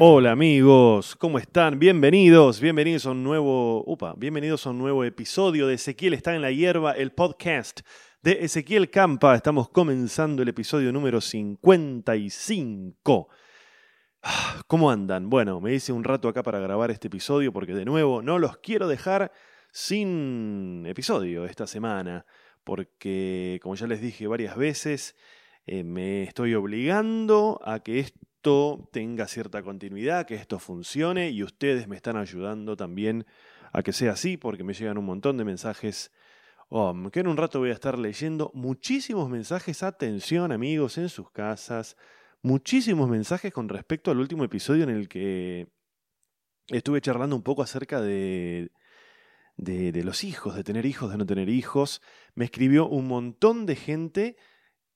Hola 0.00 0.30
amigos, 0.30 1.16
¿cómo 1.16 1.40
están? 1.40 1.80
Bienvenidos, 1.80 2.60
bienvenidos 2.60 3.04
a 3.06 3.10
un 3.10 3.24
nuevo, 3.24 3.82
upa, 3.84 4.14
bienvenidos 4.16 4.64
a 4.64 4.70
un 4.70 4.78
nuevo 4.78 5.02
episodio 5.02 5.66
de 5.66 5.74
Ezequiel 5.74 6.14
está 6.14 6.36
en 6.36 6.40
la 6.40 6.52
hierba, 6.52 6.92
el 6.92 7.10
podcast 7.10 7.80
de 8.22 8.44
Ezequiel 8.44 8.90
Campa. 8.90 9.34
Estamos 9.34 9.70
comenzando 9.70 10.42
el 10.42 10.50
episodio 10.50 10.92
número 10.92 11.20
55. 11.20 13.28
Ah, 14.22 14.62
¿Cómo 14.68 14.88
andan? 14.88 15.28
Bueno, 15.28 15.60
me 15.60 15.74
hice 15.74 15.92
un 15.92 16.04
rato 16.04 16.28
acá 16.28 16.44
para 16.44 16.60
grabar 16.60 16.92
este 16.92 17.08
episodio 17.08 17.52
porque 17.52 17.74
de 17.74 17.84
nuevo 17.84 18.22
no 18.22 18.38
los 18.38 18.58
quiero 18.58 18.86
dejar 18.86 19.32
sin 19.72 20.86
episodio 20.86 21.44
esta 21.44 21.66
semana, 21.66 22.24
porque 22.62 23.58
como 23.64 23.74
ya 23.74 23.88
les 23.88 24.00
dije 24.00 24.28
varias 24.28 24.56
veces, 24.56 25.16
eh, 25.66 25.82
me 25.82 26.22
estoy 26.22 26.54
obligando 26.54 27.60
a 27.64 27.80
que 27.80 27.98
esto 27.98 28.27
tenga 28.92 29.26
cierta 29.26 29.62
continuidad, 29.62 30.26
que 30.26 30.34
esto 30.34 30.58
funcione 30.58 31.30
y 31.30 31.42
ustedes 31.42 31.88
me 31.88 31.96
están 31.96 32.16
ayudando 32.16 32.76
también 32.76 33.26
a 33.72 33.82
que 33.82 33.92
sea 33.92 34.12
así 34.12 34.36
porque 34.36 34.64
me 34.64 34.74
llegan 34.74 34.98
un 34.98 35.04
montón 35.04 35.36
de 35.36 35.44
mensajes. 35.44 36.12
Oh, 36.70 36.94
que 37.10 37.20
en 37.20 37.28
un 37.28 37.36
rato 37.36 37.58
voy 37.60 37.70
a 37.70 37.74
estar 37.74 37.98
leyendo 37.98 38.50
muchísimos 38.54 39.28
mensajes, 39.30 39.82
atención 39.82 40.52
amigos, 40.52 40.98
en 40.98 41.08
sus 41.08 41.30
casas, 41.30 41.96
muchísimos 42.42 43.08
mensajes 43.08 43.52
con 43.52 43.68
respecto 43.68 44.10
al 44.10 44.18
último 44.18 44.44
episodio 44.44 44.84
en 44.84 44.90
el 44.90 45.08
que 45.08 45.68
estuve 46.68 47.00
charlando 47.00 47.36
un 47.36 47.42
poco 47.42 47.62
acerca 47.62 48.02
de, 48.02 48.70
de 49.56 50.04
los 50.04 50.24
hijos, 50.24 50.54
de 50.54 50.64
tener 50.64 50.84
hijos, 50.84 51.10
de 51.10 51.16
no 51.16 51.26
tener 51.26 51.48
hijos. 51.48 52.02
Me 52.34 52.44
escribió 52.44 52.86
un 52.86 53.08
montón 53.08 53.64
de 53.64 53.76
gente 53.76 54.36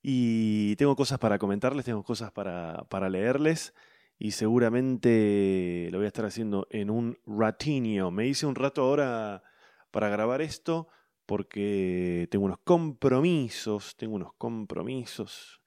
y 0.03 0.75
tengo 0.75 0.97
cosas 0.97 1.17
para 1.17 1.39
comentarles, 1.39 1.85
tengo 1.85 2.03
cosas 2.03 2.31
para, 2.31 2.83
para 2.89 3.09
leerles 3.09 3.73
y 4.19 4.31
seguramente 4.31 5.87
lo 5.91 5.99
voy 5.99 6.05
a 6.05 6.07
estar 6.07 6.25
haciendo 6.25 6.67
en 6.69 6.89
un 6.89 7.17
ratinho. 7.25 8.11
Me 8.11 8.27
hice 8.27 8.45
un 8.45 8.55
rato 8.55 8.83
ahora 8.83 9.43
para 9.91 10.09
grabar 10.09 10.41
esto 10.41 10.89
porque 11.25 12.27
tengo 12.29 12.45
unos 12.45 12.59
compromisos, 12.65 13.95
tengo 13.95 14.15
unos 14.15 14.33
compromisos 14.33 15.61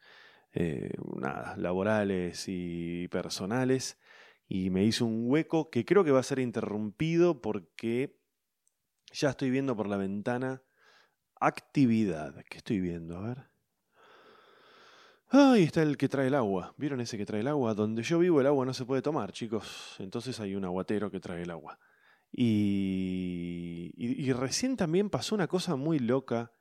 eh, 0.52 0.92
nada, 1.16 1.56
laborales 1.56 2.44
y 2.46 3.08
personales 3.08 3.98
y 4.48 4.68
me 4.70 4.84
hice 4.84 5.02
un 5.02 5.30
hueco 5.30 5.70
que 5.70 5.86
creo 5.86 6.04
que 6.04 6.12
va 6.12 6.20
a 6.20 6.22
ser 6.22 6.40
interrumpido 6.40 7.40
porque 7.40 8.18
ya 9.12 9.30
estoy 9.30 9.50
viendo 9.50 9.74
por 9.76 9.88
la 9.88 9.96
ventana 9.96 10.62
actividad. 11.40 12.44
¿Qué 12.50 12.58
estoy 12.58 12.80
viendo? 12.80 13.16
A 13.16 13.28
ver. 13.28 13.55
Ahí 15.28 15.64
está 15.64 15.82
el 15.82 15.96
que 15.96 16.08
trae 16.08 16.28
el 16.28 16.34
agua. 16.34 16.74
¿Vieron 16.76 17.00
ese 17.00 17.18
que 17.18 17.26
trae 17.26 17.40
el 17.40 17.48
agua? 17.48 17.74
Donde 17.74 18.02
yo 18.02 18.18
vivo 18.18 18.40
el 18.40 18.46
agua 18.46 18.64
no 18.64 18.72
se 18.72 18.84
puede 18.84 19.02
tomar, 19.02 19.32
chicos. 19.32 19.96
Entonces 19.98 20.38
hay 20.38 20.54
un 20.54 20.64
aguatero 20.64 21.10
que 21.10 21.20
trae 21.20 21.42
el 21.42 21.50
agua. 21.50 21.78
Y, 22.30 23.92
y, 23.96 24.32
recién 24.32 24.76
también 24.76 25.10
pasó 25.10 25.34
una 25.34 25.46
cosa 25.46 25.76
muy 25.76 25.98
loca, 25.98 26.52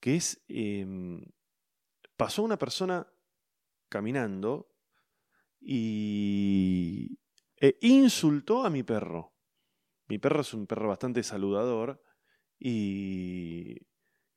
que 0.00 0.16
es, 0.16 0.42
em, 0.48 1.24
pasó 2.16 2.42
una 2.42 2.58
persona 2.58 3.06
caminando 3.88 4.68
y 5.60 7.18
e 7.56 7.76
insultó 7.80 8.64
a 8.64 8.70
mi 8.70 8.82
perro. 8.82 9.34
Mi 10.08 10.18
perro 10.18 10.42
es 10.42 10.54
un 10.54 10.66
perro 10.66 10.88
bastante 10.88 11.22
saludador 11.22 12.02
y, 12.58 13.76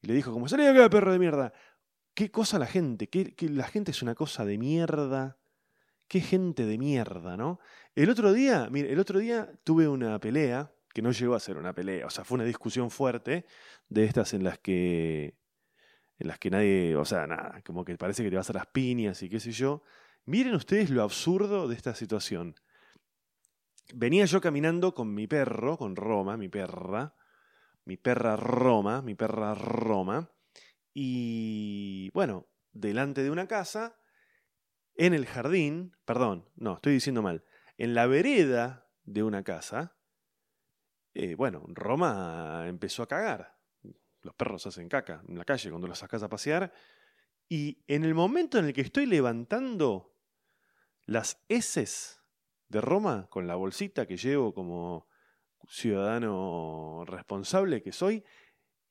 y 0.02 0.08
le 0.08 0.14
dijo 0.14 0.32
como, 0.32 0.48
salí 0.48 0.64
de 0.64 0.70
acá, 0.70 0.90
perro 0.90 1.12
de 1.12 1.20
mierda. 1.20 1.54
Qué 2.16 2.32
cosa 2.32 2.58
la 2.58 2.66
gente, 2.66 3.10
que, 3.10 3.36
la 3.50 3.68
gente 3.68 3.92
es 3.92 4.02
una 4.02 4.16
cosa 4.16 4.46
de 4.46 4.58
mierda. 4.58 5.38
Qué 6.08 6.22
gente 6.22 6.66
de 6.66 6.78
mierda, 6.78 7.36
¿no? 7.36 7.60
El 7.94 8.10
otro 8.10 8.32
día, 8.32 8.70
mire, 8.72 8.92
el 8.92 9.00
otro 9.00 9.20
día 9.20 9.52
tuve 9.64 9.88
una 9.88 10.18
pelea, 10.20 10.72
que 10.94 11.02
no 11.02 11.12
llegó 11.12 11.36
a 11.36 11.40
ser 11.42 11.58
una 11.58 11.74
pelea, 11.74 12.06
o 12.06 12.10
sea, 12.10 12.24
fue 12.24 12.36
una 12.36 12.46
discusión 12.46 12.90
fuerte 12.90 13.46
de 13.90 14.06
estas 14.06 14.34
en 14.34 14.46
las 14.46 14.60
que 14.60 15.36
en 16.18 16.28
las 16.30 16.40
que 16.40 16.50
nadie, 16.50 16.96
o 16.96 17.04
sea, 17.04 17.28
nada, 17.28 17.62
como 17.66 17.84
que 17.84 17.98
parece 17.98 18.24
que 18.24 18.30
te 18.30 18.38
vas 18.38 18.50
a 18.50 18.54
las 18.54 18.68
piñas 18.68 19.22
y 19.22 19.30
qué 19.30 19.42
sé 19.42 19.52
yo. 19.52 19.84
Miren 20.26 20.56
ustedes 20.56 20.90
lo 20.90 21.04
absurdo 21.04 21.68
de 21.68 21.76
esta 21.76 21.94
situación. 21.96 22.56
Venía 23.94 24.24
yo 24.24 24.40
caminando 24.40 24.94
con 24.96 25.14
mi 25.14 25.28
perro, 25.28 25.78
con 25.78 25.98
Roma, 25.98 26.38
mi 26.38 26.48
perra, 26.48 27.14
mi 27.84 27.98
perra 27.98 28.38
Roma, 28.38 29.02
mi 29.02 29.16
perra 29.16 29.54
Roma, 29.54 30.32
y 30.98 32.10
bueno, 32.12 32.48
delante 32.72 33.22
de 33.22 33.30
una 33.30 33.48
casa, 33.48 34.00
en 34.96 35.14
el 35.14 35.26
jardín, 35.26 35.94
perdón, 36.06 36.50
no, 36.56 36.76
estoy 36.76 36.94
diciendo 36.94 37.22
mal, 37.22 37.44
en 37.78 37.94
la 37.94 38.08
vereda 38.08 38.90
de 39.04 39.22
una 39.22 39.44
casa, 39.44 39.98
eh, 41.14 41.36
bueno, 41.36 41.66
Roma 41.68 42.64
empezó 42.68 43.04
a 43.04 43.08
cagar. 43.08 43.58
Los 44.22 44.36
perros 44.36 44.66
hacen 44.68 44.88
caca 44.88 45.22
en 45.28 45.38
la 45.38 45.44
calle 45.44 45.70
cuando 45.70 45.88
los 45.88 46.00
sacas 46.00 46.24
a 46.24 46.30
pasear. 46.30 46.74
Y 47.50 47.84
en 47.88 48.06
el 48.06 48.16
momento 48.16 48.58
en 48.58 48.66
el 48.66 48.74
que 48.74 48.82
estoy 48.82 49.06
levantando 49.06 50.18
las 51.04 51.44
heces 51.50 52.22
de 52.70 52.80
Roma 52.80 53.28
con 53.30 53.48
la 53.48 53.56
bolsita 53.56 54.08
que 54.08 54.16
llevo 54.16 54.54
como 54.54 55.08
ciudadano 55.68 57.04
responsable 57.06 57.84
que 57.84 57.92
soy, 57.92 58.24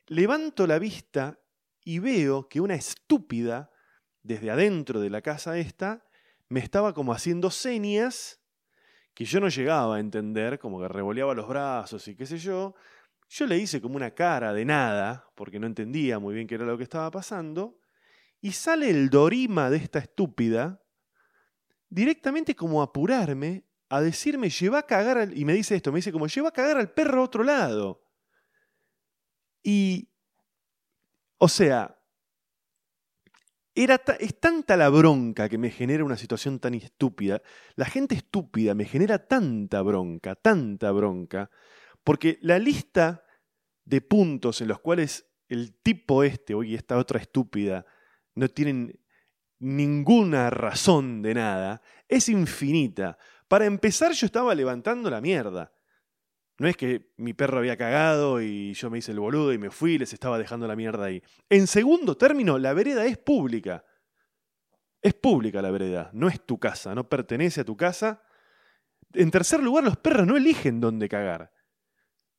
levanto 0.07 0.67
la 0.67 0.79
vista 0.79 1.41
y 1.85 1.99
veo 1.99 2.49
que 2.49 2.61
una 2.61 2.75
estúpida, 2.75 3.71
desde 4.23 4.51
adentro 4.51 5.01
de 5.01 5.11
la 5.11 5.21
casa 5.21 5.59
esta, 5.59 6.07
me 6.49 6.61
estaba 6.61 6.95
como 6.95 7.13
haciendo 7.13 7.51
señas 7.51 8.41
que 9.13 9.25
yo 9.25 9.39
no 9.39 9.49
llegaba 9.49 9.97
a 9.97 10.01
entender, 10.01 10.59
como 10.59 10.81
que 10.81 10.89
revoleaba 10.89 11.35
los 11.35 11.47
brazos 11.47 12.09
y 12.09 12.17
qué 12.17 12.27
sé 12.27 12.39
yo. 12.39 12.75
Yo 13.29 13.47
le 13.47 13.59
hice 13.59 13.81
como 13.81 13.97
una 13.97 14.11
cara 14.13 14.53
de 14.53 14.65
nada, 14.65 15.31
porque 15.35 15.61
no 15.61 15.67
entendía 15.67 16.19
muy 16.19 16.35
bien 16.35 16.47
qué 16.47 16.57
era 16.57 16.65
lo 16.65 16.77
que 16.77 16.83
estaba 16.83 17.11
pasando, 17.11 17.79
y 18.41 18.53
sale 18.53 18.91
el 18.91 19.09
dorima 19.09 19.71
de 19.71 19.79
esta 19.79 19.99
estúpida, 19.99 20.83
directamente 21.89 22.55
como 22.55 22.81
a 22.81 22.85
apurarme, 22.85 23.65
a 23.89 24.01
decirme, 24.01 24.51
lleva 24.51 24.81
a 24.81 24.87
cagar 24.87 25.19
al... 25.19 25.39
Y 25.39 25.45
me 25.45 25.55
dice 25.55 25.77
esto, 25.77 25.93
me 25.93 25.99
dice 25.99 26.13
como, 26.13 26.27
lleva 26.27 26.49
a 26.49 26.53
cagar 26.53 26.77
al 26.77 26.93
perro 26.93 27.21
a 27.21 27.25
otro 27.25 27.45
lado. 27.45 28.05
Y 29.63 30.11
o 31.39 31.49
sea, 31.49 31.99
era 33.75 34.01
es 34.21 34.41
tanta 34.41 34.77
la 34.77 34.89
bronca 34.89 35.49
que 35.49 35.59
me 35.59 35.71
genera 35.71 36.05
una 36.05 36.17
situación 36.17 36.61
tan 36.61 36.75
estúpida. 36.75 37.43
La 37.75 37.87
gente 37.87 38.15
estúpida 38.15 38.75
me 38.75 38.85
genera 38.85 39.27
tanta 39.27 39.83
bronca, 39.83 40.37
tanta 40.37 40.93
bronca, 40.93 41.51
porque 42.05 42.39
la 42.43 42.59
lista 42.59 43.25
de 43.85 44.01
puntos 44.01 44.61
en 44.61 44.69
los 44.69 44.79
cuales 44.81 45.27
el 45.49 45.75
tipo 45.83 46.23
este 46.23 46.55
y 46.65 46.75
esta 46.75 46.97
otra 46.97 47.21
estúpida 47.21 47.85
no 48.35 48.49
tienen 48.49 48.99
ninguna 49.59 50.51
razón 50.51 51.23
de 51.23 51.35
nada 51.35 51.83
es 52.09 52.29
infinita. 52.29 53.19
Para 53.49 53.67
empezar 53.67 54.13
yo 54.13 54.27
estaba 54.27 54.55
levantando 54.55 55.11
la 55.11 55.21
mierda. 55.21 55.73
No 56.59 56.69
es 56.69 56.77
que 56.77 57.13
mi 57.17 57.33
perro 57.33 57.59
había 57.59 57.77
cagado 57.77 58.41
y 58.41 58.75
yo 58.75 58.91
me 58.91 58.99
hice 58.99 59.13
el 59.13 59.21
boludo 59.21 59.53
y 59.53 59.59
me 59.59 59.71
fui 59.71 59.95
y 59.95 59.99
les 59.99 60.13
estaba 60.13 60.39
dejando 60.39 60.67
la 60.69 60.77
mierda 60.77 61.07
ahí. 61.07 61.23
En 61.49 61.67
segundo 61.67 62.17
término, 62.17 62.59
la 62.59 62.73
vereda 62.75 63.05
es 63.07 63.19
pública. 63.19 63.85
Es 65.03 65.15
pública 65.15 65.61
la 65.61 65.71
vereda, 65.71 66.11
no 66.15 66.29
es 66.29 66.47
tu 66.47 66.59
casa, 66.59 66.95
no 66.95 67.09
pertenece 67.09 67.61
a 67.61 67.65
tu 67.65 67.77
casa. 67.77 68.23
En 69.13 69.31
tercer 69.31 69.63
lugar, 69.63 69.85
los 69.85 69.97
perros 69.97 70.27
no 70.27 70.37
eligen 70.37 70.81
dónde 70.81 71.09
cagar. 71.09 71.53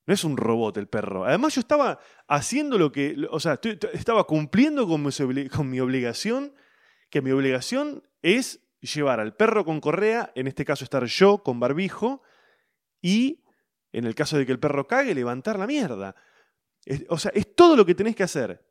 No 0.08 0.14
es 0.14 0.24
un 0.24 0.38
robot 0.38 0.78
el 0.78 0.88
perro. 0.88 1.26
Además, 1.26 1.56
yo 1.56 1.62
estaba 1.62 2.00
haciendo 2.28 2.78
lo 2.78 2.92
que. 2.92 3.16
O 3.30 3.40
sea, 3.40 3.60
estaba 3.94 4.26
cumpliendo 4.26 4.88
con 4.88 5.04
mi, 5.04 5.80
obligación, 5.80 6.54
que 7.10 7.22
mi 7.22 7.32
obligación 7.32 8.04
es 8.22 8.62
llevar 8.82 9.20
al 9.20 9.36
perro 9.36 9.66
con 9.66 9.82
correa, 9.82 10.32
en 10.36 10.48
este 10.48 10.66
caso 10.66 10.84
estar 10.84 11.06
yo 11.06 11.44
con 11.44 11.60
barbijo, 11.60 12.22
y 13.02 13.44
en 13.98 14.06
el 14.06 14.14
caso 14.14 14.38
de 14.38 14.46
que 14.46 14.52
el 14.52 14.60
perro 14.60 14.86
cague, 14.88 15.16
levantar 15.16 15.58
la 15.58 15.66
mierda. 15.66 16.16
o 17.10 17.18
sea, 17.18 17.32
es 17.34 17.56
todo 17.56 17.78
lo 17.78 17.86
que 17.86 17.96
tenés 17.96 18.16
que 18.16 18.24
hacer. 18.24 18.62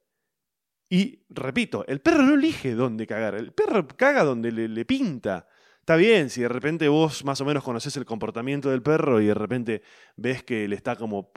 Y 0.90 1.24
repito, 1.30 1.84
el 1.86 2.00
perro 2.00 2.22
no 2.22 2.34
elige 2.34 2.74
dónde 2.74 3.06
cagar, 3.06 3.34
el 3.34 3.52
perro 3.52 3.86
caga 3.88 4.22
donde 4.22 4.52
le, 4.52 4.84
pinta. 4.84 5.48
Está 5.80 5.96
bien, 5.96 6.28
si 6.28 6.42
de 6.42 6.48
repente 6.48 6.88
vos 6.88 7.24
más 7.24 7.40
o 7.40 7.44
menos 7.46 7.64
conoces 7.64 7.96
el 7.96 8.04
comportamiento 8.04 8.70
del 8.70 8.82
perro 8.82 9.20
y 9.20 9.26
de 9.26 9.34
repente 9.34 9.82
ves 10.16 10.42
que 10.42 10.68
le 10.68 10.76
está 10.76 10.94
como 10.94 11.32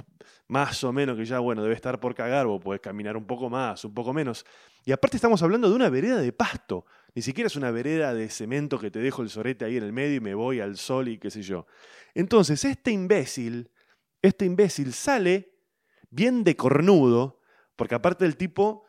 más 0.50 0.84
o 0.84 0.92
menos 0.92 1.18
que 1.18 1.26
ya, 1.26 1.40
bueno, 1.40 1.64
debe 1.64 1.76
estar 1.76 2.00
por 2.00 2.14
cagar, 2.14 2.46
o 2.46 2.60
puedes 2.60 2.82
caminar 2.82 3.16
un 3.16 3.26
poco 3.26 3.50
más, 3.50 3.84
un 3.86 3.94
poco 3.94 4.14
menos. 4.14 4.46
Y 4.86 4.92
aparte 4.92 5.16
estamos 5.16 5.42
hablando 5.44 5.70
de 5.70 5.76
una 5.76 5.90
vereda 5.90 6.20
de 6.20 6.34
pasto, 6.34 6.86
ni 7.16 7.22
siquiera 7.22 7.48
es 7.48 7.56
una 7.56 7.72
vereda 7.72 8.14
de 8.14 8.30
cemento 8.30 8.80
que 8.80 8.92
te 8.92 9.00
dejo 9.00 9.22
el 9.22 9.30
sorete 9.30 9.66
ahí 9.66 9.78
en 9.78 9.84
el 9.84 9.94
medio 9.94 10.18
y 10.18 10.22
me 10.22 10.34
voy 10.36 10.60
al 10.60 10.78
sol 10.78 11.08
y 11.08 11.18
qué 11.18 11.32
sé 11.32 11.42
yo. 11.42 11.68
Entonces, 12.14 12.64
este 12.66 12.92
imbécil 12.92 13.70
este 14.22 14.46
imbécil 14.46 14.94
sale 14.94 15.54
bien 16.10 16.44
de 16.44 16.56
cornudo, 16.56 17.42
porque 17.76 17.96
aparte 17.96 18.26
el 18.26 18.38
tipo 18.38 18.86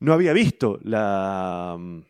no 0.00 0.12
había 0.12 0.32
visto 0.32 0.78
la, 0.82 1.76
mm, 1.78 2.02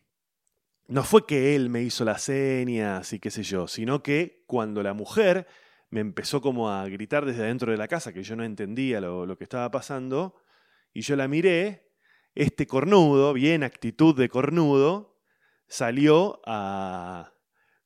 no 0.88 1.02
fue 1.02 1.26
que 1.26 1.54
él 1.54 1.70
me 1.70 1.82
hizo 1.82 2.04
las 2.04 2.22
señas 2.22 3.12
y 3.12 3.18
qué 3.18 3.30
sé 3.30 3.42
yo, 3.42 3.66
sino 3.68 4.02
que 4.02 4.44
cuando 4.46 4.82
la 4.82 4.92
mujer 4.92 5.46
me 5.90 6.00
empezó 6.00 6.40
como 6.40 6.70
a 6.70 6.86
gritar 6.88 7.24
desde 7.24 7.44
adentro 7.44 7.70
de 7.70 7.78
la 7.78 7.88
casa, 7.88 8.12
que 8.12 8.22
yo 8.22 8.36
no 8.36 8.44
entendía 8.44 9.00
lo, 9.00 9.36
que 9.38 9.44
estaba 9.44 9.70
pasando, 9.70 10.34
y 10.92 11.02
yo 11.02 11.16
la 11.16 11.28
miré, 11.28 11.92
este 12.34 12.66
cornudo, 12.66 13.32
bien 13.32 13.62
actitud 13.62 14.16
de 14.16 14.28
cornudo, 14.28 15.20
salió 15.68 16.40
a 16.46 17.32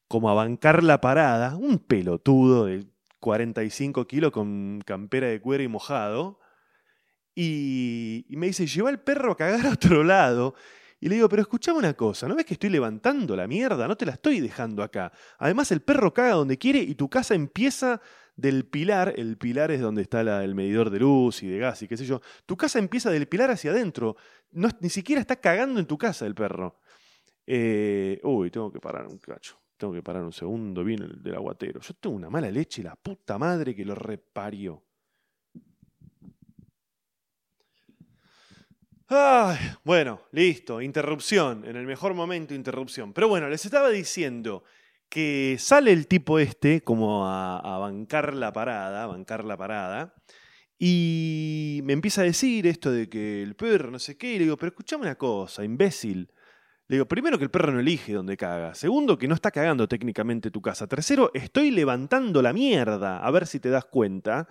como 0.08 0.30
a 0.30 0.34
bancar 0.34 0.82
la 0.82 1.02
parada, 1.02 1.56
un 1.56 1.78
pelotudo 1.78 2.64
de 2.64 2.86
45 3.20 4.06
kilos 4.06 4.30
con 4.30 4.80
campera 4.84 5.28
de 5.28 5.40
cuero 5.40 5.62
y 5.62 5.68
mojado, 5.68 6.38
y, 7.40 8.24
me 8.30 8.48
dice, 8.48 8.66
lleva 8.66 8.90
el 8.90 8.98
perro 8.98 9.30
a 9.30 9.36
cagar 9.36 9.64
a 9.64 9.70
otro 9.70 10.02
lado. 10.02 10.56
Y 11.00 11.08
le 11.08 11.14
digo, 11.14 11.28
pero 11.28 11.42
escuchame 11.42 11.78
una 11.78 11.94
cosa, 11.94 12.26
¿no 12.26 12.34
ves 12.34 12.44
que 12.44 12.54
estoy 12.54 12.70
levantando 12.70 13.36
la 13.36 13.46
mierda? 13.46 13.86
No 13.86 13.96
te 13.96 14.04
la 14.04 14.12
estoy 14.12 14.40
dejando 14.40 14.82
acá. 14.82 15.12
Además, 15.38 15.70
el 15.70 15.80
perro 15.80 16.12
caga 16.12 16.32
donde 16.32 16.58
quiere 16.58 16.80
y 16.80 16.96
tu 16.96 17.08
casa 17.08 17.36
empieza 17.36 18.00
del 18.34 18.66
pilar, 18.66 19.14
el 19.16 19.36
pilar 19.38 19.70
es 19.70 19.80
donde 19.80 20.02
está 20.02 20.20
el 20.42 20.56
medidor 20.56 20.90
de 20.90 20.98
luz 20.98 21.44
y 21.44 21.46
de 21.46 21.58
gas 21.58 21.80
y 21.82 21.86
qué 21.86 21.96
sé 21.96 22.04
yo. 22.04 22.20
Tu 22.44 22.56
casa 22.56 22.80
empieza 22.80 23.10
del 23.10 23.28
pilar 23.28 23.52
hacia 23.52 23.70
adentro. 23.70 24.16
No, 24.50 24.68
ni 24.80 24.90
siquiera 24.90 25.20
está 25.20 25.36
cagando 25.36 25.78
en 25.78 25.86
tu 25.86 25.96
casa 25.96 26.26
el 26.26 26.34
perro. 26.34 26.80
Eh, 27.46 28.20
uy, 28.24 28.50
tengo 28.50 28.72
que 28.72 28.80
parar 28.80 29.06
un 29.06 29.18
cacho. 29.18 29.60
Tengo 29.78 29.94
que 29.94 30.02
parar 30.02 30.22
un 30.24 30.32
segundo. 30.32 30.84
Viene 30.84 31.06
el 31.06 31.22
del 31.22 31.36
aguatero. 31.36 31.80
Yo 31.80 31.94
tengo 31.94 32.16
una 32.16 32.28
mala 32.28 32.50
leche, 32.50 32.82
la 32.82 32.96
puta 32.96 33.38
madre 33.38 33.74
que 33.74 33.84
lo 33.84 33.94
reparió. 33.94 34.82
Ay, 39.10 39.56
bueno, 39.84 40.20
listo, 40.32 40.82
interrupción, 40.82 41.64
en 41.64 41.76
el 41.76 41.86
mejor 41.86 42.12
momento 42.12 42.52
interrupción. 42.52 43.14
Pero 43.14 43.26
bueno, 43.28 43.48
les 43.48 43.64
estaba 43.64 43.88
diciendo 43.88 44.64
que 45.08 45.56
sale 45.58 45.92
el 45.92 46.06
tipo 46.06 46.38
este 46.38 46.82
como 46.82 47.26
a, 47.26 47.78
bancar 47.78 48.34
la 48.34 48.52
parada, 48.52 49.04
a 49.04 49.06
bancar 49.06 49.44
la 49.44 49.56
parada, 49.56 50.14
y 50.78 51.80
me 51.84 51.94
empieza 51.94 52.20
a 52.20 52.24
decir 52.24 52.66
esto 52.66 52.92
de 52.92 53.08
que 53.08 53.42
el 53.42 53.56
perro 53.56 53.90
no 53.90 53.98
sé 53.98 54.18
qué, 54.18 54.34
y 54.34 54.38
le 54.38 54.44
digo, 54.44 54.58
pero 54.58 54.68
escuchame 54.68 55.04
una 55.04 55.16
cosa, 55.16 55.64
imbécil. 55.64 56.30
Le 56.88 56.96
digo, 56.96 57.06
primero 57.06 57.36
que 57.36 57.44
el 57.44 57.50
perro 57.50 57.70
no 57.70 57.80
elige 57.80 58.14
dónde 58.14 58.38
caga. 58.38 58.74
Segundo, 58.74 59.18
que 59.18 59.28
no 59.28 59.34
está 59.34 59.50
cagando 59.50 59.86
técnicamente 59.86 60.50
tu 60.50 60.62
casa. 60.62 60.86
Tercero, 60.86 61.30
estoy 61.34 61.70
levantando 61.70 62.40
la 62.40 62.54
mierda, 62.54 63.18
a 63.18 63.30
ver 63.30 63.46
si 63.46 63.60
te 63.60 63.68
das 63.68 63.84
cuenta. 63.84 64.48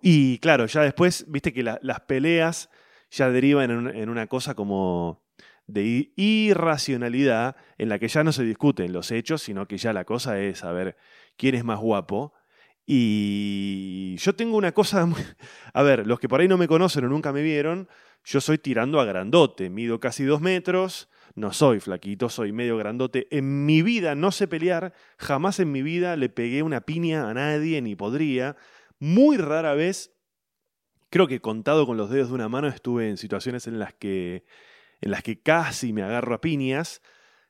Y 0.00 0.38
claro, 0.38 0.64
ya 0.64 0.80
después, 0.80 1.26
viste 1.28 1.52
que 1.52 1.62
las 1.62 2.00
peleas 2.06 2.70
ya 3.10 3.30
deriva 3.30 3.64
en, 3.64 4.08
una 4.08 4.26
cosa 4.28 4.54
como 4.54 5.22
de 5.66 6.12
irracionalidad 6.16 7.56
en 7.76 7.90
la 7.90 7.98
que 7.98 8.08
ya 8.08 8.24
no 8.24 8.32
se 8.32 8.44
discuten 8.44 8.94
los 8.94 9.10
hechos, 9.10 9.42
sino 9.42 9.68
que 9.68 9.76
ya 9.76 9.92
la 9.92 10.06
cosa 10.06 10.40
es 10.40 10.60
saber 10.60 10.96
quién 11.36 11.54
es 11.54 11.64
más 11.64 11.78
guapo. 11.78 12.32
Y 12.86 14.16
yo 14.16 14.34
tengo 14.34 14.56
una 14.56 14.72
cosa, 14.72 15.06
a 15.74 15.82
ver, 15.82 16.06
los 16.06 16.18
que 16.18 16.28
por 16.28 16.40
ahí 16.40 16.48
no 16.48 16.56
me 16.56 16.66
conocen 16.66 17.04
o 17.04 17.08
nunca 17.08 17.30
me 17.30 17.42
vieron, 17.42 17.88
yo 18.24 18.40
soy 18.40 18.56
tirando 18.56 19.00
a 19.00 19.04
grandote, 19.04 19.68
mido 19.68 20.00
casi 20.00 20.24
dos 20.24 20.40
metros, 20.40 21.10
no 21.34 21.52
soy 21.52 21.80
flaquito, 21.80 22.28
soy 22.28 22.52
medio 22.52 22.76
grandote. 22.76 23.26
En 23.30 23.64
mi 23.66 23.82
vida 23.82 24.14
no 24.14 24.32
sé 24.32 24.48
pelear, 24.48 24.92
jamás 25.18 25.60
en 25.60 25.72
mi 25.72 25.82
vida 25.82 26.16
le 26.16 26.28
pegué 26.28 26.62
una 26.62 26.82
piña 26.82 27.28
a 27.28 27.34
nadie, 27.34 27.80
ni 27.82 27.96
podría. 27.96 28.56
Muy 28.98 29.36
rara 29.36 29.74
vez 29.74 30.12
creo 31.12 31.28
que 31.28 31.40
contado 31.40 31.86
con 31.86 31.98
los 31.98 32.08
dedos 32.08 32.28
de 32.28 32.34
una 32.34 32.48
mano 32.48 32.68
estuve 32.68 33.10
en 33.10 33.18
situaciones 33.18 33.66
en 33.66 33.78
las 33.78 33.92
que, 33.92 34.44
en 35.02 35.10
las 35.10 35.22
que 35.22 35.40
casi 35.40 35.92
me 35.92 36.02
agarro 36.02 36.34
a 36.34 36.40
piñas. 36.40 37.02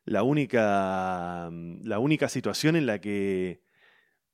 La 0.05 0.25
única, 0.25 1.49
la 1.51 1.99
única 2.01 2.29
situación 2.29 2.75
en 2.75 2.87
la 2.87 3.01
que, 3.01 3.63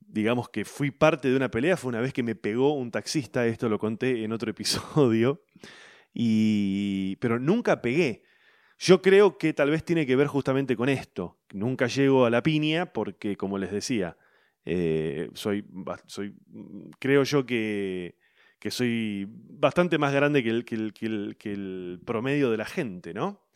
digamos 0.01 0.49
que 0.49 0.65
fui 0.65 0.91
parte 0.91 1.29
de 1.29 1.37
una 1.37 1.51
pelea 1.51 1.77
fue 1.77 1.91
una 1.91 2.01
vez 2.01 2.15
que 2.15 2.23
me 2.23 2.35
pegó 2.35 2.73
un 2.73 2.91
taxista, 2.91 3.47
esto 3.47 3.69
lo 3.69 3.79
conté 3.79 4.25
en 4.25 4.33
otro 4.33 4.51
episodio, 4.53 5.45
y, 6.15 7.17
pero 7.17 7.39
nunca 7.39 7.83
pegué. 7.83 8.23
Yo 8.79 9.03
creo 9.03 9.39
que 9.39 9.53
tal 9.53 9.71
vez 9.71 9.85
tiene 9.85 10.07
que 10.07 10.17
ver 10.17 10.29
justamente 10.29 10.77
con 10.77 10.89
esto. 10.89 11.39
Nunca 11.53 11.89
llego 11.89 12.25
a 12.25 12.31
la 12.31 12.43
piña 12.43 12.93
porque, 12.93 13.37
como 13.37 13.59
les 13.59 13.73
decía, 13.73 14.17
eh, 14.65 15.31
soy, 15.35 15.65
soy, 16.07 16.35
creo 16.99 17.25
yo 17.25 17.45
que 17.45 18.17
que 18.59 18.71
soy 18.71 19.27
bastante 19.31 19.99
más 19.99 20.13
grande 20.13 20.43
que 20.43 20.51
el, 20.51 20.65
que 20.65 21.53
el, 21.53 22.01
promedio 22.05 22.51
de 22.51 22.57
la 22.57 22.65
gente, 22.65 23.15
¿no? 23.15 23.47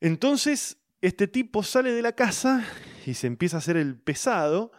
Entonces, 0.00 0.78
este 1.02 1.28
tipo 1.28 1.62
sale 1.62 1.92
de 1.92 2.02
la 2.02 2.12
casa 2.12 2.66
y 3.04 3.14
se 3.14 3.26
empieza 3.26 3.56
a 3.56 3.58
hacer 3.58 3.76
el 3.76 3.98
pesado. 3.98 4.72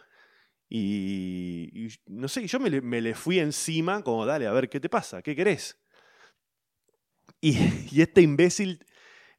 Y, 0.68 1.88
no 2.06 2.28
sé, 2.28 2.46
yo 2.46 2.58
me 2.58 3.00
le, 3.00 3.14
fui 3.14 3.38
encima, 3.38 4.02
como 4.02 4.26
dale, 4.26 4.46
a 4.46 4.52
ver 4.52 4.68
qué 4.68 4.80
te 4.80 4.88
pasa, 4.88 5.22
qué 5.22 5.36
querés. 5.36 5.78
Y, 7.40 8.00
este 8.00 8.22
imbécil, 8.22 8.84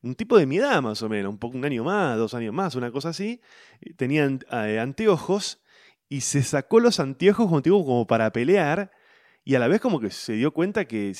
un 0.04 0.16
tipo 0.16 0.38
de 0.38 0.46
mi 0.46 0.58
edad 0.58 0.82
más 0.82 1.02
o 1.02 1.10
menos, 1.10 1.32
un, 1.32 1.40
poco, 1.40 1.58
un 1.58 1.66
año 1.66 1.84
más, 1.84 2.18
dos 2.18 2.34
años 2.34 2.54
más, 2.54 2.76
una 2.76 2.92
cosa 2.92 3.10
así, 3.10 3.42
tenía 3.96 4.30
eh, 4.52 4.80
anteojos 4.80 5.64
y 6.10 6.22
se 6.22 6.44
sacó 6.44 6.80
los 6.80 7.00
anteojos 7.00 7.48
como, 7.48 7.62
como 7.86 8.06
para 8.06 8.32
pelear 8.32 8.92
y 9.46 9.56
a 9.56 9.60
la 9.60 9.68
vez 9.68 9.82
como 9.82 10.00
que 10.00 10.10
se 10.10 10.34
dio 10.34 10.54
cuenta 10.54 10.86
que, 10.86 11.14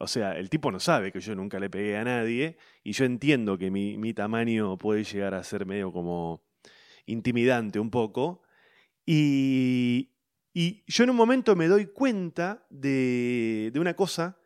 o 0.00 0.06
sea, 0.06 0.32
el 0.32 0.50
tipo 0.50 0.70
no 0.70 0.80
sabe 0.80 1.12
que 1.12 1.20
yo 1.20 1.34
nunca 1.34 1.58
le 1.58 1.70
pegué 1.70 1.96
a 1.96 2.04
nadie 2.04 2.58
y 2.82 2.92
yo 2.92 3.06
entiendo 3.06 3.56
que 3.56 3.70
mi, 3.70 4.14
tamaño 4.14 4.76
puede 4.76 5.04
llegar 5.04 5.34
a 5.34 5.42
ser 5.42 5.64
medio 5.64 5.90
como 5.90 6.42
intimidante 7.06 7.78
un 7.78 7.90
poco. 7.90 8.42
Y, 9.06 10.10
y 10.52 10.84
yo 10.86 11.04
en 11.04 11.10
un 11.10 11.16
momento 11.16 11.56
me 11.56 11.68
doy 11.68 11.86
cuenta 11.86 12.66
de, 12.68 13.70
de 13.72 13.80
una 13.80 13.94
cosa 13.94 14.38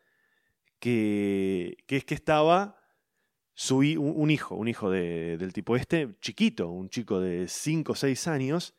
que, 0.79 1.77
que, 1.89 1.97
es 1.97 2.05
que 2.05 2.15
estaba 2.15 2.84
un, 3.71 4.31
hijo, 4.31 4.55
un 4.55 4.69
hijo 4.69 4.91
del 4.91 5.53
tipo 5.53 5.77
este, 5.77 6.17
chiquito, 6.21 6.69
un 6.69 6.89
chico 6.89 7.21
de 7.21 7.49
5 7.49 7.93
o 7.93 7.95
6 7.95 8.29
años, 8.29 8.75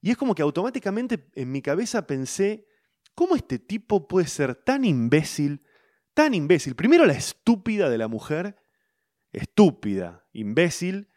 y 0.00 0.10
es 0.10 0.16
como 0.16 0.34
que 0.34 0.42
automáticamente 0.42 1.28
en 1.34 1.52
mi 1.52 1.62
cabeza 1.62 2.06
pensé, 2.06 2.66
¿Cómo 3.14 3.36
este 3.36 3.58
tipo 3.58 4.08
puede 4.08 4.26
ser 4.26 4.54
tan 4.54 4.84
imbécil? 4.84 5.62
Tan 6.14 6.34
imbécil. 6.34 6.74
Primero 6.74 7.04
la 7.04 7.12
estúpida 7.12 7.90
de 7.90 7.98
la 7.98 8.08
mujer, 8.08 8.56
estúpida, 9.32 10.26
imbécil, 10.32 11.08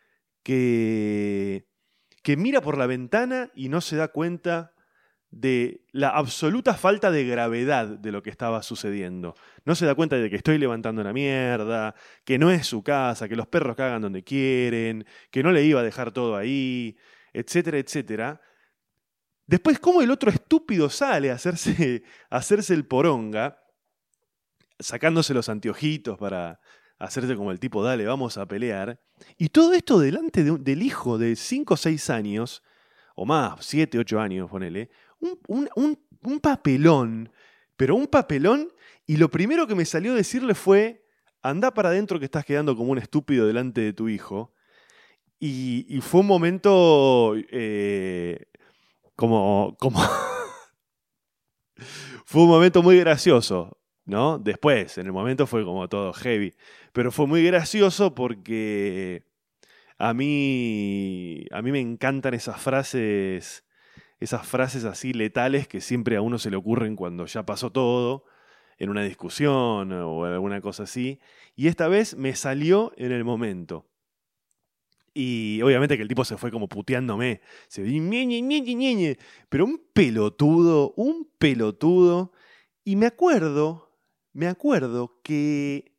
que, 0.44 1.68
que 2.22 2.38
mira 2.38 2.62
por 2.62 2.78
la 2.78 2.86
ventana 2.86 3.52
y 3.56 3.70
no 3.70 3.82
se 3.82 3.96
da 3.96 4.10
cuenta 4.10 4.75
de 5.36 5.82
la 5.92 6.12
absoluta 6.12 6.76
falta 6.76 7.12
de 7.12 7.26
gravedad 7.26 7.88
de 7.88 8.14
lo 8.14 8.24
que 8.24 8.30
estaba 8.30 8.64
sucediendo. 8.64 9.36
No 9.66 9.76
se 9.76 9.86
da 9.86 9.94
cuenta 9.94 10.16
de 10.16 10.30
que 10.30 10.38
estoy 10.38 10.58
levantando 10.58 11.02
una 11.02 11.12
mierda, 11.12 11.94
que 12.24 12.40
no 12.40 12.52
es 12.52 12.66
su 12.66 12.82
casa, 12.84 13.28
que 13.28 13.36
los 13.36 13.46
perros 13.46 13.76
cagan 13.76 14.02
donde 14.02 14.24
quieren, 14.24 15.06
que 15.32 15.44
no 15.44 15.52
le 15.52 15.66
iba 15.66 15.82
a 15.82 15.84
dejar 15.84 16.14
todo 16.14 16.38
ahí, 16.38 16.96
etcétera, 17.34 17.78
etcétera. 17.78 18.40
Después, 19.46 19.78
cómo 19.78 20.02
el 20.02 20.10
otro 20.10 20.32
estúpido 20.32 20.90
sale 20.90 21.32
a 21.32 21.34
hacerse, 21.34 22.04
hacerse 22.30 22.74
el 22.74 22.86
poronga, 22.86 23.62
sacándose 24.80 25.34
los 25.34 25.50
anteojitos 25.50 26.18
para 26.18 26.62
hacerse 26.98 27.36
como 27.36 27.52
el 27.52 27.60
tipo, 27.60 27.84
dale, 27.84 28.06
vamos 28.06 28.38
a 28.38 28.46
pelear. 28.46 29.02
Y 29.38 29.50
todo 29.50 29.74
esto 29.74 30.00
delante 30.00 30.46
del 30.46 30.82
hijo 30.82 31.18
de 31.18 31.36
5 31.36 31.74
o 31.74 31.78
6 31.78 32.10
años, 32.10 32.64
o 33.16 33.26
más, 33.26 33.66
7, 33.66 34.00
8 34.00 34.20
años, 34.22 34.50
ponele, 34.50 34.90
un, 35.20 36.40
papelón, 36.42 37.32
pero 37.76 37.96
un 37.96 38.08
papelón, 38.08 38.72
y 39.06 39.18
lo 39.18 39.30
primero 39.30 39.68
que 39.68 39.76
me 39.76 39.86
salió 39.86 40.14
a 40.14 40.16
decirle 40.16 40.56
fue, 40.56 41.06
anda 41.42 41.74
para 41.74 41.90
adentro 41.90 42.20
que 42.20 42.26
estás 42.26 42.46
quedando 42.46 42.76
como 42.76 42.92
un 42.92 42.98
estúpido 42.98 43.48
delante 43.48 43.82
de 43.82 43.94
tu 43.94 44.10
hijo. 44.10 44.54
Y, 45.40 46.00
fue 46.02 46.22
un 46.22 46.28
momento 46.28 47.36
eh, 47.52 48.48
como, 49.16 49.76
como 49.80 50.00
fue 52.26 52.42
un 52.42 52.50
momento 52.50 52.82
muy 52.82 53.00
gracioso, 53.00 53.78
¿no? 54.06 54.40
Después, 54.40 54.98
en 54.98 55.08
el 55.08 55.12
momento 55.12 55.46
fue 55.46 55.64
como 55.64 55.88
todo 55.88 56.14
heavy, 56.14 56.56
pero 56.94 57.12
fue 57.12 57.28
muy 57.28 57.44
gracioso 57.44 58.16
porque 58.16 59.24
a 59.98 60.14
mí, 60.14 61.46
a 61.52 61.62
mí 61.62 61.72
me 61.72 61.80
encantan 61.80 62.34
esas 62.34 62.62
frases, 62.62 63.66
esas 64.20 64.48
frases 64.48 64.86
así 64.86 65.14
letales 65.14 65.68
que 65.68 65.82
siempre 65.82 66.16
a 66.16 66.22
uno 66.22 66.38
se 66.40 66.50
le 66.50 66.58
ocurren 66.58 66.96
cuando 66.96 67.26
ya 67.26 67.46
pasó 67.46 67.72
todo, 67.72 68.26
en 68.78 68.90
una 68.90 69.04
discusión 69.04 69.92
o 69.92 70.26
alguna 70.26 70.62
cosa 70.62 70.84
así, 70.84 71.20
y 71.56 71.68
esta 71.68 71.88
vez 71.88 72.16
me 72.16 72.36
salió 72.36 72.94
en 72.98 73.12
el 73.12 73.24
momento. 73.24 73.86
Y 75.18 75.62
obviamente 75.62 75.96
que 75.96 76.04
el 76.04 76.10
tipo 76.10 76.26
se 76.26 76.36
fue 76.36 76.52
como 76.52 76.68
puteándome. 76.68 77.40
Se 77.70 77.84
ñe, 77.84 79.18
pero 79.48 79.64
un 79.64 79.82
pelotudo, 79.94 80.94
un 80.98 81.32
pelotudo. 81.38 82.34
Y 82.84 82.98
me 82.98 83.06
acuerdo, 83.06 83.98
me 84.34 84.48
acuerdo 84.48 85.22
que 85.24 85.96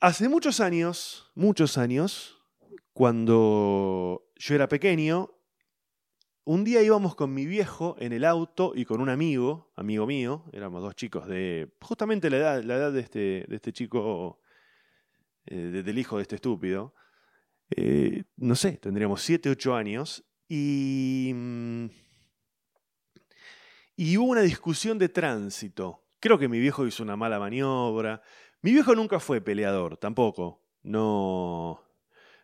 hace 0.00 0.30
muchos 0.30 0.60
años, 0.60 1.30
muchos 1.34 1.76
años, 1.76 2.40
cuando 2.94 4.26
yo 4.36 4.54
era 4.54 4.66
pequeño, 4.68 5.30
un 6.44 6.64
día 6.64 6.82
íbamos 6.82 7.14
con 7.14 7.32
mi 7.34 7.46
viejo 7.46 7.96
en 7.98 8.12
el 8.12 8.24
auto 8.24 8.72
y 8.74 8.84
con 8.84 9.00
un 9.00 9.08
amigo, 9.08 9.70
amigo 9.76 10.06
mío, 10.06 10.44
éramos 10.52 10.82
dos 10.82 10.94
chicos 10.94 11.26
de 11.26 11.72
justamente 11.80 12.30
la 12.30 12.36
edad, 12.38 12.62
la 12.64 12.76
edad 12.76 12.92
de, 12.92 13.00
este, 13.00 13.44
de 13.48 13.56
este 13.56 13.72
chico, 13.72 14.40
eh, 15.46 15.56
del 15.56 15.98
hijo 15.98 16.16
de 16.16 16.22
este 16.22 16.36
estúpido. 16.36 16.94
Eh, 17.76 18.24
no 18.36 18.54
sé, 18.56 18.72
tendríamos 18.78 19.22
7, 19.22 19.50
8 19.50 19.74
años. 19.74 20.24
Y, 20.48 21.30
mm, 21.34 21.86
y 23.96 24.16
hubo 24.16 24.30
una 24.30 24.40
discusión 24.42 24.98
de 24.98 25.08
tránsito. 25.08 26.04
Creo 26.20 26.38
que 26.38 26.48
mi 26.48 26.58
viejo 26.58 26.86
hizo 26.86 27.02
una 27.02 27.16
mala 27.16 27.38
maniobra. 27.38 28.22
Mi 28.62 28.72
viejo 28.72 28.94
nunca 28.94 29.20
fue 29.20 29.40
peleador, 29.40 29.96
tampoco. 29.98 30.62
No, 30.82 31.82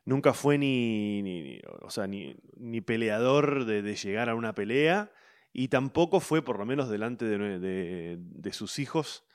nunca 0.07 0.33
fue 0.33 0.57
ni, 0.57 1.61
o 1.83 1.91
sea, 1.91 2.07
ni, 2.07 2.35
peleador 2.81 3.67
de, 3.67 3.95
llegar 3.95 4.31
a 4.31 4.35
una 4.35 4.55
pelea 4.55 5.13
y 5.53 5.69
tampoco 5.69 6.21
fue, 6.21 6.43
por 6.43 6.59
lo 6.59 6.65
menos 6.65 6.89
delante 6.89 7.27
de, 7.27 8.53
sus 8.53 8.79
hijos, 8.79 9.27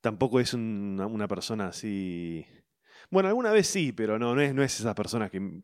tampoco 0.00 0.38
es 0.38 0.54
una, 0.54 1.26
persona 1.26 1.68
así... 1.68 2.46
Bueno, 3.10 3.30
alguna 3.30 3.52
vez 3.52 3.66
sí, 3.66 3.92
pero 3.92 4.18
no, 4.18 4.34
no 4.34 4.42
es, 4.42 4.54
no 4.54 4.62
es 4.62 4.84
que, 5.30 5.60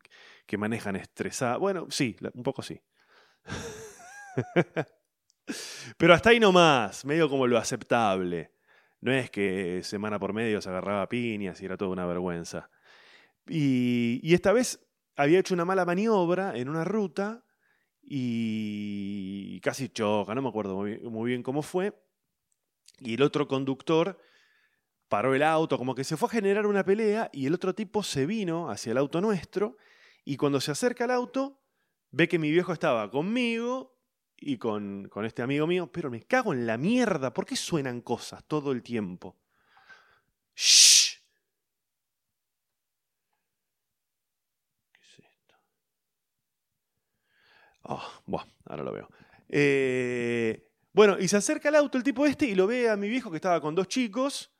que 0.47 0.57
manejan 0.57 0.95
estresada. 0.95 1.57
Bueno, 1.57 1.85
sí, 1.89 2.15
un 2.33 2.41
poco 2.41 2.63
sí. 2.63 2.81
pero 5.97 6.15
hasta 6.15 6.31
ahí 6.31 6.39
nomás, 6.39 7.05
medio 7.05 7.29
como 7.29 7.45
lo 7.45 7.59
aceptable. 7.59 8.51
No 8.99 9.11
es 9.11 9.29
que 9.29 9.81
semana 9.83 10.17
por 10.17 10.33
medio 10.33 10.59
se 10.59 10.69
agarraba 10.69 11.07
piñas 11.07 11.61
y 11.61 11.65
era 11.65 11.77
toda 11.77 11.91
una 11.91 12.07
vergüenza. 12.07 12.71
Y, 13.47 14.33
esta 14.33 14.53
vez 14.53 14.79
había 15.15 15.39
hecho 15.39 15.53
una 15.53 15.65
mala 15.65 15.85
maniobra 15.85 16.57
en 16.57 16.69
una 16.69 16.83
ruta 16.83 17.43
y 18.01 19.59
casi 19.61 19.89
choca, 19.89 20.35
no 20.35 20.41
me 20.41 20.49
acuerdo 20.49 20.75
muy, 20.75 21.29
bien 21.29 21.43
cómo 21.43 21.61
fue. 21.61 21.93
Y 22.99 23.15
el 23.15 23.21
otro 23.21 23.47
conductor 23.47 24.19
paró 25.09 25.35
el 25.35 25.43
auto, 25.43 25.77
como 25.77 25.95
que 25.95 26.03
se 26.03 26.17
fue 26.17 26.27
a 26.27 26.31
generar 26.31 26.65
una 26.65 26.83
pelea 26.83 27.29
y 27.33 27.45
el 27.45 27.53
otro 27.53 27.73
tipo 27.75 28.03
se 28.03 28.25
vino 28.25 28.69
hacia 28.69 28.91
el 28.91 28.97
auto 28.97 29.21
nuestro 29.21 29.77
y 30.23 30.37
cuando 30.37 30.59
se 30.59 30.71
acerca 30.71 31.03
al 31.03 31.11
auto 31.11 31.61
ve 32.11 32.27
que 32.27 32.39
mi 32.39 32.51
viejo 32.51 32.73
estaba 32.73 33.09
conmigo 33.11 33.97
y 34.37 34.57
con, 34.57 35.07
con 35.09 35.25
este 35.25 35.41
amigo 35.41 35.67
mío, 35.67 35.91
pero 35.91 36.09
me 36.09 36.23
cago 36.23 36.53
en 36.53 36.65
la 36.65 36.77
mierda, 36.77 37.33
¿por 37.33 37.45
qué 37.45 37.55
suenan 37.55 38.01
cosas 38.01 38.43
todo 38.45 38.71
el 38.71 38.81
tiempo? 38.81 39.37
¡Shh! 40.55 40.84
Buah, 48.25 48.45
ahora 48.65 48.83
lo 48.83 48.91
veo. 48.91 49.09
Eh, 49.49 50.67
bueno, 50.93 51.17
y 51.19 51.27
se 51.27 51.37
acerca 51.37 51.69
al 51.69 51.75
auto 51.75 51.97
el 51.97 52.03
tipo 52.03 52.25
este 52.25 52.45
y 52.45 52.55
lo 52.55 52.67
ve 52.67 52.89
a 52.89 52.97
mi 52.97 53.09
viejo 53.09 53.29
que 53.29 53.37
estaba 53.37 53.61
con 53.61 53.75
dos 53.75 53.87
chicos. 53.87 54.51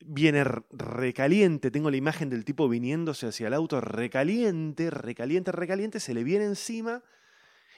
Viene 0.00 0.44
recaliente, 0.70 1.70
tengo 1.70 1.90
la 1.90 1.96
imagen 1.96 2.28
del 2.28 2.44
tipo 2.44 2.68
viniéndose 2.68 3.28
hacia 3.28 3.46
el 3.46 3.54
auto, 3.54 3.80
recaliente, 3.80 4.90
recaliente, 4.90 5.52
recaliente, 5.52 6.00
se 6.00 6.14
le 6.14 6.24
viene 6.24 6.44
encima. 6.44 7.02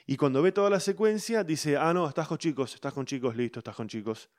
Y 0.05 0.17
cuando 0.17 0.41
ve 0.41 0.51
toda 0.51 0.69
la 0.69 0.79
secuencia, 0.79 1.43
dice, 1.43 1.77
ah, 1.77 1.93
no, 1.93 2.07
estás 2.07 2.27
con 2.27 2.37
chicos, 2.37 2.73
estás 2.73 2.93
con 2.93 3.05
chicos, 3.05 3.35
listo, 3.35 3.59
estás 3.59 3.75
con 3.75 3.87
chicos. 3.87 4.29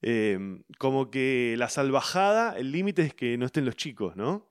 Em, 0.00 0.62
como 0.78 1.10
que 1.10 1.54
la 1.58 1.68
salvajada, 1.68 2.56
el 2.56 2.72
límite 2.72 3.02
es 3.02 3.14
que 3.14 3.36
no 3.36 3.46
estén 3.46 3.64
los 3.64 3.76
chicos, 3.76 4.16
¿no? 4.16 4.48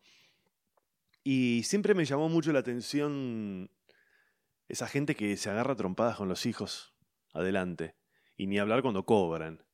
Y 1.24 1.64
siempre 1.64 1.94
me 1.94 2.06
llamó 2.06 2.30
mucho 2.30 2.52
la 2.52 2.60
atención 2.60 3.70
esa 4.72 4.88
gente 4.88 5.16
que 5.16 5.36
se 5.36 5.50
agarra 5.50 5.76
trompadas 5.76 6.16
con 6.16 6.30
los 6.30 6.46
hijos 6.46 6.96
adelante. 7.34 7.98
Y 8.38 8.48
ni 8.48 8.58
hablar 8.58 8.82
cuando 8.82 9.06
cobran. 9.06 9.66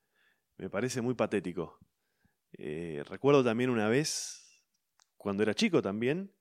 Me 0.58 0.72
parece 0.72 1.02
muy 1.02 1.14
patético. 1.14 1.78
Eh, 2.54 3.04
recuerdo 3.08 3.44
también 3.44 3.70
una 3.70 3.88
vez, 3.90 4.64
cuando 5.16 5.44
era 5.44 5.54
chico 5.54 5.84
también, 5.84 6.34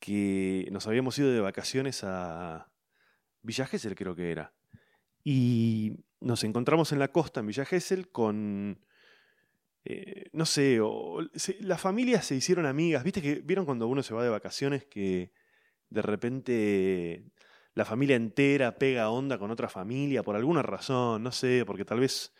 que 0.00 0.66
nos 0.72 0.88
habíamos 0.88 1.16
ido 1.18 1.30
de 1.30 1.40
vacaciones 1.40 2.02
a 2.02 2.68
Villa 3.42 3.66
Gesell, 3.66 3.94
creo 3.94 4.16
que 4.16 4.32
era. 4.32 4.52
Y 5.22 6.04
nos 6.20 6.42
encontramos 6.42 6.90
en 6.90 6.98
la 6.98 7.12
costa, 7.12 7.40
en 7.40 7.46
Villa 7.46 7.64
Gesell, 7.64 8.10
con. 8.10 8.84
Eh, 9.84 10.30
no 10.32 10.46
sé, 10.46 10.80
las 11.60 11.80
familias 11.80 12.26
se 12.26 12.34
hicieron 12.34 12.66
amigas. 12.66 13.04
¿Viste 13.04 13.22
que 13.22 13.36
vieron 13.36 13.64
cuando 13.64 13.86
uno 13.86 14.02
se 14.02 14.14
va 14.14 14.24
de 14.24 14.30
vacaciones 14.30 14.84
que 14.84 15.32
de 15.90 16.02
repente 16.02 17.30
la 17.74 17.84
familia 17.84 18.16
entera 18.16 18.76
pega 18.76 19.10
onda 19.10 19.38
con 19.38 19.50
otra 19.50 19.68
familia 19.68 20.22
por 20.22 20.36
alguna 20.36 20.62
razón, 20.62 21.22
no 21.22 21.32
sé, 21.32 21.64
porque 21.66 21.84
tal 21.84 22.00
vez 22.00 22.32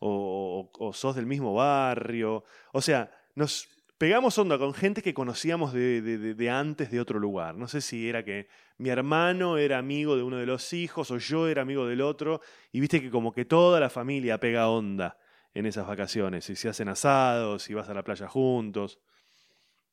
o, 0.00 0.90
sos 0.94 1.14
del 1.14 1.26
mismo 1.26 1.54
barrio. 1.54 2.44
O 2.72 2.80
sea, 2.80 3.10
nos 3.34 3.68
pegamos 3.98 4.36
onda 4.38 4.58
con 4.58 4.74
gente 4.74 5.02
que 5.02 5.14
conocíamos 5.14 5.72
de, 5.72 6.50
antes 6.50 6.90
de 6.90 7.00
otro 7.00 7.18
lugar. 7.18 7.54
No 7.54 7.68
sé 7.68 7.80
si 7.80 8.08
era 8.08 8.24
que 8.24 8.48
mi 8.78 8.88
hermano 8.88 9.58
era 9.58 9.78
amigo 9.78 10.16
de 10.16 10.22
uno 10.22 10.38
de 10.38 10.46
los 10.46 10.72
hijos 10.72 11.10
o 11.10 11.18
yo 11.18 11.48
era 11.48 11.62
amigo 11.62 11.86
del 11.86 12.00
otro. 12.00 12.40
Y 12.72 12.80
viste 12.80 13.00
que 13.00 13.10
como 13.10 13.32
que 13.32 13.44
toda 13.44 13.78
la 13.78 13.90
familia 13.90 14.40
pega 14.40 14.68
onda 14.68 15.18
en 15.54 15.66
esas 15.66 15.86
vacaciones. 15.86 16.48
Y 16.50 16.56
se 16.56 16.68
hacen 16.68 16.88
asados 16.88 17.68
y 17.70 17.74
vas 17.74 17.88
a 17.88 17.94
la 17.94 18.02
playa 18.02 18.26
juntos. 18.26 19.00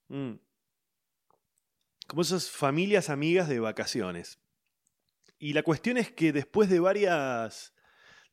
Mm. 0.08 0.36
Como 2.08 2.22
esas 2.22 2.50
familias 2.50 3.10
amigas 3.10 3.50
de 3.50 3.60
vacaciones. 3.60 4.40
Y 5.40 5.54
la 5.54 5.64
cuestión 5.64 5.98
es 5.98 6.12
que 6.12 6.34
después 6.34 6.70
de 6.70 6.80
varias. 6.80 7.74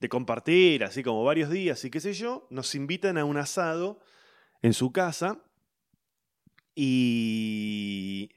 de 0.00 0.08
compartir, 0.08 0.84
así 0.84 1.02
como 1.02 1.24
varios 1.24 1.50
días 1.50 1.84
y 1.84 1.90
qué 1.90 2.00
sé 2.00 2.12
yo, 2.12 2.46
nos 2.50 2.74
invitan 2.74 3.16
a 3.16 3.24
un 3.24 3.36
asado 3.36 4.00
en 4.62 4.72
su 4.72 4.92
casa. 4.92 5.42
Y. 6.74 8.30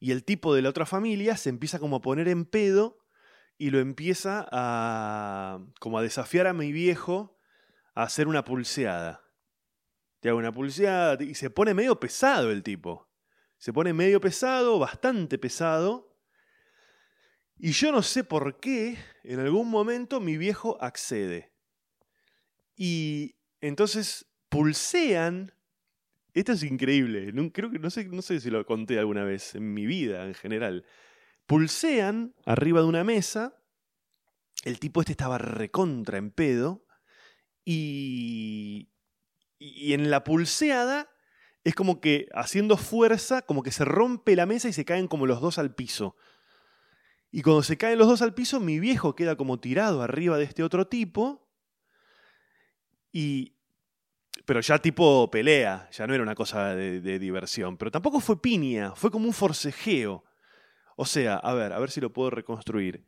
Y 0.00 0.12
el 0.12 0.24
tipo 0.24 0.54
de 0.54 0.62
la 0.62 0.68
otra 0.68 0.86
familia 0.86 1.36
se 1.36 1.48
empieza 1.48 1.80
como 1.80 1.96
a 1.96 2.02
poner 2.02 2.28
en 2.28 2.44
pedo 2.44 2.98
y 3.56 3.70
lo 3.70 3.80
empieza 3.80 4.46
a. 4.52 5.60
como 5.80 5.98
a 5.98 6.02
desafiar 6.02 6.46
a 6.46 6.52
mi 6.52 6.72
viejo 6.72 7.38
a 7.94 8.04
hacer 8.04 8.28
una 8.28 8.44
pulseada. 8.44 9.24
Te 10.20 10.28
hago 10.28 10.38
una 10.38 10.52
pulseada 10.52 11.22
y 11.22 11.34
se 11.34 11.50
pone 11.50 11.74
medio 11.74 11.98
pesado 11.98 12.50
el 12.50 12.62
tipo. 12.62 13.08
Se 13.56 13.72
pone 13.72 13.92
medio 13.92 14.20
pesado, 14.20 14.78
bastante 14.78 15.38
pesado. 15.38 16.07
Y 17.58 17.72
yo 17.72 17.90
no 17.90 18.02
sé 18.02 18.22
por 18.22 18.60
qué, 18.60 18.98
en 19.24 19.40
algún 19.40 19.68
momento 19.68 20.20
mi 20.20 20.36
viejo 20.36 20.78
accede. 20.80 21.52
Y 22.76 23.34
entonces 23.60 24.26
pulsean. 24.48 25.52
Esto 26.34 26.52
es 26.52 26.62
increíble. 26.62 27.32
Creo 27.52 27.70
que 27.70 27.80
no 27.80 27.90
sé, 27.90 28.04
no 28.04 28.22
sé 28.22 28.40
si 28.40 28.50
lo 28.50 28.64
conté 28.64 28.98
alguna 28.98 29.24
vez 29.24 29.56
en 29.56 29.74
mi 29.74 29.86
vida 29.86 30.24
en 30.24 30.34
general. 30.34 30.84
Pulsean 31.46 32.34
arriba 32.46 32.80
de 32.80 32.86
una 32.86 33.02
mesa. 33.02 33.60
El 34.64 34.78
tipo 34.78 35.00
este 35.00 35.12
estaba 35.12 35.38
recontra 35.38 36.18
en 36.18 36.30
pedo. 36.30 36.86
Y, 37.64 38.88
y 39.58 39.94
en 39.94 40.10
la 40.10 40.22
pulseada 40.22 41.10
es 41.64 41.74
como 41.74 42.00
que 42.00 42.28
haciendo 42.34 42.76
fuerza, 42.76 43.42
como 43.42 43.64
que 43.64 43.72
se 43.72 43.84
rompe 43.84 44.36
la 44.36 44.46
mesa 44.46 44.68
y 44.68 44.72
se 44.72 44.84
caen 44.84 45.08
como 45.08 45.26
los 45.26 45.40
dos 45.40 45.58
al 45.58 45.74
piso. 45.74 46.14
Y 47.30 47.42
cuando 47.42 47.62
se 47.62 47.76
caen 47.76 47.98
los 47.98 48.08
dos 48.08 48.22
al 48.22 48.34
piso, 48.34 48.58
mi 48.60 48.80
viejo 48.80 49.14
queda 49.14 49.36
como 49.36 49.60
tirado 49.60 50.02
arriba 50.02 50.38
de 50.38 50.44
este 50.44 50.62
otro 50.62 50.86
tipo. 50.86 51.46
Y. 53.12 53.54
Pero 54.46 54.60
ya 54.60 54.78
tipo 54.78 55.30
pelea, 55.30 55.88
ya 55.90 56.06
no 56.06 56.14
era 56.14 56.22
una 56.22 56.34
cosa 56.34 56.74
de, 56.74 57.18
diversión. 57.18 57.76
Pero 57.76 57.90
tampoco 57.90 58.20
fue 58.20 58.40
piña, 58.40 58.94
fue 58.94 59.10
como 59.10 59.26
un 59.26 59.34
forcejeo. 59.34 60.24
O 60.96 61.04
sea, 61.04 61.36
a 61.36 61.52
ver, 61.52 61.72
a 61.72 61.78
ver 61.78 61.90
si 61.90 62.00
lo 62.00 62.12
puedo 62.12 62.30
reconstruir. 62.30 63.04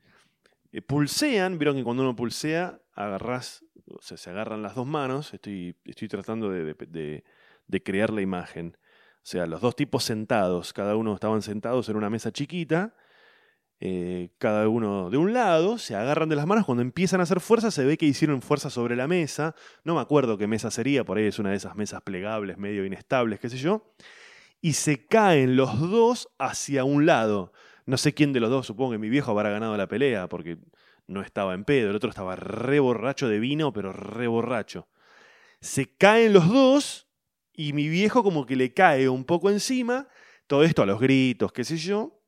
Eh, 0.73 0.83
pulsean, 0.83 1.59
vieron 1.59 1.77
que 1.77 1.85
cuando 1.85 2.03
uno 2.03 2.15
pulsea, 2.15 2.81
agarras, 2.93 3.65
o 3.87 4.03
sea, 4.03 4.19
se 4.19 4.31
agarran 4.31 4.62
las 4.62 4.75
dos 4.75 4.87
manos. 4.87 5.33
Estoy, 5.33 5.77
estoy 5.85 6.09
tratando 6.09 6.50
de, 6.50 7.25
de 7.67 7.83
crear 7.83 8.11
la 8.11 8.21
imagen. 8.21 8.77
O 9.17 9.27
sea, 9.27 9.47
los 9.47 9.62
dos 9.62 9.75
tipos 9.77 10.05
sentados, 10.05 10.75
cada 10.75 10.95
uno 10.97 11.15
estaban 11.15 11.41
sentados 11.41 11.89
en 11.89 11.97
una 11.97 12.11
mesa 12.11 12.33
chiquita 12.33 12.95
eh, 13.83 14.29
cada 14.37 14.69
uno 14.69 15.09
de 15.09 15.17
un 15.17 15.33
lado, 15.33 15.79
se 15.79 15.97
agarran 15.97 16.29
de 16.29 16.37
las 16.37 16.47
manos, 16.47 16.67
cuando 16.67 16.83
empiezan 16.83 17.21
a 17.21 17.23
hacer 17.23 17.41
fuerza 17.41 17.71
se 17.71 17.83
ve 17.85 17.97
que 17.97 18.05
hicieron 18.05 18.43
fuerza 18.43 18.69
sobre 18.69 18.95
la 18.95 19.09
mesa, 19.09 19.55
no 19.85 19.95
me 19.95 20.03
acuerdo 20.03 20.37
qué 20.37 20.47
mesa 20.47 20.71
sería, 20.71 21.03
por 21.03 21.17
ahí 21.17 21.25
es 21.25 21.39
una 21.39 21.51
de 21.51 21.57
esas 21.57 21.77
mesas 21.77 22.03
plegables, 22.03 22.59
medio 22.59 22.85
inestables, 22.85 23.41
qué 23.41 23.49
sé 23.49 23.57
yo, 23.57 23.95
y 24.61 24.75
se 24.75 25.07
caen 25.07 25.57
los 25.57 25.81
dos 25.81 26.29
hacia 26.39 26.85
un 26.85 27.07
lado. 27.07 27.53
No 27.87 27.97
sé 27.97 28.13
quién 28.13 28.35
de 28.35 28.41
los 28.41 28.51
dos, 28.51 28.67
supongo 28.67 28.93
que 28.93 28.99
mi 28.99 29.09
viejo 29.09 29.31
habrá 29.31 29.49
ganado 29.49 29.75
la 29.79 29.89
pelea, 29.89 30.29
porque 30.29 30.59
no 31.07 31.23
estaba 31.23 31.55
en 31.55 31.65
pedo, 31.65 31.89
el 31.89 31.97
otro 31.97 32.11
estaba 32.11 32.37
re 32.37 32.81
borracho 32.81 33.29
de 33.29 33.41
vino, 33.41 33.73
pero 33.73 33.95
re 33.95 34.27
borracho. 34.27 34.89
Se 35.61 35.97
caen 35.97 36.35
los 36.35 36.49
dos 36.49 37.09
y 37.55 37.73
mi 37.73 37.89
viejo 37.89 38.23
como 38.23 38.45
que 38.45 38.57
le 38.57 38.75
cae 38.75 39.09
un 39.09 39.25
poco 39.25 39.51
encima, 39.51 40.09
Todo 40.47 40.65
esto 40.65 40.83
a 40.83 40.87
los 40.87 41.01
gritos, 41.01 41.53
qué 41.53 41.65
sé 41.65 41.77
yo. 41.77 42.20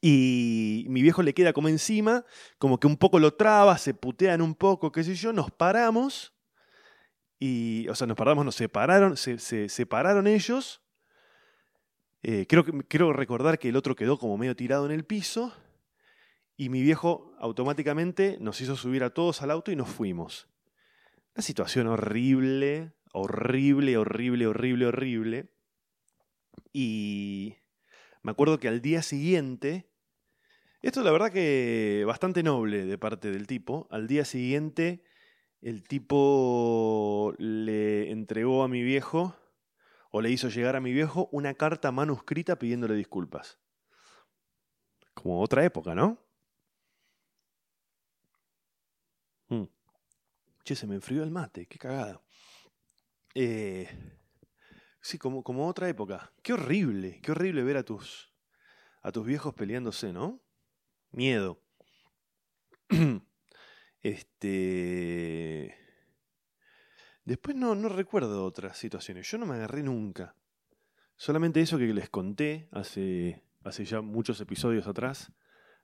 Y 0.00 0.86
mi 0.88 1.02
viejo 1.02 1.22
le 1.22 1.34
queda 1.34 1.52
como 1.52 1.68
encima, 1.68 2.24
como 2.58 2.78
que 2.78 2.86
un 2.86 2.96
poco 2.96 3.18
lo 3.18 3.34
traba, 3.34 3.78
se 3.78 3.94
putean 3.94 4.42
un 4.42 4.54
poco, 4.54 4.92
qué 4.92 5.02
sé 5.02 5.14
yo, 5.14 5.32
nos 5.32 5.50
paramos. 5.50 6.34
Y, 7.38 7.88
o 7.88 7.94
sea, 7.94 8.06
nos 8.06 8.16
paramos, 8.16 8.44
nos 8.44 8.54
separaron, 8.54 9.16
se, 9.16 9.68
separaron 9.68 10.26
ellos. 10.26 10.82
Eh, 12.22 12.46
creo, 12.48 12.64
creo 12.88 13.12
recordar 13.12 13.58
que 13.58 13.68
el 13.68 13.76
otro 13.76 13.96
quedó 13.96 14.18
como 14.18 14.36
medio 14.38 14.56
tirado 14.56 14.86
en 14.86 14.92
el 14.92 15.04
piso. 15.04 15.52
Y 16.56 16.68
mi 16.68 16.82
viejo 16.82 17.32
automáticamente 17.38 18.36
nos 18.40 18.60
hizo 18.60 18.76
subir 18.76 19.04
a 19.04 19.10
todos 19.10 19.42
al 19.42 19.50
auto 19.50 19.70
y 19.70 19.76
nos 19.76 19.88
fuimos. 19.88 20.48
Una 21.34 21.42
situación 21.42 21.86
horrible, 21.86 22.92
horrible, 23.12 23.96
horrible, 23.96 24.46
horrible, 24.48 24.86
horrible. 24.86 25.48
Y 26.72 27.56
me 28.22 28.32
acuerdo 28.32 28.58
que 28.58 28.68
al 28.68 28.82
día 28.82 29.02
siguiente, 29.02 29.87
esto 30.82 31.00
es 31.00 31.06
la 31.06 31.12
verdad 31.12 31.32
que 31.32 32.04
bastante 32.06 32.42
noble 32.42 32.84
de 32.84 32.98
parte 32.98 33.30
del 33.30 33.46
tipo, 33.46 33.88
al 33.90 34.06
día 34.06 34.24
siguiente 34.24 35.02
el 35.60 35.82
tipo 35.82 37.34
le 37.38 38.10
entregó 38.10 38.62
a 38.62 38.68
mi 38.68 38.82
viejo, 38.82 39.34
o 40.10 40.20
le 40.20 40.30
hizo 40.30 40.48
llegar 40.48 40.76
a 40.76 40.80
mi 40.80 40.92
viejo, 40.92 41.28
una 41.32 41.54
carta 41.54 41.92
manuscrita 41.92 42.58
pidiéndole 42.58 42.94
disculpas. 42.94 43.58
Como 45.14 45.40
otra 45.40 45.64
época, 45.64 45.94
¿no? 45.94 46.18
Mm. 49.48 49.64
Che, 50.64 50.76
se 50.76 50.86
me 50.86 50.94
enfrió 50.94 51.22
el 51.22 51.30
mate, 51.30 51.66
qué 51.66 51.78
cagada. 51.78 52.22
Eh, 53.34 53.88
sí, 55.00 55.18
como, 55.18 55.42
como 55.42 55.66
otra 55.66 55.88
época. 55.88 56.32
Qué 56.42 56.52
horrible, 56.52 57.20
qué 57.20 57.32
horrible 57.32 57.62
ver 57.62 57.78
a 57.78 57.82
tus, 57.82 58.32
a 59.02 59.12
tus 59.12 59.26
viejos 59.26 59.54
peleándose, 59.54 60.12
¿no? 60.12 60.40
Miedo. 61.10 61.60
este. 64.02 65.74
Después 67.24 67.56
no, 67.56 67.74
no 67.74 67.88
recuerdo 67.88 68.44
otras 68.44 68.78
situaciones. 68.78 69.30
Yo 69.30 69.38
no 69.38 69.46
me 69.46 69.56
agarré 69.56 69.82
nunca. 69.82 70.34
Solamente 71.16 71.60
eso 71.60 71.78
que 71.78 71.92
les 71.92 72.08
conté 72.08 72.68
hace, 72.72 73.44
hace 73.64 73.84
ya 73.84 74.00
muchos 74.00 74.40
episodios 74.40 74.86
atrás. 74.86 75.32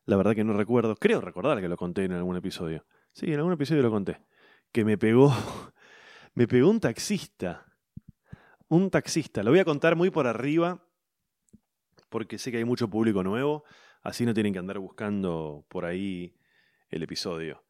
La 0.06 0.16
verdad 0.16 0.34
que 0.34 0.44
no 0.44 0.54
recuerdo. 0.54 0.96
Creo 0.96 1.20
recordar 1.20 1.60
que 1.60 1.68
lo 1.68 1.76
conté 1.76 2.04
en 2.04 2.12
algún 2.12 2.36
episodio. 2.36 2.86
Sí, 3.12 3.26
en 3.32 3.38
algún 3.38 3.52
episodio 3.52 3.82
lo 3.82 3.90
conté. 3.90 4.22
Que 4.72 4.84
me 4.84 4.96
pegó. 4.98 5.32
Me 6.36 6.48
pegó 6.48 6.68
un 6.68 6.80
taxista. 6.80 7.64
Un 8.66 8.90
taxista. 8.90 9.44
Lo 9.44 9.50
voy 9.50 9.60
a 9.60 9.64
contar 9.64 9.94
muy 9.94 10.10
por 10.10 10.26
arriba. 10.26 10.84
Porque 12.08 12.38
sé 12.38 12.50
que 12.50 12.56
hay 12.56 12.64
mucho 12.64 12.88
público 12.88 13.22
nuevo. 13.22 13.64
Así 14.04 14.26
no 14.26 14.34
tienen 14.34 14.52
que 14.52 14.58
andar 14.58 14.78
buscando 14.78 15.64
por 15.68 15.86
ahí 15.86 16.36
el 16.90 17.02
episodio. 17.02 17.64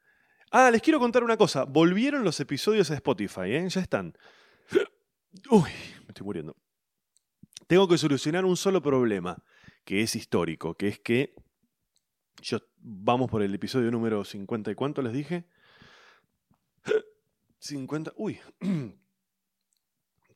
Ah, 0.51 0.69
les 0.71 0.83
quiero 0.83 0.99
contar 0.99 1.23
una 1.23 1.37
cosa. 1.37 1.65
Volvieron 1.65 2.25
los 2.25 2.39
episodios 2.41 2.91
a 2.91 2.95
Spotify, 2.95 3.53
¿eh? 3.53 3.69
Ya 3.69 3.81
están. 3.81 4.19
Uy, 5.51 5.71
me 6.01 6.09
estoy 6.09 6.25
muriendo. 6.25 6.57
Tengo 7.69 7.87
que 7.87 7.97
solucionar 7.97 8.45
un 8.45 8.57
solo 8.57 8.83
problema, 8.83 9.43
que 9.85 10.03
es 10.03 10.17
histórico, 10.17 10.77
que 10.77 10.89
es 10.89 10.99
que 10.99 11.35
yo, 12.43 12.59
vamos 12.79 13.31
por 13.31 13.41
el 13.43 13.55
episodio 13.55 13.93
número 13.93 14.25
50 14.25 14.73
y 14.73 14.75
cuánto 14.75 15.03
les 15.03 15.13
dije. 15.13 15.47
50. 17.61 18.13
Uy. 18.17 18.41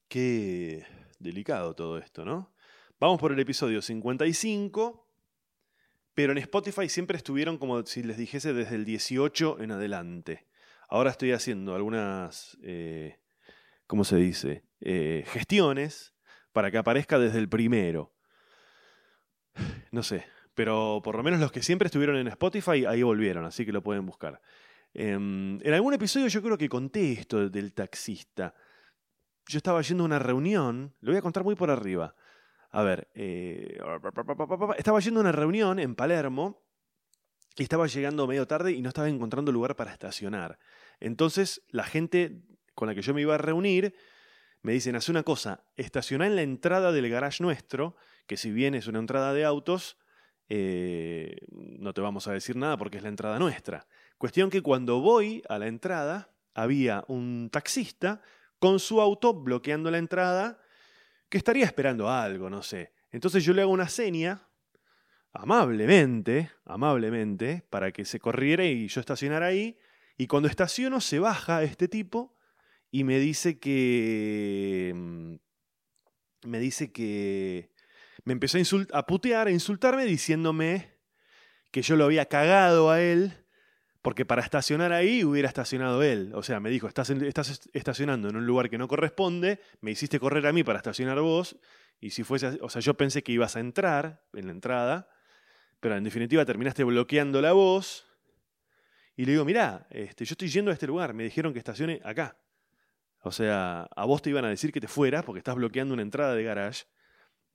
Qué 0.09 0.87
delicado 1.19 1.75
todo 1.75 1.99
esto, 1.99 2.25
¿no? 2.25 2.55
Vamos 3.01 3.19
por 3.19 3.33
el 3.33 3.41
episodio 3.41 3.83
55, 3.83 5.08
pero 6.19 6.33
en 6.33 6.39
Spotify 6.39 6.89
siempre 6.89 7.17
estuvieron 7.17 7.59
como 7.59 7.87
si 7.87 8.03
les 8.03 8.17
dijese 8.17 8.53
desde 8.53 8.75
el 8.75 8.85
18 8.85 9.61
en 9.61 9.71
adelante. 9.71 10.49
Ahora 10.89 11.11
estoy 11.11 11.31
haciendo 11.31 11.77
algunas, 11.77 12.59
eh, 12.61 13.21
¿cómo 13.87 14.03
se 14.03 14.17
dice? 14.17 14.65
Eh, 14.81 15.23
gestiones 15.29 16.17
para 16.53 16.73
que 16.73 16.79
aparezca 16.79 17.21
desde 17.21 17.39
el 17.39 17.49
primero. 17.49 18.13
No 19.93 20.03
sé, 20.03 20.27
pero 20.57 21.01
por 21.05 21.15
lo 21.15 21.23
menos 21.23 21.39
los 21.39 21.53
que 21.53 21.63
siempre 21.63 21.87
estuvieron 21.87 22.17
en 22.17 22.27
Spotify, 22.27 22.85
ahí 22.85 23.05
volvieron, 23.05 23.45
así 23.45 23.65
que 23.65 23.71
lo 23.71 23.85
pueden 23.85 24.05
buscar. 24.05 24.43
Em, 24.95 25.61
en 25.63 25.73
algún 25.73 25.95
episodio 25.95 26.27
yo 26.27 26.43
creo 26.43 26.59
que 26.59 26.69
conté 26.69 27.13
esto 27.13 27.49
del 27.49 27.75
taxista. 27.75 28.57
Yo 29.47 29.59
estaba 29.59 29.83
yendo 29.83 30.03
a 30.03 30.07
una 30.07 30.19
reunión, 30.19 30.97
lo 31.01 31.13
voy 31.13 31.19
a 31.19 31.23
contar 31.23 31.45
muy 31.45 31.55
por 31.55 31.71
arriba. 31.71 32.17
A 32.71 32.83
ver, 32.83 33.09
eh, 33.15 33.79
estaba 34.77 35.01
yendo 35.01 35.21
a 35.21 35.23
una 35.23 35.33
reunión 35.33 35.79
en 35.79 35.95
Palermo 35.95 36.63
y 37.57 37.63
estaba 37.63 37.87
llegando 37.87 38.27
medio 38.27 38.47
tarde 38.47 38.73
y 38.73 38.83
no 38.83 38.89
estaba 38.89 39.09
encontrando 39.09 39.53
lugar 39.53 39.75
para 39.75 39.93
estacionar. 39.93 40.59
Entonces 41.01 41.63
la 41.71 41.85
gente 41.85 42.43
con 42.75 42.89
la 42.89 42.95
que 42.95 43.03
yo 43.03 43.15
me 43.15 43.23
iba 43.23 43.35
a 43.35 43.39
reunir 43.39 43.95
me 44.63 44.73
dicen, 44.73 44.97
haz 44.97 45.09
una 45.09 45.23
cosa, 45.23 45.65
estaciona 45.77 46.27
en 46.27 46.37
la 46.37 46.43
entrada 46.43 46.93
del 46.93 47.09
garage 47.09 47.43
nuestro, 47.43 47.97
que 48.27 48.37
si 48.37 48.51
bien 48.51 48.75
es 48.75 48.87
una 48.87 48.99
entrada 48.99 49.33
de 49.33 49.45
autos, 49.45 49.97
eh, 50.49 51.37
no 51.51 51.95
te 51.95 52.01
vamos 52.01 52.27
a 52.27 52.33
decir 52.33 52.57
nada 52.57 52.77
porque 52.77 52.99
es 52.99 53.03
la 53.03 53.09
entrada 53.09 53.39
nuestra. 53.39 53.87
Cuestión 54.19 54.51
que 54.51 54.63
cuando 54.63 55.01
voy 55.01 55.43
a 55.49 55.59
la 55.59 55.69
entrada, 55.69 56.35
había 56.55 57.05
un 57.09 57.51
taxista 57.53 58.21
con 58.59 58.81
su 58.81 59.01
auto 59.01 59.33
bloqueando 59.35 59.91
la 59.91 59.99
entrada, 59.99 60.59
que 61.29 61.39
estaría 61.39 61.65
esperando 61.65 62.09
algo, 62.09 62.49
no 62.51 62.63
sé. 62.63 62.93
Entonces 63.11 63.45
yo 63.45 63.53
le 63.53 63.63
hago 63.63 63.73
una 63.73 63.89
seña, 63.89 64.49
amablemente, 65.33 66.51
amablemente, 66.65 67.65
para 67.71 67.93
que 67.93 68.05
se 68.05 68.19
corriera 68.21 68.65
y 68.65 68.89
yo 68.89 69.01
estacionara 69.01 69.47
ahí. 69.47 69.79
Y 70.17 70.27
cuando 70.27 70.49
estaciono 70.49 71.01
se 71.01 71.19
baja 71.19 71.63
este 71.63 71.89
tipo 71.89 72.37
y 72.91 73.05
me 73.05 73.19
dice 73.19 73.59
que... 73.59 74.93
Mm, 74.95 75.35
me 76.45 76.61
dice 76.61 76.93
que 76.93 77.73
me 78.25 78.33
empezó 78.33 78.59
a, 78.59 78.99
a 78.99 79.07
putear, 79.07 79.49
a 79.49 79.51
insultarme, 79.51 80.05
diciéndome 80.05 80.99
que 81.71 81.83
yo 81.83 81.97
lo 81.97 82.05
había 82.05 82.27
cagado 82.27 82.91
a 82.91 83.01
él, 83.01 83.45
porque 84.03 84.25
para 84.25 84.43
estacionar 84.43 84.93
ahí 84.93 85.25
hubiera 85.25 85.49
estacionado 85.49 86.03
él. 86.03 86.33
O 86.35 86.43
sea, 86.43 86.61
me 86.61 86.71
dijo, 86.71 86.87
estás, 86.87 87.11
estacionando 87.73 88.29
en 88.29 88.37
un 88.37 88.47
lugar 88.47 88.71
que 88.71 88.79
no 88.79 88.89
corresponde, 88.89 89.61
me 89.81 89.91
hiciste 89.91 90.21
correr 90.21 90.47
a 90.47 90.53
mí 90.53 90.63
para 90.63 90.79
estacionar 90.79 91.21
vos, 91.21 91.57
y 92.01 92.11
si 92.11 92.23
fuese, 92.23 92.59
o 92.61 92.69
sea, 92.69 92.81
yo 92.81 92.95
pensé 92.95 93.23
que 93.23 93.33
ibas 93.33 93.57
a 93.57 93.61
entrar 93.61 94.25
en 94.33 94.47
la 94.47 94.53
entrada, 94.53 95.09
pero 95.81 95.97
en 95.97 96.05
definitiva 96.05 96.45
terminaste 96.45 96.85
bloqueando 96.85 97.43
la 97.43 97.53
voz. 97.53 98.07
Y 99.17 99.25
le 99.25 99.33
digo, 99.33 99.45
mirá, 99.45 99.89
este, 99.91 100.25
yo 100.25 100.35
estoy 100.35 100.49
yendo 100.49 100.71
a 100.71 100.75
este 100.75 100.87
lugar, 100.87 101.13
me 101.13 101.25
dijeron 101.25 101.53
que 101.53 101.59
estacione 101.59 102.01
acá. 102.05 102.39
O 103.21 103.33
sea, 103.33 103.89
a 103.97 104.05
vos 104.05 104.23
te 104.23 104.31
iban 104.31 104.45
a 104.45 104.49
decir 104.49 104.73
que 104.73 104.81
te 104.81 104.87
fueras 104.87 105.25
porque 105.25 105.39
estás 105.39 105.57
bloqueando 105.57 105.93
una 105.93 106.03
entrada 106.03 106.37
de 106.37 106.45
garage 106.45 106.85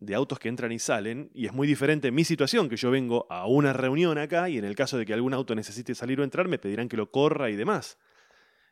de 0.05 0.15
autos 0.15 0.39
que 0.39 0.49
entran 0.49 0.71
y 0.71 0.79
salen, 0.79 1.29
y 1.33 1.45
es 1.45 1.53
muy 1.53 1.67
diferente 1.67 2.11
mi 2.11 2.23
situación, 2.23 2.69
que 2.69 2.77
yo 2.77 2.91
vengo 2.91 3.27
a 3.29 3.47
una 3.47 3.73
reunión 3.73 4.17
acá 4.17 4.49
y 4.49 4.57
en 4.57 4.65
el 4.65 4.75
caso 4.75 4.97
de 4.97 5.05
que 5.05 5.13
algún 5.13 5.33
auto 5.33 5.55
necesite 5.55 5.95
salir 5.95 6.19
o 6.19 6.23
entrar, 6.23 6.47
me 6.47 6.59
pedirán 6.59 6.89
que 6.89 6.97
lo 6.97 7.11
corra 7.11 7.49
y 7.49 7.55
demás. 7.55 7.97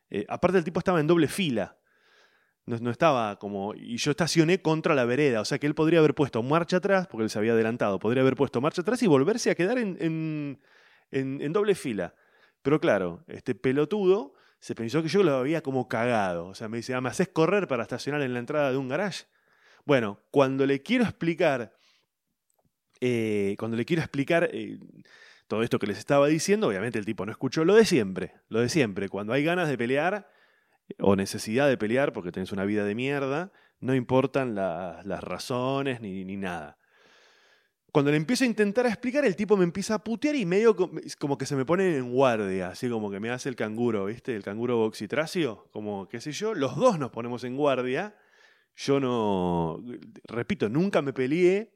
Eh, 0.10 0.26
aparte 0.28 0.58
el 0.58 0.64
tipo 0.64 0.80
estaba 0.80 1.00
en 1.00 1.08
doble 1.08 1.28
fila, 1.28 1.78
no, 2.66 2.92
estaba 2.92 3.38
como... 3.40 3.74
Y 3.76 3.98
yo 3.98 4.12
estacioné 4.12 4.62
contra 4.62 4.94
la 4.96 5.06
vereda, 5.06 5.42
o 5.42 5.46
sea 5.46 5.58
que 5.58 5.68
él 5.68 5.76
podría 5.76 6.00
haber 6.00 6.14
puesto 6.14 6.44
marcha 6.44 6.78
atrás, 6.78 7.08
porque 7.08 7.24
él 7.24 7.30
se 7.30 7.40
había 7.40 7.54
adelantado, 7.54 8.00
podría 8.00 8.22
haber 8.22 8.36
puesto 8.36 8.62
marcha 8.62 8.82
atrás 8.82 9.02
y 9.04 9.08
volverse 9.08 9.50
a 9.50 9.56
quedar 9.56 9.78
en, 9.80 9.98
en, 10.00 11.42
en 11.42 11.54
doble 11.54 11.76
fila. 11.76 12.14
Pero 12.62 12.80
claro, 12.80 13.24
este 13.28 13.56
pelotudo 13.56 14.34
se 14.60 14.76
pensó 14.76 15.02
que 15.02 15.10
yo 15.10 15.24
lo 15.24 15.36
había 15.36 15.62
como 15.62 15.88
cagado, 15.88 16.48
o 16.48 16.56
sea, 16.56 16.70
me 16.70 16.78
dice, 16.78 16.94
ah, 16.94 17.02
¿me 17.02 17.10
haces 17.10 17.30
correr 17.30 17.68
para 17.68 17.82
estacionar 17.82 18.22
en 18.22 18.34
la 18.34 18.40
entrada 18.40 18.72
de 18.72 18.78
un 18.78 18.88
garage? 18.88 19.26
Bueno, 19.86 20.20
cuando 20.32 20.66
le 20.66 20.82
quiero 20.82 21.04
explicar, 21.04 21.74
eh, 23.00 23.56
cuando 23.58 23.78
le 23.78 23.86
quiero 23.86 24.02
explicar 24.02 24.50
eh, 24.52 24.78
todo 25.48 25.64
esto 25.64 25.80
que 25.80 25.88
les 25.88 25.98
estaba 25.98 26.28
diciendo, 26.28 26.68
obviamente 26.68 27.00
el 27.00 27.06
tipo 27.06 27.26
no 27.26 27.32
escuchó 27.32 27.66
lo 27.66 27.76
de 27.76 27.86
siempre, 27.86 28.36
lo 28.50 28.60
de 28.60 28.70
siempre. 28.70 29.10
Cuando 29.10 29.34
hay 29.34 29.44
ganas 29.44 29.68
de 29.68 29.78
pelear 29.78 30.30
o 31.00 31.16
necesidad 31.16 31.68
de 31.68 31.78
pelear 31.78 32.14
porque 32.14 32.32
tenés 32.32 32.52
una 32.52 32.66
vida 32.66 32.86
de 32.86 32.96
mierda, 32.96 33.52
no 33.80 33.96
importan 33.96 34.56
las 34.56 35.24
razones 35.24 36.02
ni, 36.02 36.24
ni 36.24 36.38
nada. 36.38 36.78
Cuando 37.92 38.12
le 38.12 38.18
empiezo 38.18 38.46
a 38.46 38.48
intentar 38.48 38.86
explicar, 38.86 39.26
el 39.26 39.36
tipo 39.36 39.58
me 39.58 39.66
empieza 39.66 39.96
a 39.96 40.04
putear 40.04 40.36
y 40.36 40.46
medio 40.46 40.78
como 41.20 41.38
que 41.38 41.46
se 41.46 41.58
me 41.58 41.66
pone 41.66 41.98
en 41.98 42.14
guardia, 42.14 42.70
así 42.70 42.90
como 42.90 43.12
que 43.12 43.20
me 43.20 43.30
hace 43.30 43.50
el 43.50 43.58
canguro, 43.58 44.06
¿viste? 44.06 44.34
El 44.34 44.44
canguro 44.44 44.78
boxitracio, 44.78 45.68
como 45.72 46.08
qué 46.08 46.22
sé 46.22 46.32
yo. 46.32 46.54
Los 46.54 46.78
dos 46.78 46.98
nos 46.98 47.12
ponemos 47.12 47.44
en 47.44 47.58
guardia 47.58 48.16
yo 48.76 49.00
no, 49.00 49.84
repito, 50.26 50.70
nunca 50.70 51.02
me 51.02 51.14
peleé 51.14 51.74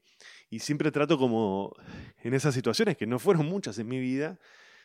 y 0.50 0.60
siempre 0.60 0.92
trato 0.92 1.18
como 1.18 1.76
en 2.24 2.34
esas 2.34 2.54
situaciones, 2.54 2.98
que 2.98 3.08
no 3.08 3.20
fueron 3.20 3.46
muchas 3.46 3.78
en 3.80 3.88
mi 3.88 4.00
vida, 4.00 4.40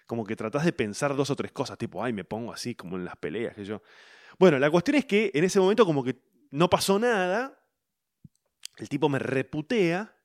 como 0.06 0.24
que 0.24 0.36
tratás 0.36 0.64
de 0.64 0.72
pensar 0.72 1.14
dos 1.16 1.30
o 1.30 1.36
tres 1.36 1.52
cosas, 1.52 1.78
tipo, 1.78 2.02
ay, 2.02 2.12
me 2.12 2.24
pongo 2.24 2.52
así 2.52 2.74
como 2.74 2.96
en 2.96 3.04
las 3.04 3.16
peleas 3.16 3.54
que 3.54 3.64
yo. 3.64 3.82
Bueno, 4.38 4.58
la 4.58 4.70
cuestión 4.70 4.96
es 4.96 5.04
que 5.04 5.30
en 5.34 5.44
ese 5.44 5.60
momento 5.60 5.86
como 5.86 6.02
que 6.02 6.20
no 6.50 6.68
pasó 6.68 6.98
nada, 6.98 7.62
el 8.78 8.88
tipo 8.88 9.08
me 9.08 9.18
reputea 9.18 10.16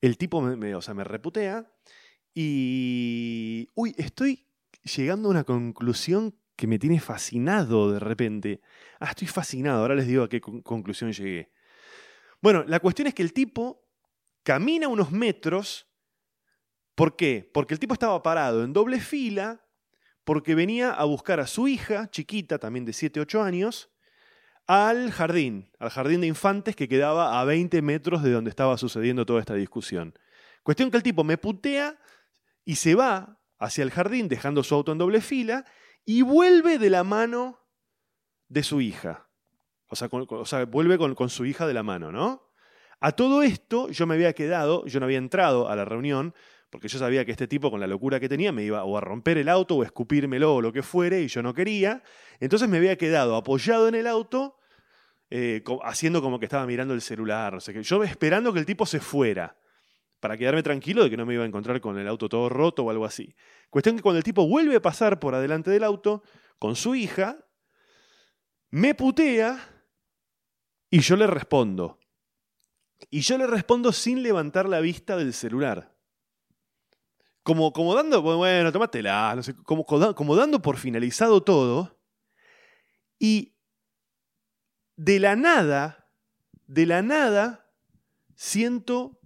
el 0.00 0.16
tipo 0.16 0.40
me, 0.40 0.74
o 0.74 0.82
sea, 0.82 0.94
me 0.94 1.04
reputea 1.04 1.70
y... 2.34 3.68
Uy, 3.74 3.94
estoy 3.98 4.46
llegando 4.82 5.28
a 5.28 5.30
una 5.32 5.44
conclusión 5.44 6.34
que 6.60 6.66
me 6.66 6.78
tiene 6.78 7.00
fascinado 7.00 7.90
de 7.90 7.98
repente. 7.98 8.60
Ah, 9.00 9.08
estoy 9.08 9.26
fascinado, 9.26 9.80
ahora 9.80 9.94
les 9.94 10.06
digo 10.06 10.24
a 10.24 10.28
qué 10.28 10.42
conclusión 10.42 11.10
llegué. 11.10 11.50
Bueno, 12.42 12.64
la 12.66 12.80
cuestión 12.80 13.08
es 13.08 13.14
que 13.14 13.22
el 13.22 13.32
tipo 13.32 13.88
camina 14.42 14.86
unos 14.86 15.10
metros. 15.10 15.88
¿Por 16.94 17.16
qué? 17.16 17.50
Porque 17.54 17.72
el 17.72 17.80
tipo 17.80 17.94
estaba 17.94 18.22
parado 18.22 18.62
en 18.62 18.74
doble 18.74 19.00
fila, 19.00 19.64
porque 20.22 20.54
venía 20.54 20.92
a 20.92 21.04
buscar 21.04 21.40
a 21.40 21.46
su 21.46 21.66
hija, 21.66 22.10
chiquita, 22.10 22.58
también 22.58 22.84
de 22.84 22.92
7, 22.92 23.20
8 23.20 23.42
años, 23.42 23.88
al 24.66 25.12
jardín, 25.12 25.70
al 25.78 25.88
jardín 25.88 26.20
de 26.20 26.26
infantes 26.26 26.76
que 26.76 26.88
quedaba 26.88 27.40
a 27.40 27.44
20 27.46 27.80
metros 27.80 28.22
de 28.22 28.32
donde 28.32 28.50
estaba 28.50 28.76
sucediendo 28.76 29.24
toda 29.24 29.40
esta 29.40 29.54
discusión. 29.54 30.12
Cuestión 30.62 30.90
que 30.90 30.98
el 30.98 31.02
tipo 31.02 31.24
me 31.24 31.38
putea 31.38 31.98
y 32.66 32.76
se 32.76 32.94
va 32.94 33.40
hacia 33.58 33.82
el 33.82 33.90
jardín 33.90 34.28
dejando 34.28 34.62
su 34.62 34.74
auto 34.74 34.92
en 34.92 34.98
doble 34.98 35.22
fila 35.22 35.64
y 36.04 36.22
vuelve 36.22 36.78
de 36.78 36.90
la 36.90 37.04
mano 37.04 37.60
de 38.48 38.62
su 38.62 38.80
hija. 38.80 39.28
O 39.88 39.96
sea, 39.96 40.64
vuelve 40.66 40.98
con, 40.98 41.28
su 41.28 41.46
hija 41.46 41.66
de 41.66 41.74
la 41.74 41.82
mano, 41.82 42.12
¿no? 42.12 42.48
A 43.00 43.12
todo 43.12 43.42
esto 43.42 43.88
yo 43.90 44.06
me 44.06 44.14
había 44.14 44.34
quedado, 44.34 44.84
yo 44.86 45.00
no 45.00 45.06
había 45.06 45.18
entrado 45.18 45.68
a 45.68 45.74
la 45.74 45.84
reunión, 45.84 46.34
porque 46.68 46.86
yo 46.86 46.98
sabía 46.98 47.24
que 47.24 47.32
este 47.32 47.48
tipo 47.48 47.70
con 47.70 47.80
la 47.80 47.88
locura 47.88 48.20
que 48.20 48.28
tenía 48.28 48.52
me 48.52 48.62
iba 48.62 48.84
o 48.84 48.96
a 48.96 49.00
romper 49.00 49.38
el 49.38 49.48
auto 49.48 49.76
o 49.76 49.82
a 49.82 49.86
escupírmelo 49.86 50.54
o 50.54 50.62
lo 50.62 50.72
que 50.72 50.82
fuere 50.82 51.22
y 51.22 51.28
yo 51.28 51.42
no 51.42 51.54
quería. 51.54 52.02
Entonces 52.38 52.68
me 52.68 52.76
había 52.76 52.96
quedado 52.96 53.34
apoyado 53.34 53.88
en 53.88 53.96
el 53.96 54.06
auto, 54.06 54.58
eh, 55.30 55.64
haciendo 55.82 56.22
como 56.22 56.38
que 56.38 56.44
estaba 56.44 56.66
mirando 56.66 56.94
el 56.94 57.00
celular. 57.00 57.58
Yo 57.58 58.04
esperando 58.04 58.52
que 58.52 58.60
el 58.60 58.66
tipo 58.66 58.86
se 58.86 59.00
fuera, 59.00 59.56
para 60.20 60.36
quedarme 60.36 60.62
tranquilo 60.62 61.02
de 61.02 61.10
que 61.10 61.16
no 61.16 61.26
me 61.26 61.34
iba 61.34 61.44
a 61.44 61.46
encontrar 61.46 61.80
con 61.80 61.98
el 61.98 62.06
auto 62.06 62.28
todo 62.28 62.48
roto 62.48 62.84
o 62.84 62.90
algo 62.90 63.06
así. 63.06 63.34
Cuestión 63.70 63.96
que 63.96 64.02
cuando 64.02 64.18
el 64.18 64.24
tipo 64.24 64.46
vuelve 64.46 64.76
a 64.76 64.82
pasar 64.82 65.18
por 65.18 65.34
adelante 65.34 65.70
del 65.70 65.82
auto 65.82 66.22
con 66.58 66.76
su 66.76 66.94
hija, 66.94 67.46
me 68.70 68.94
putea 68.94 69.58
y 70.90 71.00
yo 71.00 71.16
le 71.16 71.26
respondo. 71.26 71.98
Y 73.08 73.20
yo 73.20 73.38
le 73.38 73.46
respondo 73.46 73.92
sin 73.92 74.22
levantar 74.22 74.68
la 74.68 74.80
vista 74.80 75.16
del 75.16 75.32
celular. 75.32 75.96
Como, 77.42 77.72
como 77.72 77.94
dando, 77.94 78.20
bueno, 78.20 78.70
tómatela, 78.70 79.34
no 79.34 79.42
sé, 79.42 79.54
como, 79.54 79.86
como 79.86 80.36
dando 80.36 80.60
por 80.60 80.76
finalizado 80.76 81.42
todo. 81.42 81.98
Y 83.18 83.56
de 84.96 85.18
la 85.18 85.34
nada, 85.36 86.10
de 86.66 86.84
la 86.84 87.00
nada, 87.00 87.72
siento 88.34 89.19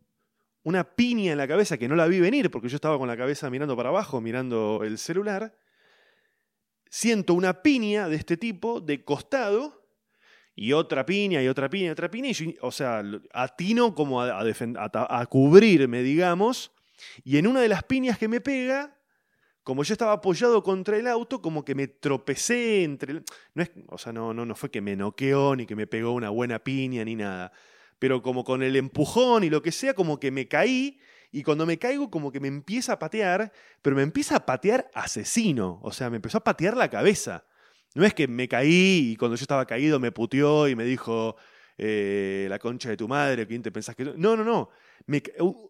una 0.64 0.84
piña 0.96 1.32
en 1.32 1.38
la 1.38 1.46
cabeza 1.46 1.78
que 1.78 1.88
no 1.88 1.94
la 1.94 2.06
vi 2.06 2.20
venir 2.20 2.50
porque 2.50 2.68
yo 2.68 2.76
estaba 2.76 2.98
con 2.98 3.06
la 3.06 3.16
cabeza 3.16 3.48
mirando 3.50 3.76
para 3.76 3.90
abajo, 3.90 4.20
mirando 4.20 4.80
el 4.82 4.98
celular. 4.98 5.56
Siento 6.88 7.34
una 7.34 7.62
piña 7.62 8.08
de 8.08 8.16
este 8.16 8.36
tipo 8.36 8.80
de 8.80 9.04
costado 9.04 9.84
y 10.54 10.72
otra 10.72 11.04
piña 11.04 11.42
y 11.42 11.48
otra 11.48 11.68
piña 11.68 11.88
y 11.88 11.90
otra 11.90 12.10
piña. 12.10 12.30
Y 12.30 12.56
o 12.60 12.72
sea, 12.72 13.02
atino 13.32 13.94
como 13.94 14.22
a, 14.22 14.40
a, 14.40 15.26
cubrirme, 15.26 16.02
digamos. 16.02 16.72
Y 17.24 17.36
en 17.36 17.46
una 17.46 17.60
de 17.60 17.68
las 17.68 17.82
piñas 17.82 18.16
que 18.16 18.28
me 18.28 18.40
pega, 18.40 18.96
como 19.64 19.82
yo 19.82 19.92
estaba 19.92 20.12
apoyado 20.12 20.62
contra 20.62 20.96
el 20.96 21.06
auto, 21.08 21.42
como 21.42 21.64
que 21.64 21.74
me 21.74 21.88
tropecé 21.88 22.84
entre... 22.84 23.22
No 23.54 23.62
es, 23.62 23.70
o 23.88 23.98
sea, 23.98 24.12
no, 24.12 24.32
no, 24.32 24.46
no 24.46 24.54
fue 24.54 24.70
que 24.70 24.80
me 24.80 24.96
noqueó 24.96 25.56
ni 25.56 25.66
que 25.66 25.76
me 25.76 25.86
pegó 25.86 26.12
una 26.12 26.30
buena 26.30 26.58
piña 26.60 27.04
ni 27.04 27.16
nada. 27.16 27.52
Pero 28.04 28.20
como 28.20 28.44
con 28.44 28.62
el 28.62 28.76
empujón 28.76 29.44
y 29.44 29.48
lo 29.48 29.62
que 29.62 29.72
sea, 29.72 29.94
como 29.94 30.20
que 30.20 30.30
me 30.30 30.46
caí. 30.46 30.98
Y 31.32 31.42
cuando 31.42 31.64
me 31.64 31.78
caigo, 31.78 32.10
como 32.10 32.30
que 32.30 32.38
me 32.38 32.48
empieza 32.48 32.92
a 32.92 32.98
patear, 32.98 33.50
pero 33.80 33.96
me 33.96 34.02
empieza 34.02 34.36
a 34.36 34.44
patear 34.44 34.90
asesino. 34.92 35.80
O 35.82 35.90
sea, 35.90 36.10
me 36.10 36.16
empezó 36.16 36.36
a 36.36 36.44
patear 36.44 36.76
la 36.76 36.90
cabeza. 36.90 37.46
No 37.94 38.04
es 38.04 38.12
que 38.12 38.28
me 38.28 38.46
caí 38.46 39.12
y 39.12 39.16
cuando 39.16 39.36
yo 39.36 39.42
estaba 39.44 39.64
caído 39.64 39.98
me 40.00 40.12
puteó 40.12 40.68
y 40.68 40.76
me 40.76 40.84
dijo 40.84 41.36
eh, 41.78 42.46
la 42.50 42.58
concha 42.58 42.90
de 42.90 42.98
tu 42.98 43.08
madre, 43.08 43.46
¿quién 43.46 43.62
te 43.62 43.72
pensás 43.72 43.96
que.? 43.96 44.04
No, 44.04 44.36
no, 44.36 44.44
no. 44.44 44.68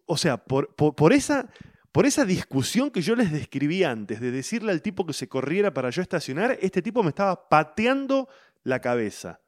o 0.05 0.17
sea, 0.17 0.35
por, 0.35 0.75
por, 0.75 1.13
esa, 1.13 1.47
por 1.93 2.05
esa 2.05 2.25
discusión 2.25 2.91
que 2.91 3.01
yo 3.01 3.15
les 3.15 3.31
describí 3.31 3.85
antes, 3.85 4.19
de 4.19 4.31
decirle 4.31 4.73
al 4.73 4.81
tipo 4.81 5.05
que 5.05 5.13
se 5.13 5.29
corriera 5.29 5.73
para 5.73 5.89
yo 5.89 6.01
estacionar, 6.01 6.57
este 6.61 6.81
tipo 6.81 7.01
me 7.01 7.11
estaba 7.11 7.47
pateando 7.47 8.27
la 8.65 8.81
cabeza. 8.81 9.39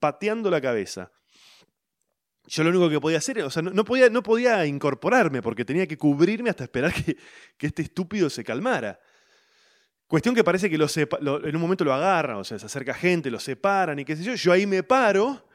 Pateando 0.00 0.50
la 0.50 0.60
cabeza. 0.60 1.12
Yo 2.46 2.62
lo 2.62 2.70
único 2.70 2.88
que 2.88 3.00
podía 3.00 3.18
hacer, 3.18 3.42
o 3.42 3.50
sea, 3.50 3.62
no, 3.62 3.84
podía, 3.84 4.08
no 4.08 4.22
podía 4.22 4.64
incorporarme 4.66 5.42
porque 5.42 5.64
tenía 5.64 5.86
que 5.86 5.98
cubrirme 5.98 6.50
hasta 6.50 6.64
esperar 6.64 6.92
que, 6.92 7.16
que 7.56 7.66
este 7.66 7.82
estúpido 7.82 8.30
se 8.30 8.44
calmara. 8.44 9.00
Cuestión 10.06 10.34
que 10.34 10.44
parece 10.44 10.70
que 10.70 10.78
lo 10.78 10.86
en 11.44 11.56
un 11.56 11.60
momento 11.60 11.84
lo 11.84 11.92
agarra, 11.92 12.38
o 12.38 12.44
sea, 12.44 12.58
se 12.60 12.66
acerca 12.66 12.94
gente, 12.94 13.30
lo 13.30 13.40
separan 13.40 13.98
y 13.98 14.04
qué 14.04 14.14
sé 14.14 14.22
yo. 14.22 14.34
Yo 14.34 14.52
ahí 14.52 14.64
me 14.64 14.84
paro, 14.84 15.48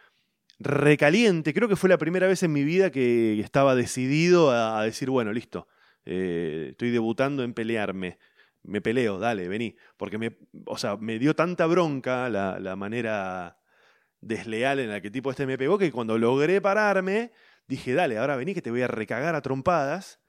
recaliente. 0.60 1.54
Creo 1.54 1.68
que 1.68 1.76
fue 1.76 1.90
la 1.90 1.98
primera 1.98 2.28
vez 2.28 2.44
en 2.44 2.52
mi 2.52 2.64
vida 2.64 2.92
que 2.92 3.40
estaba 3.40 3.76
decidido 3.76 4.52
a, 4.52 4.84
decir, 4.84 5.10
bueno, 5.10 5.32
listo, 5.34 5.68
eh, 6.06 6.68
estoy 6.72 6.92
debutando 6.92 7.44
en 7.44 7.54
pelearme. 7.54 8.20
Me 8.64 8.82
peleo, 8.82 9.18
dale, 9.20 9.48
vení. 9.48 9.76
Porque 9.98 10.18
me, 10.18 10.38
o 10.66 10.78
sea, 10.78 10.98
me 10.98 11.18
dio 11.18 11.36
tanta 11.36 11.66
bronca 11.66 12.30
la, 12.30 12.60
la 12.60 12.76
manera 12.76 13.58
desleal 14.22 14.80
en 14.80 14.90
la 14.90 15.02
que 15.02 15.12
tipo 15.12 15.32
este 15.32 15.46
me 15.46 15.58
pegó 15.58 15.78
que 15.78 15.92
cuando 15.92 16.18
logré 16.18 16.62
pararme, 16.62 17.32
dije, 17.68 17.94
dale, 17.94 18.18
ahora 18.18 18.36
vení 18.36 18.54
que 18.54 18.62
te 18.62 18.72
voy 18.72 18.82
a 18.82 18.88
recagar 18.88 19.36
a 19.36 19.42
trompadas. 19.42 20.20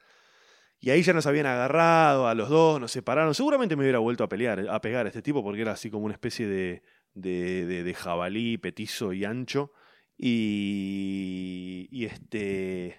Y 0.81 0.91
ahí 0.91 1.03
ya 1.03 1.13
nos 1.13 1.27
habían 1.27 1.47
agarrado 1.47 2.27
a 2.27 2.35
los 2.35 2.49
dos, 2.49 2.81
nos 2.81 2.91
separaron. 2.91 3.35
Seguramente 3.35 3.77
me 3.77 3.83
hubiera 3.83 4.01
vuelto 4.01 4.25
a 4.25 4.29
pelear, 4.29 4.69
a 4.69 4.81
pegar 4.81 5.07
a 5.07 5.11
este 5.11 5.23
tipo 5.23 5.43
porque 5.45 5.61
era 5.61 5.73
así 5.73 5.91
como 5.91 6.07
una 6.07 6.15
especie 6.15 6.49
de, 6.49 6.83
de, 7.15 7.85
de, 7.85 7.95
jabalí 7.95 8.59
petizo 8.59 9.13
y 9.13 9.25
ancho. 9.25 9.73
Y, 10.19 11.89
y, 11.91 12.07
este. 12.07 12.97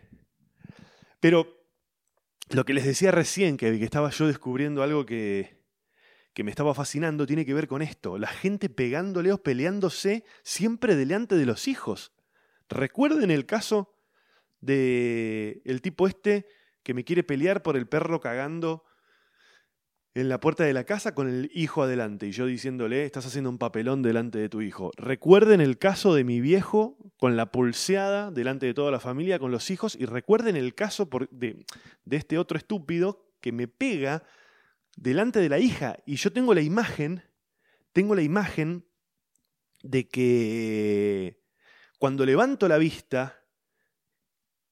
Pero 1.19 1.65
lo 2.51 2.63
que 2.63 2.73
les 2.73 2.85
decía 2.85 3.11
recién, 3.11 3.57
que, 3.57 3.77
que 3.77 3.83
estaba 3.83 4.09
yo 4.11 4.27
descubriendo 4.27 4.81
algo 4.81 5.05
que, 5.05 5.62
que 6.33 6.43
me 6.43 6.51
estaba 6.51 6.73
fascinando, 6.73 7.25
tiene 7.25 7.45
que 7.45 7.53
ver 7.53 7.67
con 7.67 7.81
esto. 7.81 8.17
La 8.17 8.27
gente 8.27 8.69
pegándoleos, 8.69 9.39
peleándose 9.39 10.23
siempre 10.41 10.95
delante 10.95 11.35
de 11.35 11.45
los 11.45 11.67
hijos. 11.67 12.11
Recuerden 12.69 13.29
el 13.29 13.45
caso 13.45 13.95
de 14.59 15.61
el 15.65 15.81
tipo 15.81 16.07
este 16.07 16.47
que 16.81 16.93
me 16.93 17.03
quiere 17.03 17.23
pelear 17.23 17.61
por 17.61 17.77
el 17.77 17.87
perro 17.87 18.19
cagando 18.19 18.83
en 20.15 20.29
la 20.29 20.39
puerta 20.39 20.63
de 20.63 20.73
la 20.73 20.83
casa 20.83 21.15
con 21.15 21.27
el 21.27 21.49
hijo 21.53 21.81
adelante 21.81 22.27
y 22.27 22.31
yo 22.31 22.45
diciéndole, 22.45 23.05
estás 23.05 23.25
haciendo 23.25 23.49
un 23.49 23.57
papelón 23.57 24.01
delante 24.03 24.37
de 24.37 24.49
tu 24.49 24.61
hijo. 24.61 24.91
Recuerden 24.95 25.59
el 25.59 25.77
caso 25.77 26.13
de 26.13 26.23
mi 26.23 26.39
viejo 26.39 26.97
con 27.17 27.35
la 27.35 27.51
pulseada 27.51 28.29
delante 28.31 28.65
de 28.65 28.73
toda 28.73 28.91
la 28.91 28.99
familia 28.99 29.39
con 29.39 29.51
los 29.51 29.71
hijos 29.71 29.95
y 29.99 30.05
recuerden 30.05 30.55
el 30.55 30.75
caso 30.75 31.09
de, 31.31 31.65
de 32.05 32.17
este 32.17 32.37
otro 32.37 32.57
estúpido 32.57 33.25
que 33.41 33.51
me 33.51 33.67
pega 33.67 34.23
delante 34.95 35.39
de 35.39 35.49
la 35.49 35.59
hija 35.59 35.97
y 36.05 36.15
yo 36.15 36.31
tengo 36.31 36.53
la 36.53 36.61
imagen, 36.61 37.23
tengo 37.91 38.15
la 38.15 38.21
imagen 38.21 38.87
de 39.81 40.07
que 40.07 41.41
cuando 41.99 42.25
levanto 42.25 42.67
la 42.67 42.77
vista 42.77 43.45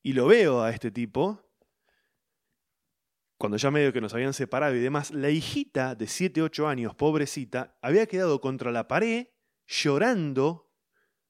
y 0.01 0.13
lo 0.13 0.27
veo 0.27 0.63
a 0.63 0.71
este 0.71 0.91
tipo, 0.91 1.51
cuando 3.37 3.57
ya 3.57 3.71
medio 3.71 3.93
que 3.93 4.01
nos 4.01 4.13
habían 4.13 4.33
separado 4.33 4.75
y 4.75 4.79
demás, 4.79 5.11
la 5.11 5.29
hijita 5.29 5.95
de 5.95 6.07
7, 6.07 6.41
8 6.41 6.67
años, 6.67 6.95
pobrecita, 6.95 7.77
había 7.81 8.05
quedado 8.05 8.39
contra 8.41 8.71
la 8.71 8.87
pared 8.87 9.27
llorando, 9.67 10.71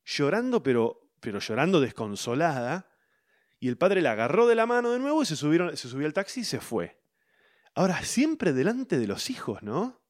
llorando 0.04 0.63
pero, 0.63 1.12
pero 1.19 1.39
llorando 1.39 1.80
desconsolada, 1.80 2.89
y 3.60 3.67
el 3.67 3.77
padre 3.77 4.01
la 4.01 4.13
agarró 4.13 4.47
de 4.47 4.56
la 4.56 4.65
mano 4.65 4.91
de 4.91 4.99
nuevo 4.99 5.21
y 5.21 5.25
se, 5.25 5.36
subieron, 5.36 5.77
se 5.77 5.88
subió 5.88 6.08
al 6.08 6.13
taxi 6.13 6.41
y 6.41 6.45
se 6.45 6.60
fue. 6.60 7.00
Ahora, 7.75 8.03
siempre 8.03 8.53
delante 8.53 8.99
de 8.99 9.07
los 9.07 9.29
hijos, 9.29 9.63
¿no? 9.63 10.01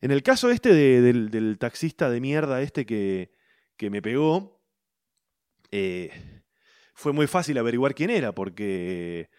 En 0.00 0.10
el 0.10 0.22
caso 0.22 0.50
este 0.50 0.74
del, 0.74 1.56
taxista 1.58 2.10
de 2.10 2.20
mierda 2.20 2.60
este 2.60 2.84
que, 2.84 3.32
que 3.76 3.88
me 3.88 4.02
pegó, 4.02 4.60
eh, 5.70 6.42
fue 6.94 7.12
muy 7.12 7.26
fácil 7.26 7.56
averiguar 7.58 7.94
quién 7.94 8.10
era, 8.10 8.34
porque 8.34 9.30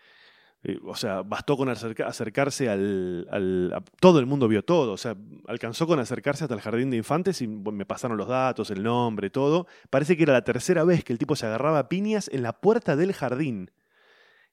eh, 0.65 0.79
o 0.85 0.95
sea, 0.95 1.23
bastó 1.23 1.57
con 1.57 1.67
acercarse 1.67 2.69
al, 2.69 3.83
todo 3.99 4.19
el 4.19 4.25
mundo 4.25 4.47
vio 4.47 4.63
todo. 4.63 4.93
O 4.93 4.97
sea, 4.97 5.15
alcanzó 5.47 5.85
con 5.85 5.99
acercarse 5.99 6.45
hasta 6.45 6.55
el 6.55 6.61
jardín 6.61 6.89
de 6.89 6.97
infantes 6.97 7.41
y 7.41 7.47
me 7.47 7.85
pasaron 7.85 8.17
los 8.17 8.29
datos, 8.29 8.71
el 8.71 8.81
nombre, 8.81 9.29
todo. 9.29 9.67
Parece 9.89 10.15
que 10.15 10.23
era 10.23 10.33
la 10.33 10.43
tercera 10.43 10.85
vez 10.85 11.03
que 11.03 11.11
el 11.11 11.19
tipo 11.19 11.35
se 11.35 11.45
agarraba 11.45 11.89
piñas 11.89 12.29
en 12.31 12.43
la 12.43 12.53
puerta 12.53 12.95
del 12.95 13.13
jardín. 13.13 13.71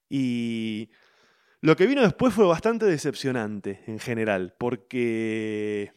Y 0.08 0.90
lo 1.61 1.77
que 1.77 1.87
vino 1.87 2.03
después 2.03 2.35
fue 2.35 2.46
bastante 2.46 2.87
decepcionante 2.87 3.83
en 3.87 3.99
general, 3.99 4.55
porque. 4.59 5.92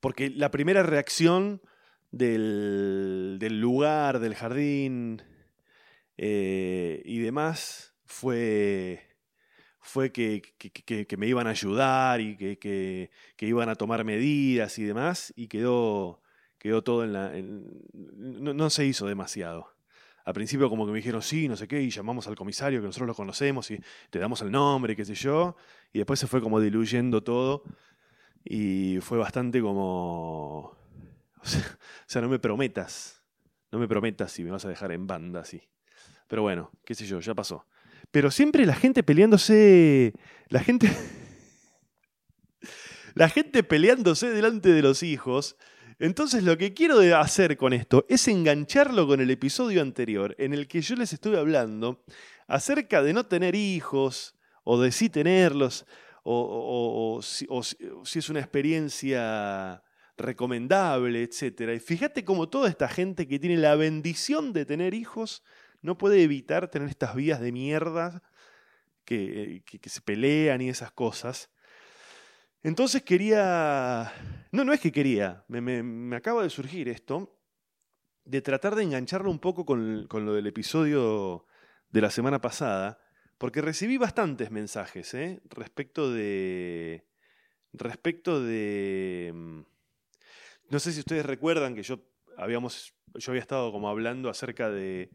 Porque 0.00 0.30
la 0.30 0.50
primera 0.50 0.82
reacción 0.82 1.60
del, 2.10 3.38
del 3.40 3.60
lugar, 3.60 4.20
del 4.20 4.34
jardín, 4.34 5.22
eh, 6.18 7.02
y 7.04 7.18
demás 7.18 7.94
fue, 8.04 9.16
fue 9.80 10.12
que, 10.12 10.40
que, 10.58 11.16
me 11.16 11.26
iban 11.26 11.46
a 11.46 11.50
ayudar 11.50 12.20
y 12.20 12.36
que, 12.36 13.10
iban 13.40 13.68
a 13.68 13.74
tomar 13.74 14.04
medidas 14.04 14.78
y 14.78 14.84
demás, 14.84 15.32
y 15.36 15.48
quedó, 15.48 16.22
quedó 16.58 16.82
todo 16.82 17.04
en 17.04 17.12
la... 17.12 17.32
no, 17.92 18.70
se 18.70 18.86
hizo 18.86 19.06
demasiado. 19.06 19.75
Al 20.26 20.34
principio 20.34 20.68
como 20.68 20.84
que 20.84 20.90
me 20.90 20.98
dijeron 20.98 21.22
sí, 21.22 21.46
no 21.46 21.56
sé 21.56 21.68
qué, 21.68 21.80
y 21.80 21.88
llamamos 21.88 22.26
al 22.26 22.34
comisario 22.34 22.80
que 22.80 22.86
nosotros 22.86 23.06
lo 23.06 23.14
conocemos 23.14 23.70
y 23.70 23.80
te 24.10 24.18
damos 24.18 24.42
el 24.42 24.50
nombre, 24.50 24.96
qué 24.96 25.04
sé 25.04 25.14
yo, 25.14 25.56
y 25.92 25.98
después 25.98 26.18
se 26.18 26.26
fue 26.26 26.42
como 26.42 26.60
diluyendo 26.60 27.22
todo 27.22 27.62
y 28.44 28.98
fue 29.00 29.18
bastante 29.18 29.62
como... 29.62 30.76
O 31.42 32.08
sea, 32.08 32.22
no 32.22 32.28
me 32.28 32.40
prometas, 32.40 33.22
no 33.70 33.78
me 33.78 33.86
prometas 33.86 34.32
si 34.32 34.42
me 34.42 34.50
vas 34.50 34.64
a 34.64 34.68
dejar 34.68 34.90
en 34.90 35.06
banda 35.06 35.40
así. 35.40 35.62
Pero 36.26 36.42
bueno, 36.42 36.72
qué 36.84 36.94
sé 36.94 37.06
yo, 37.06 37.20
ya 37.20 37.34
pasó. 37.34 37.66
Pero 38.10 38.32
siempre 38.32 38.66
la 38.66 38.74
gente 38.74 39.04
peleándose, 39.04 40.12
la 40.48 40.60
gente... 40.60 40.90
la 43.14 43.28
gente 43.28 43.62
peleándose 43.62 44.30
delante 44.30 44.72
de 44.72 44.82
los 44.82 45.04
hijos. 45.04 45.56
Entonces 45.98 46.42
lo 46.42 46.58
que 46.58 46.74
quiero 46.74 46.98
hacer 47.16 47.56
con 47.56 47.72
esto 47.72 48.04
es 48.08 48.28
engancharlo 48.28 49.06
con 49.06 49.20
el 49.20 49.30
episodio 49.30 49.80
anterior 49.80 50.34
en 50.38 50.52
el 50.52 50.68
que 50.68 50.82
yo 50.82 50.94
les 50.94 51.12
estuve 51.12 51.38
hablando 51.38 52.04
acerca 52.46 53.02
de 53.02 53.12
no 53.12 53.26
tener 53.26 53.54
hijos 53.54 54.36
o 54.64 54.80
de 54.80 54.92
sí 54.92 55.08
tenerlos 55.08 55.86
o, 56.28 57.20
si, 57.22 57.46
es 58.18 58.28
una 58.28 58.40
experiencia 58.40 59.82
recomendable, 60.16 61.22
etc. 61.22 61.74
Y 61.76 61.78
fíjate 61.78 62.24
cómo 62.24 62.48
toda 62.48 62.68
esta 62.68 62.88
gente 62.88 63.28
que 63.28 63.38
tiene 63.38 63.56
la 63.58 63.76
bendición 63.76 64.52
de 64.52 64.66
tener 64.66 64.92
hijos 64.92 65.44
no 65.82 65.96
puede 65.96 66.22
evitar 66.22 66.68
tener 66.68 66.88
estas 66.88 67.14
vías 67.14 67.40
de 67.40 67.52
mierda 67.52 68.22
que, 69.04 69.62
se 69.84 70.00
pelean 70.00 70.60
y 70.60 70.68
esas 70.68 70.90
cosas. 70.90 71.50
Entonces 72.62 73.02
quería, 73.02 74.12
no, 74.56 74.64
no 74.64 74.72
es 74.72 74.80
que 74.80 74.90
quería, 74.90 75.44
me, 75.48 76.16
acaba 76.16 76.42
de 76.42 76.50
surgir 76.50 76.88
esto, 76.88 77.38
de 78.24 78.40
tratar 78.40 78.74
de 78.74 78.82
engancharlo 78.82 79.30
un 79.30 79.38
poco 79.38 79.66
con, 79.66 80.06
con, 80.08 80.24
lo 80.24 80.32
del 80.32 80.46
episodio 80.46 81.46
de 81.90 82.00
la 82.00 82.10
semana 82.10 82.40
pasada, 82.40 82.98
porque 83.38 83.60
recibí 83.60 83.98
bastantes 83.98 84.50
mensajes 84.50 85.12
¿eh? 85.14 85.40
respecto 85.50 86.10
de... 86.10 87.06
Respecto 87.72 88.42
de... 88.42 89.30
Mm, 89.34 89.60
no 90.70 90.80
sé 90.80 90.92
si 90.92 91.00
ustedes 91.00 91.26
recuerdan 91.26 91.74
que 91.74 91.82
yo, 91.82 92.00
habíamos, 92.38 92.94
yo 93.14 93.32
había 93.32 93.42
estado 93.42 93.70
como 93.70 93.90
hablando 93.90 94.30
acerca 94.30 94.70
de 94.70 95.10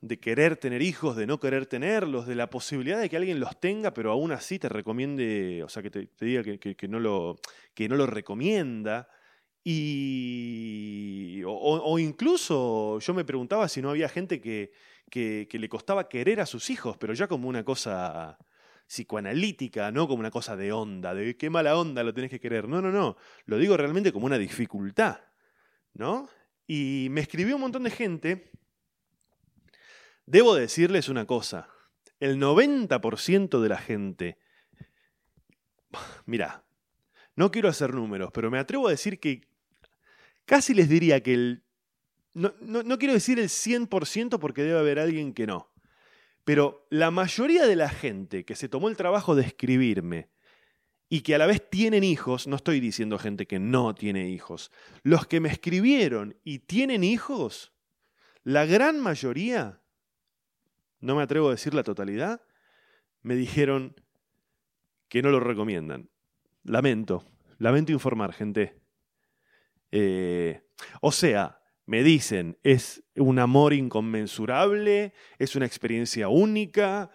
de 0.00 0.18
querer 0.18 0.56
tener 0.56 0.80
hijos, 0.82 1.16
de 1.16 1.26
no 1.26 1.38
querer 1.38 1.66
tenerlos, 1.66 2.26
de 2.26 2.34
la 2.34 2.48
posibilidad 2.48 3.00
de 3.00 3.10
que 3.10 3.16
alguien 3.16 3.38
los 3.38 3.60
tenga, 3.60 3.92
pero 3.92 4.12
aún 4.12 4.32
así 4.32 4.58
te 4.58 4.68
recomiende, 4.68 5.62
o 5.62 5.68
sea, 5.68 5.82
que 5.82 5.90
te, 5.90 6.08
diga 6.20 6.42
que, 6.42 6.88
no 6.88 6.98
lo, 6.98 7.36
que 7.74 7.88
no 7.88 7.96
lo 7.96 8.06
recomienda. 8.06 9.08
Y, 9.62 11.42
o, 11.44 11.98
incluso 11.98 12.98
yo 12.98 13.12
me 13.12 13.24
preguntaba 13.26 13.68
si 13.68 13.82
no 13.82 13.90
había 13.90 14.08
gente 14.08 14.40
que, 14.40 14.72
que, 15.10 15.46
le 15.52 15.68
costaba 15.68 16.08
querer 16.08 16.40
a 16.40 16.46
sus 16.46 16.70
hijos, 16.70 16.96
pero 16.96 17.12
ya 17.12 17.28
como 17.28 17.48
una 17.48 17.62
cosa 17.62 18.38
psicoanalítica, 18.86 19.92
no 19.92 20.08
como 20.08 20.20
una 20.20 20.30
cosa 20.30 20.56
de 20.56 20.72
onda, 20.72 21.14
de 21.14 21.36
qué 21.36 21.50
mala 21.50 21.76
onda 21.78 22.02
lo 22.02 22.14
tenés 22.14 22.30
que 22.30 22.40
querer. 22.40 22.68
No, 22.68 22.80
no, 22.80 22.90
no. 22.90 23.16
Lo 23.44 23.58
digo 23.58 23.76
realmente 23.76 24.12
como 24.12 24.26
una 24.26 24.38
dificultad. 24.38 25.20
¿No? 25.92 26.28
Y 26.66 27.08
me 27.10 27.20
escribió 27.20 27.56
un 27.56 27.62
montón 27.62 27.82
de 27.82 27.90
gente 27.90 28.52
Debo 30.30 30.54
decirles 30.54 31.08
una 31.08 31.26
cosa, 31.26 31.68
el 32.20 32.38
90% 32.38 33.60
de 33.60 33.68
la 33.68 33.78
gente, 33.78 34.38
mira, 36.24 36.64
no 37.34 37.50
quiero 37.50 37.68
hacer 37.68 37.92
números, 37.94 38.30
pero 38.32 38.48
me 38.48 38.60
atrevo 38.60 38.86
a 38.86 38.92
decir 38.92 39.18
que 39.18 39.48
casi 40.44 40.72
les 40.72 40.88
diría 40.88 41.20
que 41.20 41.34
el... 41.34 41.64
No, 42.32 42.54
no, 42.60 42.96
quiero 42.96 43.12
decir 43.12 43.40
el 43.40 43.48
100% 43.48 44.38
porque 44.38 44.62
debe 44.62 44.78
haber 44.78 45.00
alguien 45.00 45.32
que 45.34 45.48
no, 45.48 45.72
pero 46.44 46.86
la 46.90 47.10
mayoría 47.10 47.66
de 47.66 47.74
la 47.74 47.88
gente 47.88 48.44
que 48.44 48.54
se 48.54 48.68
tomó 48.68 48.88
el 48.88 48.96
trabajo 48.96 49.34
de 49.34 49.42
escribirme 49.42 50.28
y 51.08 51.22
que 51.22 51.34
a 51.34 51.38
la 51.38 51.46
vez 51.46 51.68
tienen 51.68 52.04
hijos, 52.04 52.46
no 52.46 52.54
estoy 52.54 52.78
diciendo 52.78 53.18
gente 53.18 53.46
que 53.48 53.58
no 53.58 53.96
tiene 53.96 54.30
hijos, 54.30 54.70
los 55.02 55.26
que 55.26 55.40
me 55.40 55.48
escribieron 55.48 56.36
y 56.44 56.60
tienen 56.60 57.02
hijos, 57.02 57.72
la 58.44 58.64
gran 58.64 59.00
mayoría 59.00 59.80
no 61.00 61.16
me 61.16 61.22
atrevo 61.22 61.48
a 61.48 61.52
decir 61.52 61.74
la 61.74 61.82
totalidad, 61.82 62.42
me 63.22 63.34
dijeron 63.34 63.94
que 65.08 65.22
no 65.22 65.30
lo 65.30 65.40
recomiendan. 65.40 66.10
Lamento, 66.62 67.24
lamento 67.58 67.92
informar, 67.92 68.32
gente. 68.32 68.80
Eh, 69.92 70.62
o 71.00 71.12
sea, 71.12 71.60
me 71.86 72.02
dicen, 72.02 72.58
es 72.62 73.02
un 73.16 73.38
amor 73.38 73.72
inconmensurable, 73.72 75.12
es 75.38 75.56
una 75.56 75.66
experiencia 75.66 76.28
única, 76.28 77.10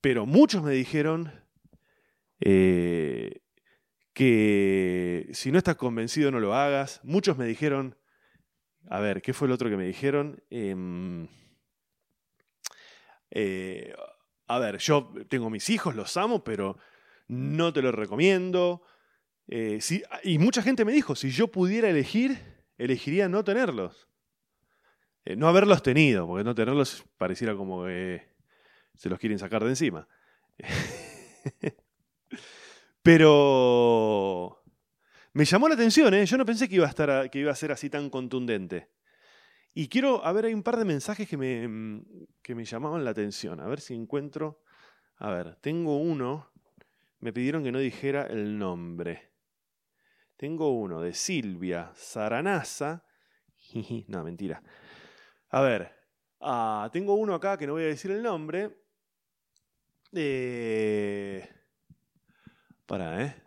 pero 0.00 0.24
muchos 0.24 0.62
me 0.62 0.72
dijeron 0.72 1.30
eh, 2.40 3.42
que 4.12 5.28
si 5.32 5.52
no 5.52 5.58
estás 5.58 5.76
convencido 5.76 6.30
no 6.30 6.40
lo 6.40 6.54
hagas. 6.54 7.00
Muchos 7.04 7.36
me 7.36 7.44
dijeron, 7.44 7.96
a 8.88 9.00
ver, 9.00 9.22
¿qué 9.22 9.32
fue 9.32 9.46
el 9.48 9.52
otro 9.52 9.70
que 9.70 9.76
me 9.76 9.86
dijeron? 9.86 10.42
Em, 10.50 11.28
eh, 13.34 13.94
a 14.46 14.58
ver, 14.58 14.78
yo 14.78 15.12
tengo 15.28 15.48
mis 15.48 15.70
hijos, 15.70 15.96
los 15.96 16.16
amo, 16.16 16.44
pero 16.44 16.76
no 17.28 17.72
te 17.72 17.80
lo 17.80 17.90
recomiendo. 17.90 18.82
Eh, 19.48 19.80
y 20.22 20.38
mucha 20.38 20.62
gente 20.62 20.84
me 20.84 20.92
dijo, 20.92 21.16
si 21.16 21.30
yo 21.30 21.48
pudiera 21.48 21.88
elegir, 21.88 22.38
elegiría 22.76 23.28
no 23.28 23.42
tenerlos. 23.42 24.06
Eh, 25.24 25.36
no 25.36 25.48
haberlos 25.48 25.82
tenido, 25.82 26.26
porque 26.26 26.44
no 26.44 26.54
tenerlos 26.54 27.04
pareciera 27.16 27.56
como 27.56 27.86
que 27.86 28.28
se 28.96 29.08
los 29.08 29.18
quieren 29.18 29.38
sacar 29.38 29.64
de 29.64 29.70
encima. 29.70 30.06
Pero 33.02 34.62
me 35.32 35.44
llamó 35.46 35.68
la 35.68 35.74
atención, 35.74 36.12
yo 36.12 36.36
no 36.36 36.44
pensé 36.44 36.68
que 36.68 36.76
iba, 36.76 36.86
a 36.86 36.90
estar, 36.90 37.30
que 37.30 37.38
iba 37.38 37.50
a 37.50 37.56
ser 37.56 37.72
así 37.72 37.88
tan 37.88 38.10
contundente. 38.10 38.90
Y 39.74 39.88
quiero, 39.88 40.24
a 40.24 40.32
ver, 40.32 40.46
hay 40.46 40.54
un 40.54 40.62
par 40.62 40.76
de 40.76 40.84
mensajes 40.84 41.28
que 41.28 41.36
me, 41.36 41.66
mm, 41.66 42.04
que 42.42 42.54
me 42.54 42.64
llamaban 42.64 43.04
la 43.04 43.10
atención. 43.10 43.60
A 43.60 43.66
ver 43.66 43.80
si 43.80 43.94
encuentro. 43.94 44.62
A 45.16 45.30
ver, 45.30 45.56
tengo 45.56 45.96
uno. 45.98 46.50
Me 47.20 47.32
pidieron 47.32 47.62
que 47.62 47.72
no 47.72 47.78
dijera 47.78 48.26
el 48.26 48.58
nombre. 48.58 49.30
Tengo 50.36 50.70
uno 50.72 51.00
de 51.00 51.14
Silvia 51.14 51.92
Saranaza. 51.94 53.04
no, 54.08 54.24
mentira. 54.24 54.62
A 55.50 55.60
ver, 55.60 55.92
ah, 56.40 56.90
tengo 56.92 57.14
uno 57.14 57.34
acá 57.34 57.56
que 57.56 57.66
no 57.66 57.74
voy 57.74 57.84
a 57.84 57.86
decir 57.86 58.10
el 58.10 58.22
nombre. 58.22 58.76
Eh, 60.12 61.48
para, 62.86 63.24
¿eh? 63.24 63.42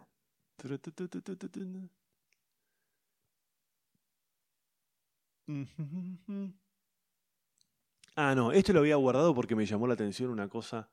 Ah, 8.16 8.34
no, 8.34 8.52
esto 8.54 8.72
lo 8.72 8.80
había 8.80 8.96
guardado 8.96 9.36
porque 9.36 9.56
me 9.56 9.66
llamó 9.66 9.88
la 9.88 9.94
atención 9.94 10.30
una 10.30 10.48
cosa 10.48 10.90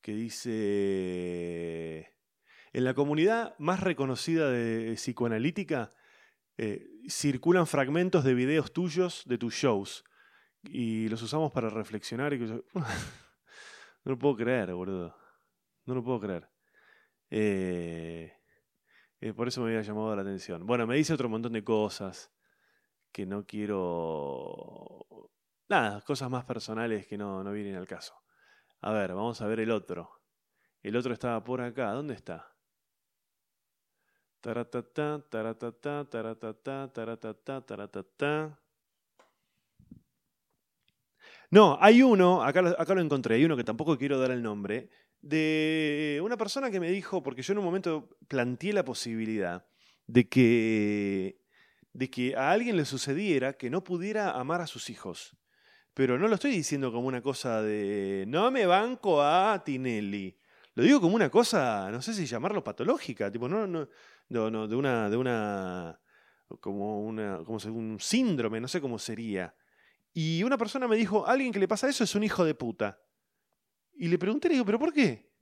que 0.00 0.14
dice... 0.14 1.36
En 2.72 2.84
la 2.84 2.94
comunidad 2.94 3.54
más 3.58 3.80
reconocida 3.80 4.50
de 4.50 4.94
psicoanalítica 4.94 5.90
eh, 6.58 6.86
circulan 7.08 7.66
fragmentos 7.66 8.24
de 8.24 8.34
videos 8.34 8.72
tuyos 8.72 9.22
de 9.26 9.38
tus 9.38 9.54
shows 9.54 10.04
y 10.62 11.08
los 11.08 11.22
usamos 11.22 11.52
para 11.52 11.70
reflexionar 11.70 12.38
no 12.74 12.84
lo 14.04 14.18
puedo 14.18 14.36
creer, 14.36 14.74
boludo. 14.74 15.16
No 15.86 15.94
lo 15.94 16.02
puedo 16.02 16.20
creer. 16.20 16.48
Eh, 17.30 18.32
eh, 19.20 19.32
por 19.32 19.48
eso 19.48 19.62
me 19.62 19.68
había 19.68 19.82
llamado 19.82 20.14
la 20.14 20.22
atención. 20.22 20.66
Bueno, 20.66 20.86
me 20.86 20.96
dice 20.96 21.14
otro 21.14 21.28
montón 21.28 21.52
de 21.52 21.64
cosas 21.64 22.30
que 23.16 23.24
no 23.24 23.46
quiero... 23.46 25.06
Nada, 25.70 26.02
cosas 26.02 26.28
más 26.28 26.44
personales 26.44 27.06
que 27.06 27.16
no, 27.16 27.42
no 27.42 27.50
vienen 27.50 27.76
al 27.76 27.86
caso. 27.86 28.12
A 28.82 28.92
ver, 28.92 29.14
vamos 29.14 29.40
a 29.40 29.46
ver 29.46 29.60
el 29.60 29.70
otro. 29.70 30.20
El 30.82 30.96
otro 30.96 31.14
estaba 31.14 31.42
por 31.42 31.62
acá. 31.62 31.92
¿Dónde 31.92 32.12
está? 32.12 32.54
Taratata, 34.42 35.24
taratata, 35.30 36.04
taratata, 36.10 36.92
taratata, 36.92 37.60
taratata. 37.62 38.60
No, 41.50 41.78
hay 41.80 42.02
uno, 42.02 42.42
acá, 42.42 42.76
acá 42.78 42.94
lo 42.94 43.00
encontré, 43.00 43.36
hay 43.36 43.46
uno 43.46 43.56
que 43.56 43.64
tampoco 43.64 43.96
quiero 43.96 44.18
dar 44.18 44.30
el 44.30 44.42
nombre, 44.42 44.90
de 45.22 46.20
una 46.22 46.36
persona 46.36 46.70
que 46.70 46.80
me 46.80 46.90
dijo, 46.90 47.22
porque 47.22 47.40
yo 47.40 47.54
en 47.54 47.60
un 47.60 47.64
momento 47.64 48.18
planteé 48.28 48.74
la 48.74 48.84
posibilidad 48.84 49.66
de 50.06 50.28
que 50.28 51.45
de 51.96 52.10
que 52.10 52.36
a 52.36 52.50
alguien 52.50 52.76
le 52.76 52.84
sucediera 52.84 53.54
que 53.54 53.70
no 53.70 53.82
pudiera 53.82 54.32
amar 54.32 54.60
a 54.60 54.66
sus 54.66 54.90
hijos. 54.90 55.34
pero 55.94 56.18
no 56.18 56.28
lo 56.28 56.34
estoy 56.34 56.50
diciendo 56.50 56.92
como 56.92 57.08
una 57.08 57.22
cosa 57.22 57.62
de 57.62 58.26
no 58.28 58.50
me 58.50 58.66
banco 58.66 59.22
a 59.22 59.62
Tinelli. 59.64 60.38
Lo 60.74 60.82
digo 60.82 61.00
como 61.00 61.14
una 61.14 61.30
cosa, 61.30 61.90
no 61.90 62.02
sé 62.02 62.12
si 62.12 62.26
llamarlo 62.26 62.62
patológica, 62.62 63.32
tipo, 63.32 63.48
no, 63.48 63.66
no, 63.66 63.88
no, 64.28 64.50
no 64.50 64.68
de 64.68 64.76
una, 64.76 65.08
de 65.08 65.16
una, 65.16 65.98
como 66.60 67.00
una, 67.00 67.42
como 67.44 67.58
un 67.64 67.98
síndrome, 67.98 68.60
no 68.60 68.68
sé 68.68 68.78
cómo 68.82 68.98
sería. 68.98 69.54
Y 70.12 70.42
una 70.42 70.58
persona 70.58 70.86
me 70.86 70.96
dijo, 70.96 71.26
alguien 71.26 71.50
que 71.50 71.58
le 71.58 71.68
pasa 71.68 71.88
eso 71.88 72.04
es 72.04 72.14
un 72.14 72.24
hijo 72.24 72.44
de 72.44 72.54
puta. 72.54 73.00
Y 73.94 74.08
le 74.08 74.18
pregunté, 74.18 74.48
le 74.48 74.54
digo, 74.56 74.66
¿pero 74.66 74.78
por 74.78 74.92
qué? 74.92 75.32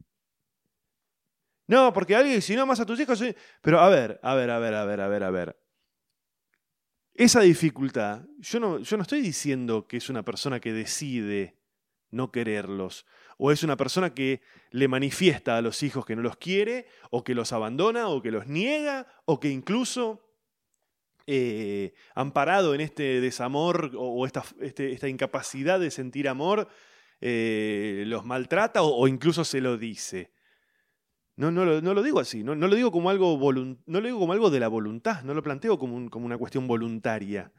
No, 1.67 1.93
porque 1.93 2.14
alguien, 2.14 2.40
si 2.40 2.55
no 2.55 2.64
más 2.64 2.79
a 2.79 2.87
tus 2.87 3.01
hijos. 3.01 3.21
Pero 3.61 3.81
a 3.81 3.88
ver, 3.88 4.21
a 4.23 4.35
ver, 4.37 4.51
a 4.51 4.59
ver, 4.61 4.75
a 4.75 4.85
ver, 4.85 5.01
a 5.01 5.09
ver, 5.09 5.25
a 5.25 5.31
ver. 5.31 5.63
Esa 7.14 7.40
dificultad, 7.40 8.27
yo 8.40 8.59
no, 8.59 8.81
yo 8.81 8.96
no 8.96 9.03
estoy 9.03 9.20
diciendo 9.20 9.87
que 9.87 9.98
es 9.98 10.11
una 10.11 10.24
persona 10.24 10.59
que 10.59 10.72
decide 10.72 11.57
no 12.11 12.33
quererlos, 12.33 13.07
o 13.38 13.53
es 13.53 13.62
una 13.62 13.77
persona 13.77 14.14
que 14.14 14.40
le 14.70 14.88
manifiesta 14.88 15.57
a 15.57 15.62
los 15.62 15.83
hijos 15.85 16.05
que 16.05 16.16
no 16.16 16.22
los 16.22 16.37
quiere, 16.37 16.87
o 17.11 17.22
que 17.22 17.35
los 17.35 17.53
abandona, 17.53 18.09
o 18.09 18.20
que 18.20 18.33
los 18.33 18.48
niega, 18.48 19.07
o 19.27 19.38
que 19.38 19.48
incluso 19.50 20.24
eh, 21.27 21.94
amparado 22.14 22.74
en 22.74 22.81
este 22.81 23.20
desamor 23.20 23.92
o, 23.96 24.27
esta, 24.27 24.44
este, 24.61 24.92
esta, 24.92 25.09
incapacidad 25.09 25.81
de 25.81 25.90
sentir 25.90 26.29
amor, 26.29 26.68
eh, 27.20 28.05
los 28.07 28.24
maltrata 28.27 28.83
o, 28.83 29.09
incluso 29.09 29.44
se 29.44 29.61
lo 29.61 29.79
dice. 29.79 30.34
No, 31.37 31.51
no, 31.51 31.64
lo, 31.64 31.81
no 31.81 31.94
lo 31.94 32.03
digo 32.03 32.20
así, 32.20 32.44
no, 32.44 32.55
lo 32.55 32.75
digo 32.77 32.92
como 32.92 33.11
algo 33.11 33.37
no 33.87 34.01
lo 34.01 34.07
digo 34.07 34.18
como 34.20 34.33
algo 34.33 34.51
de 34.51 34.61
la 34.61 34.68
voluntad, 34.68 35.25
no 35.25 35.35
lo 35.35 35.42
planteo 35.42 35.79
como, 35.79 36.09
como, 36.09 36.27
una 36.27 36.38
cuestión 36.38 36.68
voluntaria. 36.68 37.53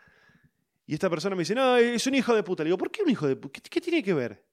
Y 0.85 0.93
esta 0.93 1.09
persona 1.09 1.35
me 1.35 1.41
dice, 1.41 1.55
no, 1.55 1.75
es 1.77 2.05
un 2.07 2.15
hijo 2.15 2.33
de 2.35 2.43
puta. 2.43 2.63
Le 2.63 2.69
digo, 2.69 2.77
¿por 2.77 2.91
qué 2.91 3.01
un 3.03 3.09
hijo 3.09 3.27
de 3.27 3.35
puta? 3.35 3.59
¿Qué, 3.69 3.81
tiene 3.81 4.03
que 4.03 4.13
ver? 4.13 4.45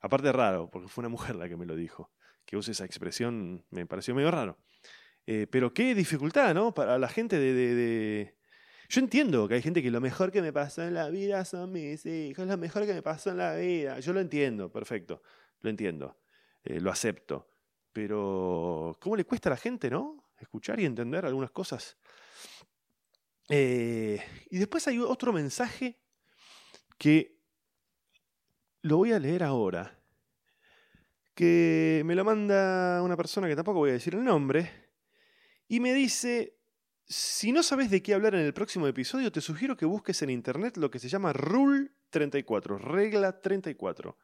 Aparte 0.00 0.30
raro, 0.32 0.68
porque 0.70 0.88
fue 0.88 1.02
una 1.02 1.08
mujer 1.08 1.36
la 1.36 1.48
que 1.48 1.56
me 1.56 1.64
lo 1.64 1.74
dijo. 1.76 2.10
Que 2.44 2.56
use 2.56 2.72
esa 2.72 2.84
expresión 2.84 3.64
me 3.70 3.86
pareció 3.86 4.14
medio 4.14 4.30
raro. 4.30 4.58
Eh, 5.26 5.46
pero 5.48 5.72
qué 5.72 5.94
dificultad, 5.94 6.54
¿no? 6.54 6.74
Para 6.74 6.98
la 6.98 7.08
gente 7.08 7.38
de, 7.38 8.34
Yo 8.88 9.00
entiendo 9.00 9.46
que 9.46 9.54
hay 9.54 9.62
gente 9.62 9.82
que 9.82 9.90
lo 9.90 10.00
mejor 10.00 10.32
que 10.32 10.42
me 10.42 10.52
pasó 10.52 10.82
en 10.82 10.94
la 10.94 11.08
vida 11.08 11.44
son 11.44 11.72
mis 11.72 12.04
hijos, 12.04 12.46
lo 12.46 12.58
mejor 12.58 12.84
que 12.84 12.94
me 12.94 13.02
pasó 13.02 13.30
en 13.30 13.38
la 13.38 13.54
vida. 13.54 14.00
Yo 14.00 14.12
lo 14.12 14.20
entiendo, 14.20 14.72
perfecto, 14.72 15.22
lo 15.60 15.70
entiendo, 15.70 16.18
eh, 16.64 16.80
lo 16.80 16.90
acepto. 16.90 17.49
Pero, 17.92 18.96
¿cómo 19.00 19.16
le 19.16 19.24
cuesta 19.24 19.48
a 19.48 19.52
la 19.52 19.56
gente, 19.56 19.90
no? 19.90 20.24
Escuchar 20.38 20.78
y 20.80 20.84
entender 20.84 21.26
algunas 21.26 21.50
cosas. 21.50 21.96
Eh, 23.48 24.22
y 24.50 24.58
después 24.58 24.86
hay 24.86 24.98
otro 25.00 25.32
mensaje 25.32 25.98
que 26.96 27.36
lo 28.82 28.98
voy 28.98 29.12
a 29.12 29.18
leer 29.18 29.42
ahora. 29.42 29.98
Que 31.34 32.02
me 32.04 32.14
lo 32.14 32.24
manda 32.24 33.02
una 33.02 33.16
persona 33.16 33.48
que 33.48 33.56
tampoco 33.56 33.80
voy 33.80 33.90
a 33.90 33.94
decir 33.94 34.14
el 34.14 34.24
nombre. 34.24 34.90
Y 35.66 35.80
me 35.80 35.92
dice, 35.94 36.58
si 37.06 37.50
no 37.50 37.62
sabes 37.62 37.90
de 37.90 38.02
qué 38.02 38.14
hablar 38.14 38.34
en 38.34 38.42
el 38.42 38.54
próximo 38.54 38.86
episodio, 38.86 39.32
te 39.32 39.40
sugiero 39.40 39.76
que 39.76 39.86
busques 39.86 40.22
en 40.22 40.30
internet 40.30 40.76
lo 40.76 40.90
que 40.90 40.98
se 40.98 41.08
llama 41.08 41.32
Rule 41.32 41.90
34, 42.10 42.78
regla 42.78 43.40
34. 43.40 44.16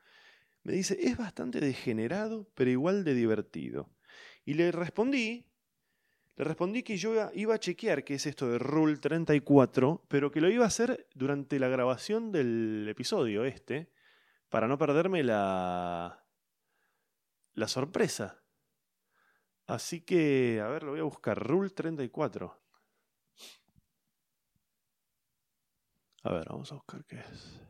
Me 0.66 0.72
dice, 0.72 0.98
es 1.00 1.16
bastante 1.16 1.60
degenerado, 1.60 2.50
pero 2.56 2.68
igual 2.68 3.04
de 3.04 3.14
divertido. 3.14 3.88
Y 4.44 4.54
le 4.54 4.72
respondí, 4.72 5.46
le 6.34 6.42
respondí 6.42 6.82
que 6.82 6.96
yo 6.96 7.30
iba 7.34 7.54
a 7.54 7.60
chequear 7.60 8.02
qué 8.02 8.14
es 8.14 8.26
esto 8.26 8.48
de 8.50 8.58
Rule 8.58 8.96
34, 8.96 10.04
pero 10.08 10.32
que 10.32 10.40
lo 10.40 10.50
iba 10.50 10.64
a 10.64 10.66
hacer 10.66 11.06
durante 11.14 11.60
la 11.60 11.68
grabación 11.68 12.32
del 12.32 12.84
episodio 12.88 13.44
este, 13.44 13.92
para 14.48 14.66
no 14.66 14.76
perderme 14.76 15.22
la, 15.22 16.26
la 17.52 17.68
sorpresa. 17.68 18.42
Así 19.68 20.00
que, 20.00 20.60
a 20.60 20.66
ver, 20.66 20.82
lo 20.82 20.90
voy 20.90 21.00
a 21.00 21.04
buscar. 21.04 21.38
Rule 21.38 21.70
34. 21.70 22.60
A 26.24 26.32
ver, 26.32 26.48
vamos 26.48 26.72
a 26.72 26.74
buscar 26.74 27.04
qué 27.04 27.20
es. 27.20 27.60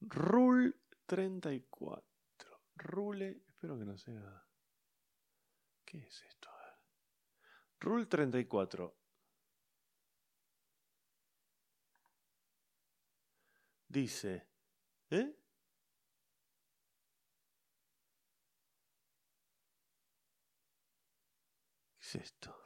Rule 0.00 0.74
34. 1.06 2.04
Rule, 2.76 3.42
espero 3.48 3.78
que 3.78 3.84
no 3.84 3.96
sea. 3.96 4.46
¿Qué 5.84 5.98
es 5.98 6.22
esto? 6.22 6.50
A 6.50 6.58
ver. 6.58 6.74
Rule 7.80 8.06
34. 8.06 8.96
Dice, 13.88 14.48
¿eh? 15.10 15.36
¿Qué 21.96 22.00
es 22.00 22.14
esto? 22.16 22.56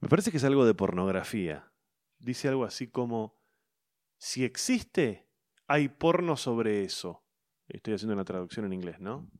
Me 0.00 0.08
parece 0.08 0.30
que 0.30 0.38
es 0.38 0.44
algo 0.44 0.64
de 0.64 0.74
pornografía. 0.74 1.72
Dice 2.18 2.48
algo 2.48 2.64
así 2.64 2.88
como, 2.88 3.38
si 4.18 4.44
existe, 4.44 5.25
hay 5.66 5.88
porno 5.88 6.36
sobre 6.36 6.84
eso. 6.84 7.24
Estoy 7.68 7.94
haciendo 7.94 8.14
una 8.14 8.24
traducción 8.24 8.66
en 8.66 8.72
inglés, 8.72 9.00
¿no? 9.00 9.30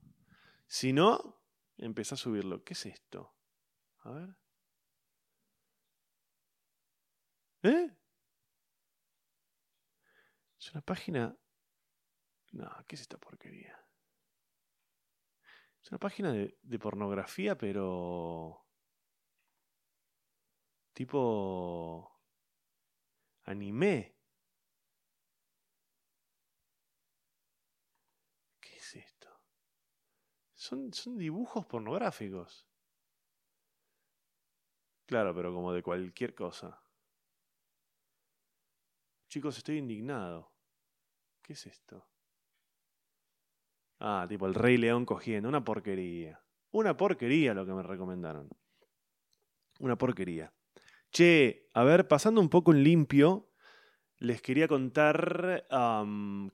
Si 0.66 0.92
no, 0.92 1.40
empieza 1.76 2.16
a 2.16 2.18
subirlo. 2.18 2.64
¿Qué 2.64 2.72
es 2.74 2.86
esto? 2.86 3.36
A 4.00 4.10
ver. 4.10 4.36
¿Eh? 7.62 7.96
Es 10.58 10.72
una 10.72 10.82
página... 10.82 11.36
No, 12.52 12.70
¿qué 12.86 12.94
es 12.96 13.02
esta 13.02 13.18
porquería? 13.18 13.78
Es 15.82 15.90
una 15.92 15.98
página 15.98 16.32
de, 16.32 16.58
de 16.62 16.78
pornografía, 16.78 17.56
pero... 17.56 18.66
Tipo... 20.92 22.20
Anime. 23.44 24.15
Son, 30.66 30.90
dibujos 31.16 31.64
pornográficos. 31.64 32.66
Claro, 35.06 35.32
pero 35.32 35.54
como 35.54 35.72
de 35.72 35.80
cualquier 35.80 36.34
cosa. 36.34 36.82
Chicos, 39.28 39.58
estoy 39.58 39.78
indignado. 39.78 40.50
¿Qué 41.40 41.52
es 41.52 41.66
esto? 41.66 42.04
Ah, 44.00 44.26
tipo 44.28 44.46
el 44.46 44.54
Rey 44.54 44.76
León 44.76 45.06
cogiendo. 45.06 45.48
Una 45.48 45.62
porquería. 45.62 46.42
Una 46.72 46.96
porquería 46.96 47.54
lo 47.54 47.64
que 47.64 47.72
me 47.72 47.84
recomendaron. 47.84 48.48
Una 49.78 49.96
porquería. 49.96 50.52
Che, 51.12 51.70
a 51.74 51.84
ver, 51.84 52.08
pasando 52.08 52.40
un 52.40 52.48
poco 52.48 52.72
en 52.72 52.82
limpio, 52.82 53.45
les 54.18 54.40
quería 54.40 54.66
contar 54.66 55.66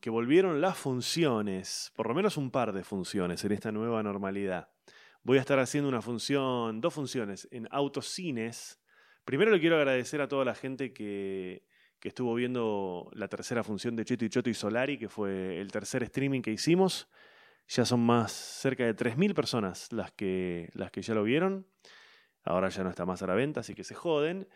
que 0.00 0.10
volvieron 0.10 0.60
las 0.60 0.76
funciones, 0.76 1.92
por 1.94 2.08
lo 2.08 2.14
menos 2.14 2.36
un 2.36 2.50
par 2.50 2.72
de 2.72 2.84
funciones 2.84 3.44
en 3.44 3.52
esta 3.52 3.70
nueva 3.72 4.02
normalidad. 4.02 4.68
Voy 5.22 5.38
a 5.38 5.40
estar 5.40 5.58
haciendo 5.60 5.88
una 5.88 6.02
función, 6.02 6.80
dos 6.80 6.94
funciones 6.94 7.46
en 7.52 7.68
autocines. 7.70 8.80
Primero 9.24 9.52
le 9.52 9.60
quiero 9.60 9.76
agradecer 9.76 10.20
a 10.20 10.26
toda 10.26 10.44
la 10.44 10.54
gente 10.54 10.92
que, 10.92 11.64
que 12.00 12.08
estuvo 12.08 12.34
viendo 12.34 13.08
la 13.12 13.28
tercera 13.28 13.62
función 13.62 13.94
de 13.94 14.04
Cheto 14.04 14.24
y 14.24 14.28
Choto 14.28 14.50
y 14.50 14.54
Solari, 14.54 14.98
que 14.98 15.08
fue 15.08 15.60
el 15.60 15.70
tercer 15.70 16.02
streaming 16.02 16.42
que 16.42 16.50
hicimos. 16.50 17.08
Ya 17.68 17.84
son 17.84 18.00
más 18.00 18.32
cerca 18.32 18.84
de 18.84 18.96
3.000 18.96 19.34
personas 19.34 19.92
las 19.92 20.10
que, 20.10 20.68
las 20.74 20.90
que 20.90 21.02
ya 21.02 21.14
lo 21.14 21.22
vieron. 21.22 21.64
Ahora 22.42 22.68
ya 22.70 22.82
no 22.82 22.90
está 22.90 23.06
más 23.06 23.22
a 23.22 23.28
la 23.28 23.34
venta, 23.34 23.60
así 23.60 23.74
que 23.74 23.84
se 23.84 23.94
joden. 23.94 24.48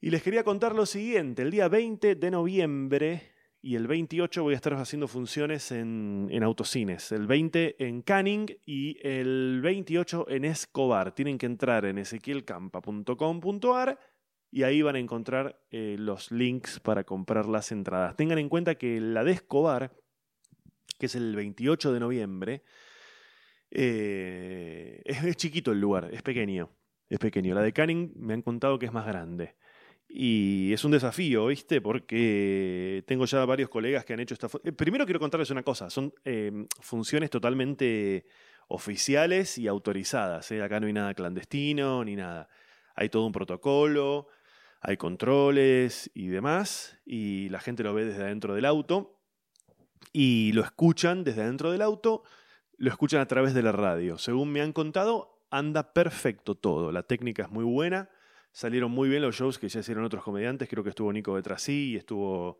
Y 0.00 0.10
les 0.10 0.22
quería 0.22 0.44
contar 0.44 0.74
lo 0.74 0.86
siguiente, 0.86 1.42
el 1.42 1.50
día 1.50 1.68
20 1.68 2.14
de 2.14 2.30
noviembre 2.30 3.32
y 3.60 3.76
el 3.76 3.86
28 3.86 4.42
voy 4.42 4.54
a 4.54 4.56
estar 4.56 4.72
haciendo 4.72 5.06
funciones 5.06 5.70
en, 5.72 6.28
en 6.30 6.42
autocines, 6.42 7.12
el 7.12 7.26
20 7.26 7.86
en 7.86 8.00
Canning 8.00 8.46
y 8.64 8.96
el 9.06 9.60
28 9.62 10.26
en 10.30 10.46
Escobar. 10.46 11.14
Tienen 11.14 11.36
que 11.36 11.44
entrar 11.44 11.84
en 11.84 11.98
ezequielcampa.com.ar 11.98 13.98
y 14.50 14.62
ahí 14.62 14.80
van 14.80 14.96
a 14.96 14.98
encontrar 14.98 15.60
eh, 15.70 15.96
los 15.98 16.32
links 16.32 16.80
para 16.80 17.04
comprar 17.04 17.46
las 17.46 17.70
entradas. 17.70 18.16
Tengan 18.16 18.38
en 18.38 18.48
cuenta 18.48 18.76
que 18.76 19.00
la 19.00 19.22
de 19.22 19.32
Escobar, 19.32 19.94
que 20.98 21.06
es 21.06 21.14
el 21.14 21.36
28 21.36 21.92
de 21.92 22.00
noviembre, 22.00 22.64
eh, 23.70 25.02
es, 25.04 25.36
chiquito 25.36 25.72
el 25.72 25.80
lugar, 25.80 26.10
es 26.12 26.22
pequeño. 26.22 26.70
Es 27.08 27.18
pequeño. 27.18 27.54
La 27.54 27.62
de 27.62 27.72
Canning 27.72 28.12
me 28.16 28.34
han 28.34 28.42
contado 28.42 28.78
que 28.78 28.86
es 28.86 28.92
más 28.92 29.06
grande. 29.06 29.56
Y 30.12 30.72
es 30.72 30.84
un 30.84 30.90
desafío, 30.90 31.46
¿viste? 31.46 31.80
Porque 31.80 33.04
tengo 33.06 33.26
ya 33.26 33.44
varios 33.44 33.70
colegas 33.70 34.04
que 34.04 34.12
han 34.12 34.20
hecho 34.20 34.34
esta... 34.34 34.48
Eh, 34.64 34.72
primero 34.72 35.04
quiero 35.04 35.20
contarles 35.20 35.50
una 35.50 35.62
cosa, 35.62 35.88
son 35.88 36.12
em, 36.24 36.66
funciones 36.80 37.30
totalmente 37.30 38.26
oficiales 38.66 39.56
y 39.56 39.68
autorizadas. 39.68 40.50
¿eh? 40.50 40.62
Acá 40.62 40.80
no 40.80 40.88
hay 40.88 40.92
nada 40.92 41.14
clandestino 41.14 42.04
ni 42.04 42.16
nada. 42.16 42.48
Hay 42.96 43.08
todo 43.08 43.24
un 43.24 43.32
protocolo, 43.32 44.26
hay 44.80 44.96
controles 44.96 46.10
y 46.12 46.26
demás, 46.26 46.98
y 47.06 47.48
la 47.50 47.60
gente 47.60 47.84
lo 47.84 47.94
ve 47.94 48.04
desde 48.04 48.24
adentro 48.24 48.54
del 48.54 48.64
auto, 48.64 49.20
y 50.12 50.52
lo 50.52 50.62
escuchan 50.62 51.22
desde 51.22 51.42
adentro 51.42 51.70
del 51.70 51.82
auto, 51.82 52.24
lo 52.78 52.90
escuchan 52.90 53.20
a 53.20 53.26
través 53.26 53.54
de 53.54 53.62
la 53.62 53.72
radio. 53.72 54.18
Según 54.18 54.50
me 54.50 54.60
han 54.60 54.72
contado, 54.72 55.44
anda 55.50 55.92
perfecto 55.92 56.56
todo, 56.56 56.90
la 56.90 57.02
técnica 57.02 57.44
es 57.44 57.50
muy 57.50 57.64
buena, 57.64 58.10
salieron 58.52 58.90
muy 58.90 59.08
bien 59.08 59.22
los 59.22 59.36
shows 59.36 59.58
que 59.58 59.68
ya 59.68 59.80
hicieron 59.80 60.04
otros 60.04 60.22
comediantes, 60.22 60.68
creo 60.68 60.82
que 60.82 60.90
estuvo 60.90 61.12
Nico 61.12 61.32
Betrasí 61.34 61.92
y 61.92 61.96
estuvo 61.96 62.58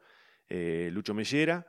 eh, 0.49 0.91
Lucho 0.93 1.15
Mellera. 1.15 1.67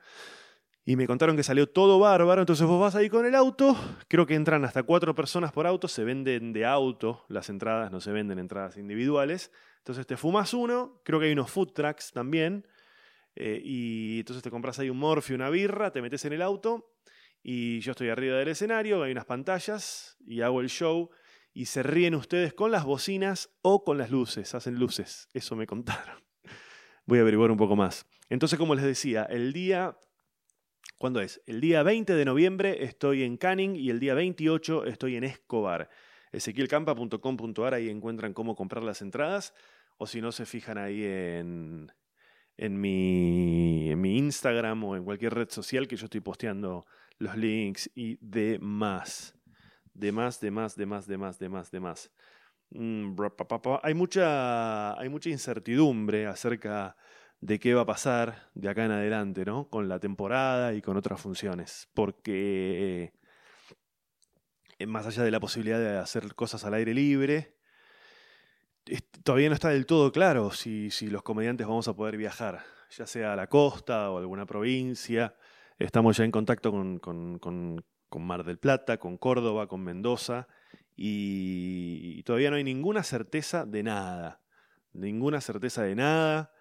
Y 0.83 0.95
me 0.95 1.05
contaron 1.05 1.35
que 1.35 1.43
salió 1.43 1.69
todo 1.69 1.99
bárbaro, 1.99 2.41
entonces 2.41 2.65
vos 2.65 2.81
vas 2.81 2.95
ahí 2.95 3.07
con 3.07 3.27
el 3.27 3.35
auto, 3.35 3.75
creo 4.07 4.25
que 4.25 4.33
entran 4.33 4.65
hasta 4.65 4.81
cuatro 4.81 5.13
personas 5.13 5.51
por 5.51 5.67
auto, 5.67 5.87
se 5.87 6.03
venden 6.03 6.53
de 6.53 6.65
auto, 6.65 7.23
las 7.29 7.49
entradas 7.49 7.91
no 7.91 8.01
se 8.01 8.11
venden 8.11 8.39
entradas 8.39 8.77
individuales, 8.77 9.51
entonces 9.77 10.07
te 10.07 10.17
fumas 10.17 10.55
uno, 10.55 10.99
creo 11.05 11.19
que 11.19 11.27
hay 11.27 11.33
unos 11.33 11.51
food 11.51 11.73
trucks 11.73 12.11
también, 12.11 12.67
eh, 13.35 13.61
y 13.63 14.19
entonces 14.19 14.41
te 14.41 14.49
compras 14.49 14.79
ahí 14.79 14.89
un 14.89 14.97
morfio, 14.97 15.35
una 15.35 15.51
birra, 15.51 15.91
te 15.91 16.01
metes 16.01 16.25
en 16.25 16.33
el 16.33 16.41
auto, 16.41 16.91
y 17.43 17.79
yo 17.81 17.91
estoy 17.91 18.09
arriba 18.09 18.37
del 18.37 18.47
escenario, 18.47 19.03
hay 19.03 19.11
unas 19.11 19.25
pantallas, 19.25 20.17
y 20.25 20.41
hago 20.41 20.61
el 20.61 20.69
show, 20.69 21.11
y 21.53 21.65
se 21.65 21.83
ríen 21.83 22.15
ustedes 22.15 22.53
con 22.53 22.71
las 22.71 22.85
bocinas 22.85 23.49
o 23.61 23.83
con 23.83 23.97
las 23.97 24.11
luces, 24.11 24.55
hacen 24.55 24.75
luces, 24.75 25.27
eso 25.33 25.55
me 25.55 25.67
contaron. 25.67 26.23
Voy 27.05 27.19
a 27.19 27.21
averiguar 27.21 27.51
un 27.51 27.57
poco 27.57 27.75
más. 27.75 28.05
Entonces, 28.29 28.57
como 28.57 28.75
les 28.75 28.85
decía, 28.85 29.23
el 29.23 29.53
día 29.53 29.97
¿Cuándo 31.01 31.19
es? 31.19 31.41
El 31.47 31.61
día 31.61 31.81
20 31.81 32.13
de 32.13 32.25
noviembre 32.25 32.83
estoy 32.83 33.23
en 33.23 33.35
Canning 33.35 33.75
y 33.75 33.89
el 33.89 33.99
día 33.99 34.13
28 34.13 34.85
estoy 34.85 35.15
en 35.15 35.23
Escobar. 35.23 35.89
Ezequielcampa.com.ar, 36.31 37.73
ahí 37.73 37.89
encuentran 37.89 38.35
cómo 38.35 38.55
comprar 38.55 38.83
las 38.83 39.01
entradas. 39.01 39.55
O 39.97 40.05
si 40.05 40.21
no, 40.21 40.31
se 40.31 40.45
fijan 40.45 40.77
ahí 40.77 41.03
en, 41.03 41.91
en, 42.55 42.79
mi, 42.79 43.89
en 43.89 43.99
mi 43.99 44.15
Instagram 44.19 44.83
o 44.83 44.95
en 44.95 45.03
cualquier 45.03 45.33
red 45.33 45.49
social 45.49 45.87
que 45.87 45.95
yo 45.95 46.05
estoy 46.05 46.21
posteando 46.21 46.85
los 47.17 47.35
links 47.35 47.89
y 47.95 48.19
demás. 48.21 49.35
Demás, 49.93 50.39
demás, 50.39 50.75
demás, 50.75 51.07
demás, 51.07 51.39
demás, 51.39 51.71
demás. 51.71 52.11
Mm, 52.71 53.15
hay 53.83 53.93
mucha, 53.93 54.99
hay 54.99 55.09
mucha 55.09 55.29
incertidumbre 55.29 56.27
acerca 56.27 56.95
de 57.41 57.59
qué 57.59 57.73
va 57.73 57.81
a 57.81 57.85
pasar 57.85 58.49
de 58.53 58.69
acá 58.69 58.85
en 58.85 58.91
adelante, 58.91 59.43
¿no? 59.45 59.69
Con 59.69 59.89
la 59.89 59.99
temporada 59.99 60.73
y 60.73 60.81
con 60.81 60.95
otras 60.97 61.19
funciones. 61.19 61.89
Porque 61.93 63.11
eh, 64.79 64.85
más 64.87 65.05
allá 65.07 65.23
de 65.23 65.31
la 65.31 65.39
posibilidad 65.39 65.79
de 65.79 65.97
hacer 65.97 66.35
cosas 66.35 66.63
al 66.65 66.73
aire 66.75 66.93
libre, 66.93 67.57
todavía 69.23 69.49
no 69.49 69.55
está 69.55 69.69
del 69.69 69.85
todo 69.85 70.11
claro 70.11 70.51
si, 70.51 70.91
si 70.91 71.07
los 71.07 71.23
comediantes 71.23 71.67
vamos 71.67 71.87
a 71.87 71.95
poder 71.95 72.17
viajar, 72.17 72.63
ya 72.89 73.05
sea 73.05 73.33
a 73.33 73.35
la 73.35 73.47
costa 73.47 74.11
o 74.11 74.17
a 74.17 74.21
alguna 74.21 74.45
provincia. 74.45 75.35
Estamos 75.77 76.17
ya 76.17 76.25
en 76.25 76.31
contacto 76.31 76.71
con, 76.71 76.99
con, 76.99 77.39
con, 77.39 77.83
con 78.11 78.21
Mar 78.27 78.43
del 78.43 78.59
Plata, 78.59 78.99
con 78.99 79.17
Córdoba, 79.17 79.65
con 79.67 79.83
Mendoza, 79.83 80.47
y 80.95 82.21
todavía 82.21 82.51
no 82.51 82.57
hay 82.57 82.63
ninguna 82.63 83.01
certeza 83.01 83.65
de 83.65 83.81
nada. 83.81 84.41
Ninguna 84.93 85.41
certeza 85.41 85.81
de 85.81 85.95
nada 85.95 86.51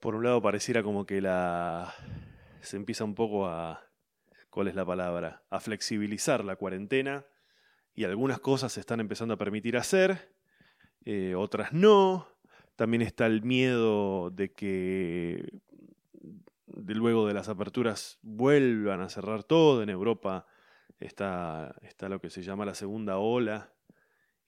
por 0.00 0.14
un 0.14 0.24
lado 0.24 0.40
pareciera 0.42 0.82
como 0.82 1.04
que 1.06 1.20
la 1.20 1.94
se 2.62 2.76
empieza 2.76 3.04
un 3.04 3.14
poco 3.14 3.46
a 3.46 3.86
¿cuál 4.48 4.68
es 4.68 4.74
la 4.74 4.84
palabra? 4.84 5.44
a 5.50 5.60
flexibilizar 5.60 6.44
la 6.44 6.56
cuarentena 6.56 7.24
y 7.94 8.04
algunas 8.04 8.40
cosas 8.40 8.72
se 8.72 8.80
están 8.80 9.00
empezando 9.00 9.34
a 9.34 9.38
permitir 9.38 9.76
hacer, 9.76 10.34
eh, 11.04 11.34
otras 11.34 11.72
no. 11.72 12.26
También 12.76 13.02
está 13.02 13.26
el 13.26 13.42
miedo 13.42 14.30
de 14.30 14.52
que 14.52 15.60
luego 16.66 17.26
de 17.26 17.34
las 17.34 17.50
aperturas 17.50 18.18
vuelvan 18.22 19.02
a 19.02 19.10
cerrar 19.10 19.44
todo. 19.44 19.82
En 19.82 19.90
Europa 19.90 20.46
está, 21.06 21.74
está 21.82 22.08
lo 22.08 22.20
que 22.20 22.30
se 22.30 22.42
llama 22.42 22.64
la 22.64 22.74
segunda 22.74 23.18
ola 23.18 23.72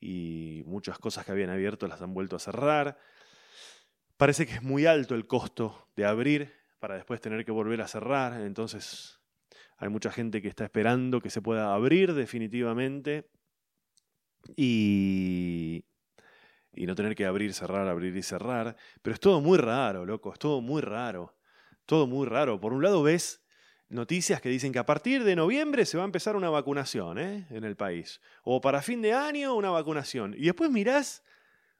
y 0.00 0.62
muchas 0.66 0.98
cosas 0.98 1.24
que 1.24 1.32
habían 1.32 1.50
abierto 1.50 1.86
las 1.86 2.03
han 2.03 2.14
vuelto 2.14 2.36
a 2.36 2.40
cerrar. 2.40 2.98
Parece 4.16 4.46
que 4.46 4.55
es 4.55 4.62
muy 4.62 4.86
alto 4.86 5.14
el 5.14 5.26
costo 5.26 5.88
de 5.96 6.05
abrir 6.05 6.53
para 6.78 6.96
después 6.96 7.20
tener 7.20 7.44
que 7.44 7.53
volver 7.53 7.80
a 7.80 7.88
cerrar. 7.88 8.40
Entonces 8.40 9.20
hay 9.78 9.88
mucha 9.88 10.11
gente 10.11 10.42
que 10.42 10.48
está 10.48 10.64
esperando 10.64 11.20
que 11.20 11.30
se 11.30 11.40
pueda 11.42 11.74
abrir 11.74 12.14
definitivamente 12.14 13.30
y, 14.57 15.84
y 16.72 16.86
no 16.86 16.94
tener 16.94 17.14
que 17.14 17.26
abrir, 17.26 17.55
cerrar, 17.55 17.88
abrir 17.88 18.16
y 18.16 18.22
cerrar. 18.22 18.76
Pero 19.00 19.14
es 19.14 19.20
todo 19.20 19.40
muy 19.40 19.59
raro, 19.59 20.05
loco, 20.05 20.32
es 20.32 20.38
todo 20.38 20.61
muy 20.61 20.82
raro. 20.82 21.36
Todo 21.86 22.07
muy 22.07 22.26
raro. 22.26 22.61
Por 22.61 22.72
un 22.72 22.82
lado 22.82 23.03
ves 23.03 23.41
noticias 23.93 24.40
que 24.40 24.49
dicen 24.49 24.72
que 24.72 24.78
a 24.78 24.86
partir 24.86 25.22
de 25.22 25.36
noviembre 25.36 25.86
se 25.86 25.97
va 25.97 26.05
a 26.05 26.07
empezar 26.07 26.34
una 26.34 26.51
vacunación 26.51 27.18
¿eh? 27.18 27.47
en 27.51 27.64
el 27.64 27.76
país. 27.76 28.20
O 28.43 28.61
para 28.61 28.82
fin 28.82 29.03
de 29.03 29.12
año 29.12 29.55
una 29.55 29.70
vacunación. 29.70 30.34
Y 30.36 30.47
después 30.47 30.70
mirás 30.70 31.22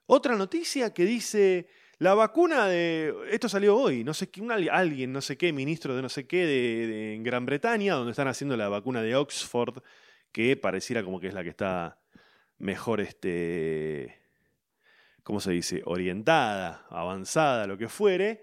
otra 0.07 0.37
noticia 0.37 0.93
que 0.93 1.05
dice 1.05 1.69
la 1.99 2.15
vacuna 2.15 2.67
de. 2.67 3.15
Esto 3.31 3.49
salió 3.49 3.77
hoy, 3.77 4.05
no 4.05 4.13
sé 4.13 4.29
qué, 4.29 4.43
alguien, 4.71 5.13
no 5.13 5.21
sé 5.21 5.37
qué, 5.37 5.53
ministro 5.53 5.95
de 5.95 6.03
no 6.03 6.09
sé 6.09 6.27
qué 6.27 6.47
de, 6.47 7.15
en 7.15 7.23
Gran 7.23 7.47
Bretaña, 7.47 7.95
donde 7.95 8.11
están 8.11 8.29
haciendo 8.29 8.57
la 8.57 8.69
vacuna 8.69 9.03
de 9.03 9.15
Oxford, 9.15 9.83
que 10.33 10.57
pareciera 10.57 11.05
como 11.05 11.21
que 11.21 11.29
es 11.29 11.35
la 11.35 11.43
que 11.43 11.51
está 11.51 11.99
mejor, 12.59 13.01
este. 13.01 14.21
¿Cómo 15.23 15.41
se 15.41 15.53
dice? 15.53 15.83
Orientada, 15.85 16.87
avanzada, 16.91 17.67
lo 17.67 17.79
que 17.79 17.89
fuere. 17.89 18.43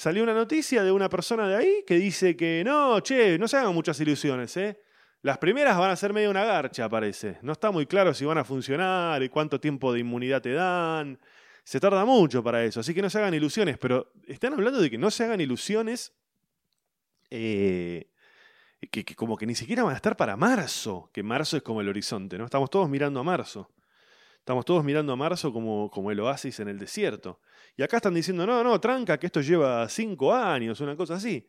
Salió 0.00 0.22
una 0.22 0.32
noticia 0.32 0.82
de 0.82 0.90
una 0.90 1.10
persona 1.10 1.46
de 1.46 1.56
ahí 1.56 1.84
que 1.86 1.96
dice 1.96 2.34
que 2.34 2.62
no, 2.64 3.00
che, 3.00 3.38
no 3.38 3.46
se 3.46 3.58
hagan 3.58 3.74
muchas 3.74 4.00
ilusiones, 4.00 4.56
¿eh? 4.56 4.80
Las 5.20 5.36
primeras 5.36 5.76
van 5.78 5.90
a 5.90 5.96
ser 5.96 6.14
medio 6.14 6.30
una 6.30 6.42
garcha, 6.42 6.88
parece. 6.88 7.36
No 7.42 7.52
está 7.52 7.70
muy 7.70 7.84
claro 7.84 8.14
si 8.14 8.24
van 8.24 8.38
a 8.38 8.44
funcionar 8.44 9.22
y 9.22 9.28
cuánto 9.28 9.60
tiempo 9.60 9.92
de 9.92 10.00
inmunidad 10.00 10.40
te 10.40 10.54
dan 10.54 11.18
se 11.64 11.80
tarda 11.80 12.06
mucho 12.06 12.42
para 12.42 12.64
eso, 12.64 12.80
así 12.80 12.94
que 12.94 13.02
no 13.02 13.10
se 13.10 13.18
hagan 13.18 13.34
ilusiones, 13.34 13.76
pero 13.76 14.10
están 14.26 14.54
hablando 14.54 14.80
de 14.80 14.90
que 14.90 14.96
no 14.96 15.10
se 15.10 15.24
hagan 15.24 15.42
ilusiones 15.42 16.14
eh, 17.28 18.08
que, 18.90 19.04
como 19.14 19.36
que 19.36 19.44
ni 19.44 19.54
siquiera 19.54 19.82
van 19.82 19.92
a 19.92 19.96
estar 19.96 20.16
para 20.16 20.34
marzo, 20.34 21.10
que 21.12 21.22
marzo 21.22 21.58
es 21.58 21.62
como 21.62 21.82
el 21.82 21.90
horizonte, 21.90 22.38
¿no? 22.38 22.46
Estamos 22.46 22.70
todos 22.70 22.88
mirando 22.88 23.20
a 23.20 23.22
marzo. 23.22 23.70
Estamos 24.38 24.64
todos 24.64 24.82
mirando 24.82 25.12
a 25.12 25.16
marzo 25.16 25.52
como, 25.52 25.90
como 25.90 26.10
el 26.10 26.20
oasis 26.20 26.58
en 26.60 26.68
el 26.68 26.78
desierto. 26.78 27.38
Y 27.76 27.82
acá 27.82 27.96
están 27.96 28.14
diciendo, 28.14 28.46
no, 28.46 28.62
no, 28.62 28.80
tranca, 28.80 29.18
que 29.18 29.26
esto 29.26 29.40
lleva 29.40 29.88
cinco 29.88 30.34
años, 30.34 30.80
una 30.80 30.96
cosa 30.96 31.14
así. 31.14 31.46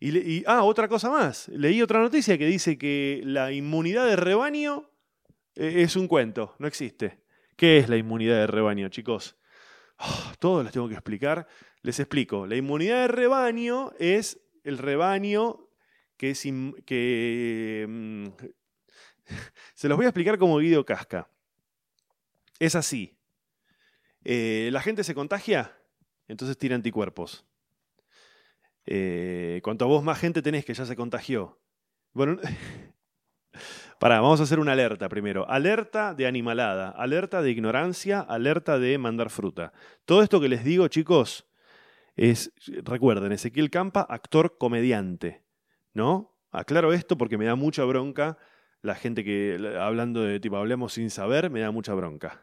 Y, 0.00 0.44
ah, 0.46 0.62
otra 0.62 0.88
cosa 0.88 1.10
más. 1.10 1.48
Leí 1.48 1.82
otra 1.82 2.00
noticia 2.00 2.38
que 2.38 2.46
dice 2.46 2.78
que 2.78 3.20
la 3.24 3.52
inmunidad 3.52 4.06
de 4.06 4.16
rebaño 4.16 4.90
eh, 5.54 5.82
es 5.82 5.96
un 5.96 6.08
cuento, 6.08 6.54
no 6.58 6.66
existe. 6.66 7.20
¿Qué 7.56 7.78
es 7.78 7.88
la 7.88 7.96
inmunidad 7.96 8.36
de 8.36 8.46
rebaño, 8.46 8.88
chicos? 8.88 9.36
todo 10.38 10.62
les 10.62 10.72
tengo 10.72 10.88
que 10.88 10.94
explicar. 10.94 11.46
Les 11.82 12.00
explico. 12.00 12.46
La 12.46 12.56
inmunidad 12.56 13.02
de 13.02 13.08
rebaño 13.08 13.92
es 13.98 14.40
el 14.64 14.78
rebaño 14.78 15.68
que 16.16 16.30
es... 16.30 16.46
Mm, 16.46 18.28
se 19.74 19.88
los 19.88 19.96
voy 19.96 20.06
a 20.06 20.08
explicar 20.08 20.38
como 20.38 20.58
Guido 20.58 20.84
Casca. 20.84 21.28
Es 22.58 22.74
así. 22.74 23.19
Eh, 24.24 24.70
la 24.72 24.80
gente 24.80 25.04
se 25.04 25.14
contagia, 25.14 25.76
entonces 26.28 26.58
tira 26.58 26.74
anticuerpos. 26.74 27.46
Eh, 28.86 29.60
cuanto 29.62 29.84
a 29.84 29.88
vos 29.88 30.02
más 30.02 30.18
gente 30.18 30.42
tenés 30.42 30.64
que 30.64 30.74
ya 30.74 30.84
se 30.84 30.96
contagió. 30.96 31.60
Bueno, 32.12 32.38
Pará, 34.00 34.20
vamos 34.22 34.40
a 34.40 34.44
hacer 34.44 34.58
una 34.58 34.72
alerta 34.72 35.10
primero. 35.10 35.46
Alerta 35.48 36.14
de 36.14 36.26
animalada, 36.26 36.88
alerta 36.88 37.42
de 37.42 37.50
ignorancia, 37.50 38.20
alerta 38.20 38.78
de 38.78 38.96
mandar 38.96 39.28
fruta. 39.28 39.74
Todo 40.06 40.22
esto 40.22 40.40
que 40.40 40.48
les 40.48 40.64
digo, 40.64 40.88
chicos, 40.88 41.46
es, 42.16 42.50
recuerden, 42.82 43.32
Ezequiel 43.32 43.68
Campa, 43.68 44.00
actor 44.08 44.56
comediante, 44.56 45.44
¿no? 45.92 46.34
Aclaro 46.50 46.94
esto 46.94 47.18
porque 47.18 47.36
me 47.36 47.44
da 47.44 47.56
mucha 47.56 47.84
bronca 47.84 48.38
la 48.80 48.94
gente 48.94 49.22
que, 49.22 49.76
hablando 49.78 50.22
de 50.22 50.40
tipo, 50.40 50.56
hablemos 50.56 50.94
sin 50.94 51.10
saber, 51.10 51.50
me 51.50 51.60
da 51.60 51.70
mucha 51.70 51.92
bronca. 51.92 52.40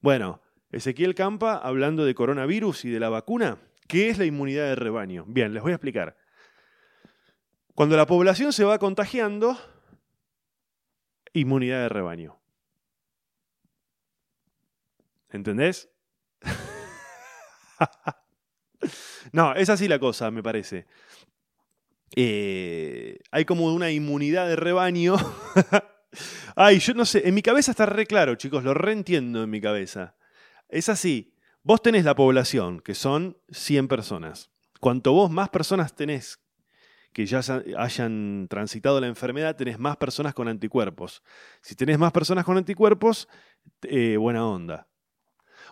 Bueno, 0.00 0.40
Ezequiel 0.70 1.14
Campa, 1.14 1.56
hablando 1.56 2.04
de 2.04 2.14
coronavirus 2.14 2.84
y 2.84 2.90
de 2.90 3.00
la 3.00 3.08
vacuna, 3.08 3.58
¿qué 3.86 4.08
es 4.08 4.18
la 4.18 4.24
inmunidad 4.24 4.64
de 4.64 4.74
rebaño? 4.74 5.24
Bien, 5.26 5.54
les 5.54 5.62
voy 5.62 5.72
a 5.72 5.76
explicar. 5.76 6.16
Cuando 7.74 7.96
la 7.96 8.06
población 8.06 8.52
se 8.52 8.64
va 8.64 8.78
contagiando, 8.78 9.58
inmunidad 11.32 11.82
de 11.82 11.88
rebaño. 11.88 12.38
¿Entendés? 15.30 15.88
no, 19.32 19.54
es 19.54 19.68
así 19.68 19.88
la 19.88 19.98
cosa, 19.98 20.30
me 20.30 20.42
parece. 20.42 20.86
Eh, 22.14 23.18
hay 23.30 23.44
como 23.44 23.74
una 23.74 23.90
inmunidad 23.90 24.48
de 24.48 24.56
rebaño. 24.56 25.16
Ay, 26.56 26.78
yo 26.78 26.94
no 26.94 27.04
sé, 27.04 27.28
en 27.28 27.34
mi 27.34 27.42
cabeza 27.42 27.72
está 27.72 27.84
re 27.84 28.06
claro, 28.06 28.36
chicos, 28.36 28.64
lo 28.64 28.72
reentiendo 28.72 29.42
en 29.42 29.50
mi 29.50 29.60
cabeza. 29.60 30.14
Es 30.68 30.88
así. 30.88 31.32
vos 31.62 31.82
tenés 31.82 32.04
la 32.04 32.14
población, 32.14 32.80
que 32.80 32.94
son 32.94 33.36
100 33.50 33.88
personas. 33.88 34.50
Cuanto 34.80 35.12
vos 35.12 35.30
más 35.30 35.48
personas 35.48 35.94
tenés 35.94 36.40
que 37.16 37.24
ya 37.24 37.40
hayan 37.78 38.46
transitado 38.50 39.00
la 39.00 39.06
enfermedad, 39.06 39.56
tenés 39.56 39.78
más 39.78 39.96
personas 39.96 40.34
con 40.34 40.48
anticuerpos. 40.48 41.22
Si 41.62 41.74
tenés 41.74 41.98
más 41.98 42.12
personas 42.12 42.44
con 42.44 42.58
anticuerpos, 42.58 43.26
eh, 43.84 44.18
buena 44.18 44.46
onda. 44.46 44.86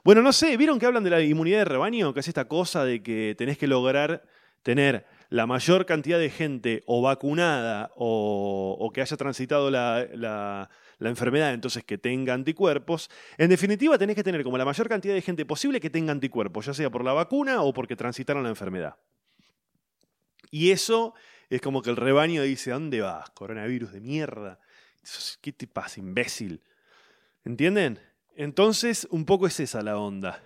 Bueno, 0.05 0.23
no 0.23 0.33
sé, 0.33 0.57
¿vieron 0.57 0.79
que 0.79 0.87
hablan 0.87 1.05
de 1.05 1.11
la 1.11 1.21
inmunidad 1.21 1.59
de 1.59 1.65
rebaño? 1.67 2.15
Que 2.15 2.21
es 2.21 2.29
esta 2.29 2.49
cosa 2.49 2.83
de 2.87 3.03
que 3.03 3.35
tenés 3.37 3.59
que 3.59 3.67
lograr 3.67 4.25
tener 4.63 5.05
la 5.29 5.47
mayor 5.47 5.85
cantidad 5.85 6.19
de 6.19 6.31
gente 6.31 6.83
o 6.87 7.03
vacunada 7.03 7.93
o, 7.95 8.91
que 8.95 9.03
haya 9.03 9.17
transitado 9.19 9.71
la, 9.71 10.07
la, 10.15 10.71
enfermedad, 11.01 11.53
entonces 11.53 11.85
que 11.85 11.99
tenga 11.99 12.35
anticuerpos. 12.35 13.11
En 13.39 13.51
definitiva, 13.51 13.99
tenés 13.99 14.17
que 14.17 14.23
tener 14.23 14.43
como 14.43 14.59
la 14.59 14.65
mayor 14.65 14.89
cantidad 14.89 15.15
de 15.15 15.23
gente 15.23 15.45
posible 15.45 15.81
que 15.81 15.91
tenga 15.91 16.13
anticuerpos, 16.13 16.67
ya 16.67 16.75
sea 16.75 16.91
por 16.91 17.05
la 17.05 17.13
vacuna 17.13 17.63
o 17.63 17.73
porque 17.73 17.97
transitaron 17.97 18.43
la 18.43 18.49
enfermedad. 18.49 18.97
Y 20.51 20.71
eso 20.71 21.15
es 21.51 21.61
como 21.61 21.83
que 21.83 21.91
el 21.91 21.97
rebaño 21.97 22.43
dice, 22.43 22.71
¿a 22.71 22.75
dónde 22.75 23.01
vas? 23.01 23.31
Coronavirus 23.31 23.93
de 23.93 24.01
mierda. 24.01 24.61
¿Qué 25.41 25.53
te 25.53 25.67
pasa, 25.67 26.01
imbécil? 26.01 26.63
¿Entienden? 27.45 28.01
Entonces, 28.37 29.07
un 29.11 29.25
poco 29.25 29.47
es 29.47 29.61
esa 29.61 29.83
la 29.83 29.99
onda. 29.99 30.43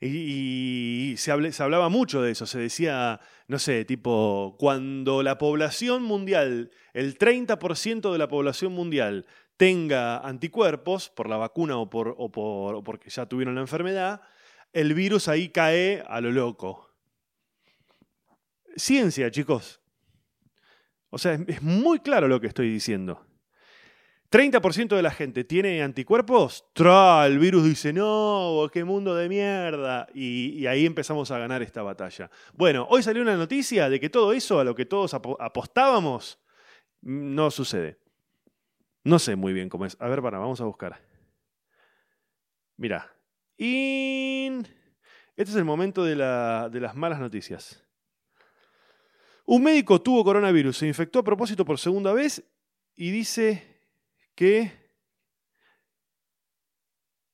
Y, 0.00 1.14
se, 1.16 1.52
se, 1.52 1.62
hablaba 1.62 1.88
mucho 1.88 2.22
de 2.22 2.30
eso, 2.30 2.46
se 2.46 2.60
decía, 2.60 3.20
no 3.48 3.58
sé, 3.58 3.84
tipo, 3.84 4.56
cuando 4.58 5.24
la 5.24 5.38
población 5.38 6.04
mundial, 6.04 6.70
el 6.92 7.18
30% 7.18 8.12
de 8.12 8.18
la 8.18 8.28
población 8.28 8.72
mundial 8.72 9.26
tenga 9.58 10.20
anticuerpos 10.20 11.10
por 11.10 11.28
la 11.28 11.36
vacuna 11.36 11.76
o, 11.76 11.90
por, 11.90 12.14
o, 12.16 12.30
por, 12.30 12.82
porque 12.82 13.10
ya 13.10 13.26
tuvieron 13.26 13.56
la 13.56 13.60
enfermedad, 13.60 14.22
el 14.72 14.94
virus 14.94 15.28
ahí 15.28 15.50
cae 15.50 16.02
a 16.06 16.22
lo 16.22 16.30
loco. 16.30 16.88
Ciencia, 18.76 19.30
chicos. 19.30 19.80
O 21.10 21.18
sea, 21.18 21.38
es 21.46 21.60
muy 21.60 21.98
claro 21.98 22.28
lo 22.28 22.40
que 22.40 22.46
estoy 22.46 22.70
diciendo. 22.70 23.26
30% 24.30 24.94
de 24.94 25.02
la 25.02 25.10
gente 25.10 25.42
tiene 25.42 25.82
anticuerpos, 25.82 26.66
¡tra! 26.74 27.26
El 27.26 27.38
virus 27.38 27.64
dice, 27.64 27.94
no, 27.94 28.68
qué 28.70 28.84
mundo 28.84 29.14
de 29.14 29.28
mierda. 29.28 30.06
Y, 30.14 30.66
ahí 30.66 30.84
empezamos 30.84 31.30
a 31.30 31.38
ganar 31.38 31.62
esta 31.62 31.82
batalla. 31.82 32.30
Bueno, 32.52 32.86
hoy 32.90 33.02
salió 33.02 33.22
una 33.22 33.36
noticia 33.36 33.88
de 33.88 33.98
que 33.98 34.10
todo 34.10 34.32
eso 34.34 34.60
a 34.60 34.64
lo 34.64 34.74
que 34.74 34.84
todos 34.84 35.14
apostábamos 35.14 36.38
no 37.00 37.50
sucede. 37.50 37.98
No 39.08 39.18
sé 39.18 39.36
muy 39.36 39.54
bien 39.54 39.70
cómo 39.70 39.86
es. 39.86 39.96
A 40.00 40.08
ver, 40.08 40.20
para, 40.20 40.38
vamos 40.38 40.60
a 40.60 40.64
buscar. 40.64 41.00
Mira. 42.76 43.10
Este 43.56 44.62
es 45.36 45.56
el 45.56 45.64
momento 45.64 46.04
de 46.04 46.14
las 46.14 46.94
malas 46.94 47.18
noticias. 47.18 47.82
Un 49.46 49.62
médico 49.62 50.02
tuvo 50.02 50.22
coronavirus, 50.22 50.76
se 50.76 50.86
infectó 50.86 51.20
a 51.20 51.24
propósito 51.24 51.64
por 51.64 51.78
segunda 51.78 52.12
vez 52.12 52.44
y 52.96 53.10
dice 53.10 53.82
que 54.34 54.72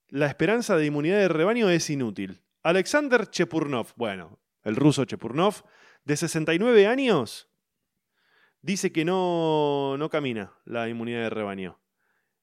la 0.07 0.27
esperanza 0.27 0.77
de 0.77 0.87
inmunidad 0.87 1.19
de 1.19 1.29
rebaño 1.29 1.69
es 1.71 1.91
inútil. 1.91 2.41
Alexander 2.63 3.29
Chepurnov, 3.29 3.89
bueno, 3.97 4.39
el 4.63 4.77
ruso 4.77 5.05
Chepurnov, 5.05 5.65
de 6.05 6.17
69 6.17 6.87
años, 6.87 7.51
dice 8.65 8.93
que 8.93 9.05
no, 9.05 9.97
no 9.99 10.09
camina 10.09 10.55
la 10.65 10.89
inmunidad 10.89 11.21
de 11.21 11.31
rebaño. 11.31 11.79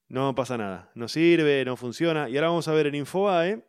No 0.08 0.36
pasa 0.36 0.58
nada, 0.58 0.92
no 0.94 1.08
sirve, 1.08 1.66
no 1.66 1.76
funciona. 1.76 2.30
Y 2.30 2.38
ahora 2.38 2.50
vamos 2.50 2.68
a 2.68 2.74
ver 2.74 2.88
en 2.88 2.96
Infobae 2.96 3.66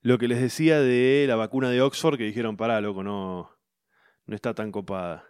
lo 0.00 0.16
que 0.16 0.28
les 0.28 0.40
decía 0.40 0.80
de 0.80 1.26
la 1.28 1.36
vacuna 1.36 1.68
de 1.70 1.82
Oxford, 1.82 2.16
que 2.16 2.24
dijeron, 2.24 2.56
pará, 2.56 2.80
loco, 2.80 3.02
no, 3.02 3.50
no 4.24 4.34
está 4.34 4.54
tan 4.54 4.72
copada. 4.72 5.28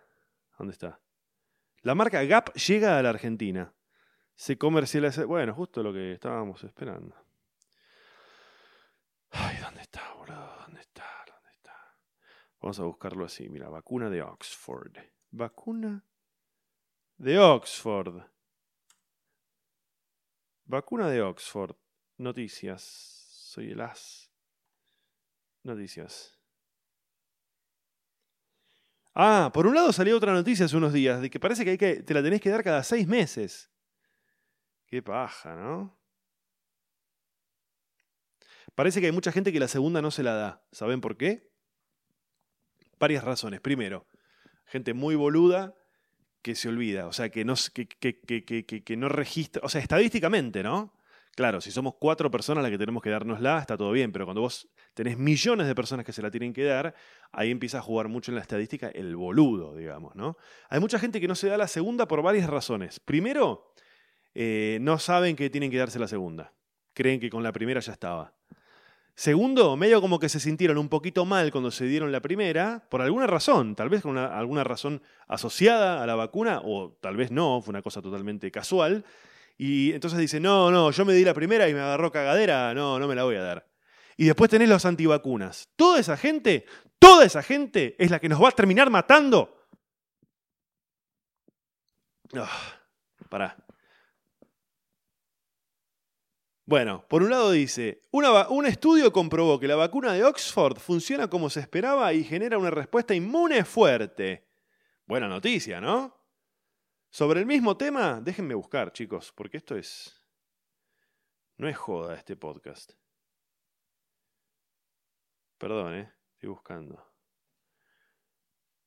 ¿Dónde 0.57 0.73
está? 0.73 1.01
La 1.83 1.95
marca 1.95 2.23
Gap 2.23 2.53
llega 2.55 2.99
a 2.99 3.03
la 3.03 3.09
Argentina. 3.09 3.73
Se 4.35 4.57
comercializa. 4.57 5.25
Bueno, 5.25 5.55
justo 5.55 5.83
lo 5.83 5.93
que 5.93 6.13
estábamos 6.13 6.63
esperando. 6.63 7.17
Ay, 9.31 9.57
¿dónde 9.61 9.81
está, 9.81 10.15
boludo? 10.15 10.55
¿Dónde 10.67 10.81
está? 10.81 11.05
¿Dónde 11.27 11.51
está? 11.51 11.97
Vamos 12.61 12.79
a 12.79 12.85
buscarlo 12.85 13.25
así. 13.25 13.49
Mira, 13.49 13.69
vacuna 13.69 14.11
de 14.11 14.23
Oxford. 14.23 14.97
Vacuna 15.31 16.05
de 17.17 17.39
Oxford. 17.39 18.23
Vacuna 20.65 21.09
de 21.09 21.23
Oxford. 21.23 21.77
Noticias. 22.19 22.83
Soy 22.83 23.71
el 23.71 23.81
as. 23.81 24.31
Noticias. 25.63 26.41
Ah, 29.15 29.51
por 29.53 29.67
un 29.67 29.75
lado 29.75 29.93
salió 29.93 30.17
otra 30.17 30.33
noticia 30.33 30.67
hace 30.67 30.77
unos 30.77 30.93
días 30.93 31.21
de 31.21 31.31
que 31.31 31.41
parece 31.41 31.65
que, 31.65 31.71
hay 31.71 31.79
que 31.79 32.03
te 32.03 32.15
la 32.15 32.23
tenés 32.23 32.41
que 32.41 32.51
dar 32.51 32.63
cada 32.63 32.83
seis 32.83 33.07
meses. 33.07 33.71
Qué 34.87 35.03
paja, 35.03 35.55
¿no? 35.55 36.01
Parece 38.75 39.01
que 39.01 39.07
hay 39.07 39.13
mucha 39.13 39.33
gente 39.33 39.53
que 39.53 39.61
la 39.61 39.69
segunda 39.69 40.01
no 40.01 40.11
se 40.11 40.23
la 40.23 40.35
da. 40.35 40.65
¿Saben 40.73 41.01
por 41.01 41.17
qué? 41.17 41.51
Varias 42.99 43.25
razones. 43.25 43.61
Primero, 43.61 44.07
gente 44.71 44.95
muy 44.95 45.15
boluda 45.17 45.75
que 46.43 46.55
se 46.55 46.69
olvida, 46.69 47.07
o 47.07 47.13
sea, 47.13 47.29
que 47.29 47.45
no, 47.45 47.55
que, 47.75 47.87
que 48.85 48.97
no 48.97 49.09
registra, 49.11 49.61
o 49.63 49.69
sea, 49.69 49.83
estadísticamente, 49.83 50.63
¿no? 50.63 50.95
Claro, 51.37 51.61
si 51.61 51.71
somos 51.71 51.95
cuatro 51.99 52.31
personas 52.31 52.63
las 52.63 52.71
que 52.71 52.79
tenemos 52.79 53.03
que 53.03 53.11
dárnosla, 53.11 53.61
está 53.61 53.77
todo 53.77 53.93
bien, 53.93 54.13
pero 54.13 54.25
cuando 54.25 54.41
vos 54.41 54.69
tenés 54.95 55.17
millones 55.17 55.67
de 55.69 55.75
personas 55.75 56.05
que 56.05 56.13
se 56.13 56.23
la 56.23 56.31
tienen 56.31 56.53
que 56.53 56.65
dar, 56.65 56.95
ahí 57.33 57.51
empieza 57.51 57.79
a 57.79 57.83
jugar 57.83 58.09
mucho 58.09 58.31
en 58.31 58.35
la 58.35 58.43
estadística 58.43 58.89
el 58.89 59.15
boludo, 59.17 59.77
digamos, 59.77 60.15
¿no? 60.17 60.37
Hay 60.69 60.81
mucha 60.81 60.99
gente 60.99 61.21
que 61.21 61.29
no 61.29 61.35
se 61.35 61.49
da 61.49 61.57
la 61.57 61.69
segunda 61.69 62.09
por 62.09 62.21
varias 62.23 62.51
razones. 62.51 62.99
Primero, 63.01 63.73
eh, 64.35 64.79
no 64.81 64.99
saben 64.99 65.37
que 65.37 65.51
tienen 65.51 65.71
que 65.71 65.79
darse 65.79 65.99
la 65.99 66.09
segunda. 66.09 66.53
Creen 66.95 67.21
que 67.21 67.31
con 67.31 67.43
la 67.43 67.53
primera 67.53 67.81
ya 67.81 67.93
estaba. 67.93 68.35
Segundo, 69.15 69.77
medio 69.77 70.01
como 70.01 70.19
que 70.19 70.29
se 70.29 70.41
sintieron 70.41 70.79
un 70.79 70.89
poquito 70.89 71.25
mal 71.25 71.53
cuando 71.53 71.71
se 71.71 71.85
dieron 71.85 72.11
la 72.11 72.21
primera, 72.21 72.87
por 72.89 73.03
alguna 73.03 73.27
razón, 73.27 73.75
tal 73.75 73.89
vez 73.89 74.03
con 74.03 74.17
alguna 74.17 74.65
razón 74.65 75.03
asociada 75.29 76.03
a 76.03 76.07
la 76.07 76.15
vacuna, 76.15 76.63
o 76.65 76.97
tal 77.01 77.17
vez 77.17 77.31
no, 77.31 77.61
fue 77.61 77.73
una 77.73 77.83
cosa 77.83 78.01
totalmente 78.01 78.51
casual. 78.51 79.05
Y 79.59 79.93
entonces 79.93 80.19
dice, 80.19 80.41
no, 80.41 80.71
no, 80.71 80.91
yo 80.91 81.05
me 81.05 81.13
di 81.13 81.23
la 81.23 81.35
primera 81.35 81.69
y 81.69 81.75
me 81.75 81.81
agarró 81.81 82.11
cagadera, 82.11 82.73
no, 82.73 82.99
no 82.99 83.07
me 83.07 83.15
la 83.15 83.25
voy 83.25 83.37
a 83.37 83.43
dar. 83.43 83.67
Y 84.17 84.25
después 84.25 84.51
tenés 84.51 84.69
los 84.69 84.87
antivacunas. 84.87 85.69
Toda 85.77 86.01
esa 86.01 86.17
gente, 86.17 86.65
toda 86.99 87.25
esa 87.25 87.43
gente 87.43 87.97
es 87.99 88.11
la 88.11 88.21
que 88.21 88.29
nos 88.29 88.43
va 88.43 88.49
a 88.49 88.53
terminar 88.53 88.91
matando. 88.91 89.67
Ah, 92.35 92.49
pará. 93.29 93.57
Bueno, 96.71 97.05
por 97.09 97.25
un 97.25 97.31
lado 97.31 97.51
dice, 97.51 98.01
un 98.13 98.65
estudio 98.65 99.13
comprobó 99.13 99.59
que 99.59 99.67
la 99.67 99.75
vacuna 99.75 100.13
de 100.13 100.23
Oxford 100.23 100.79
funciona 100.79 101.29
como 101.29 101.51
se 101.51 101.59
esperaba 101.59 102.13
y 102.13 102.23
genera 102.23 102.59
una 102.59 102.71
respuesta 102.71 103.13
inmune 103.13 103.65
fuerte. 103.65 104.47
Buena 105.05 105.27
noticia, 105.27 105.81
¿no? 105.81 106.17
Sobre 107.09 107.41
el 107.41 107.47
mismo 107.47 107.77
tema, 107.77 108.21
déjenme 108.21 108.55
buscar, 108.55 108.93
chicos, 108.93 109.33
porque 109.35 109.57
esto 109.57 109.77
es... 109.77 110.25
No 111.57 111.69
es 111.69 111.77
joda 111.77 112.15
este 112.15 112.37
podcast. 112.37 112.93
Perdón, 115.59 115.95
¿eh? 115.97 116.13
Estoy 116.35 116.51
buscando. 116.51 117.05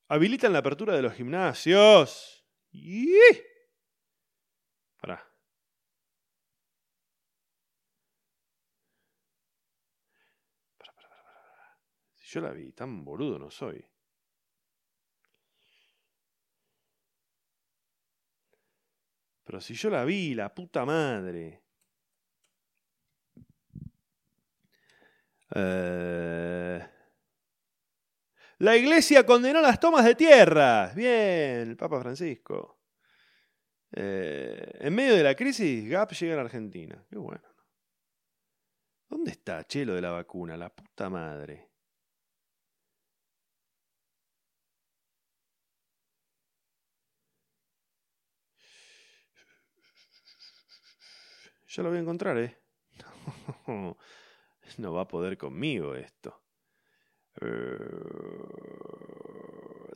Habilitan 0.07 0.53
la 0.53 0.59
apertura 0.59 0.95
de 0.95 1.01
los 1.01 1.15
gimnasios. 1.15 2.45
Pará. 5.01 5.29
Pará, 10.77 10.93
pará, 10.95 11.09
pará, 11.09 11.77
Si 12.17 12.22
yo 12.33 12.41
la 12.41 12.51
vi, 12.51 12.71
tan 12.71 13.05
boludo 13.05 13.37
no 13.37 13.51
soy. 13.51 13.83
Pero 19.43 19.61
si 19.61 19.75
yo 19.75 19.89
la 19.89 20.03
vi, 20.03 20.33
la 20.33 20.53
puta 20.53 20.83
madre. 20.85 21.61
Eh, 25.55 26.89
la 28.57 28.75
iglesia 28.75 29.25
condenó 29.25 29.61
las 29.61 29.79
tomas 29.79 30.05
de 30.05 30.15
tierra. 30.15 30.91
Bien, 30.95 31.69
el 31.69 31.77
Papa 31.77 32.01
Francisco. 32.01 32.79
Eh, 33.91 34.71
en 34.79 34.95
medio 34.95 35.15
de 35.15 35.23
la 35.23 35.35
crisis, 35.35 35.87
Gap 35.87 36.13
llega 36.13 36.33
a 36.33 36.37
la 36.37 36.43
Argentina. 36.43 37.05
Qué 37.07 37.17
bueno. 37.17 37.43
¿Dónde 39.07 39.31
está 39.31 39.67
Chelo 39.67 39.93
de 39.93 40.01
la 40.01 40.11
vacuna? 40.11 40.57
La 40.57 40.73
puta 40.73 41.09
madre. 41.11 41.72
Ya 51.73 51.81
lo 51.81 51.89
voy 51.89 51.97
a 51.97 52.01
encontrar, 52.01 52.37
¿eh? 52.37 52.55
No 54.77 54.93
va 54.93 55.01
a 55.01 55.07
poder 55.07 55.37
conmigo 55.37 55.95
esto. 55.95 56.41
Eh, 57.41 57.77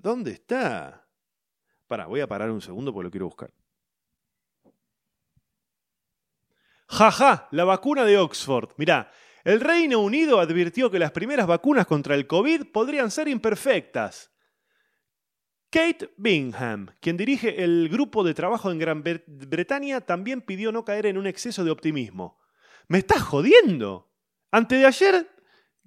¿Dónde 0.01 0.31
está? 0.31 1.07
Para, 1.87 2.07
voy 2.07 2.19
a 2.19 2.27
parar 2.27 2.51
un 2.51 2.61
segundo 2.61 2.91
porque 2.91 3.05
lo 3.05 3.11
quiero 3.11 3.25
buscar. 3.27 3.53
Jaja, 6.89 7.47
la 7.51 7.63
vacuna 7.63 8.05
de 8.05 8.17
Oxford. 8.17 8.71
Mirá, 8.77 9.11
el 9.43 9.61
Reino 9.61 9.99
Unido 9.99 10.39
advirtió 10.39 10.89
que 10.89 10.99
las 10.99 11.11
primeras 11.11 11.47
vacunas 11.47 11.85
contra 11.85 12.15
el 12.15 12.27
COVID 12.27 12.71
podrían 12.71 13.11
ser 13.11 13.27
imperfectas. 13.27 14.31
Kate 15.77 16.11
Bingham, 16.17 16.87
quien 16.99 17.17
dirige 17.17 17.63
el 17.63 17.87
grupo 17.87 18.23
de 18.23 18.33
trabajo 18.33 18.71
en 18.71 18.79
Gran 18.79 19.03
Bretaña, 19.03 20.01
también 20.01 20.41
pidió 20.41 20.71
no 20.71 20.83
caer 20.83 21.05
en 21.05 21.19
un 21.19 21.27
exceso 21.27 21.63
de 21.63 21.69
optimismo. 21.69 22.39
¿Me 22.87 22.97
estás 22.97 23.21
jodiendo? 23.21 24.11
Antes 24.49 24.79
de 24.79 24.87
ayer 24.87 25.29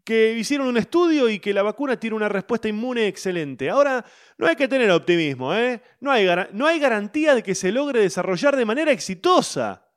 que 0.04 0.34
hicieron 0.34 0.68
un 0.68 0.76
estudio 0.76 1.28
y 1.28 1.40
que 1.40 1.52
la 1.52 1.64
vacuna 1.64 1.98
tiene 1.98 2.14
una 2.14 2.28
respuesta 2.28 2.68
inmune 2.68 3.08
excelente. 3.08 3.68
Ahora, 3.68 4.04
no 4.38 4.46
hay 4.46 4.54
que 4.54 4.68
tener 4.68 4.92
optimismo, 4.92 5.52
¿eh? 5.56 5.82
No 5.98 6.12
hay, 6.12 6.24
no 6.52 6.68
hay 6.68 6.78
garantía 6.78 7.34
de 7.34 7.42
que 7.42 7.56
se 7.56 7.72
logre 7.72 7.98
desarrollar 8.00 8.54
de 8.54 8.66
manera 8.66 8.92
exitosa. 8.92 9.90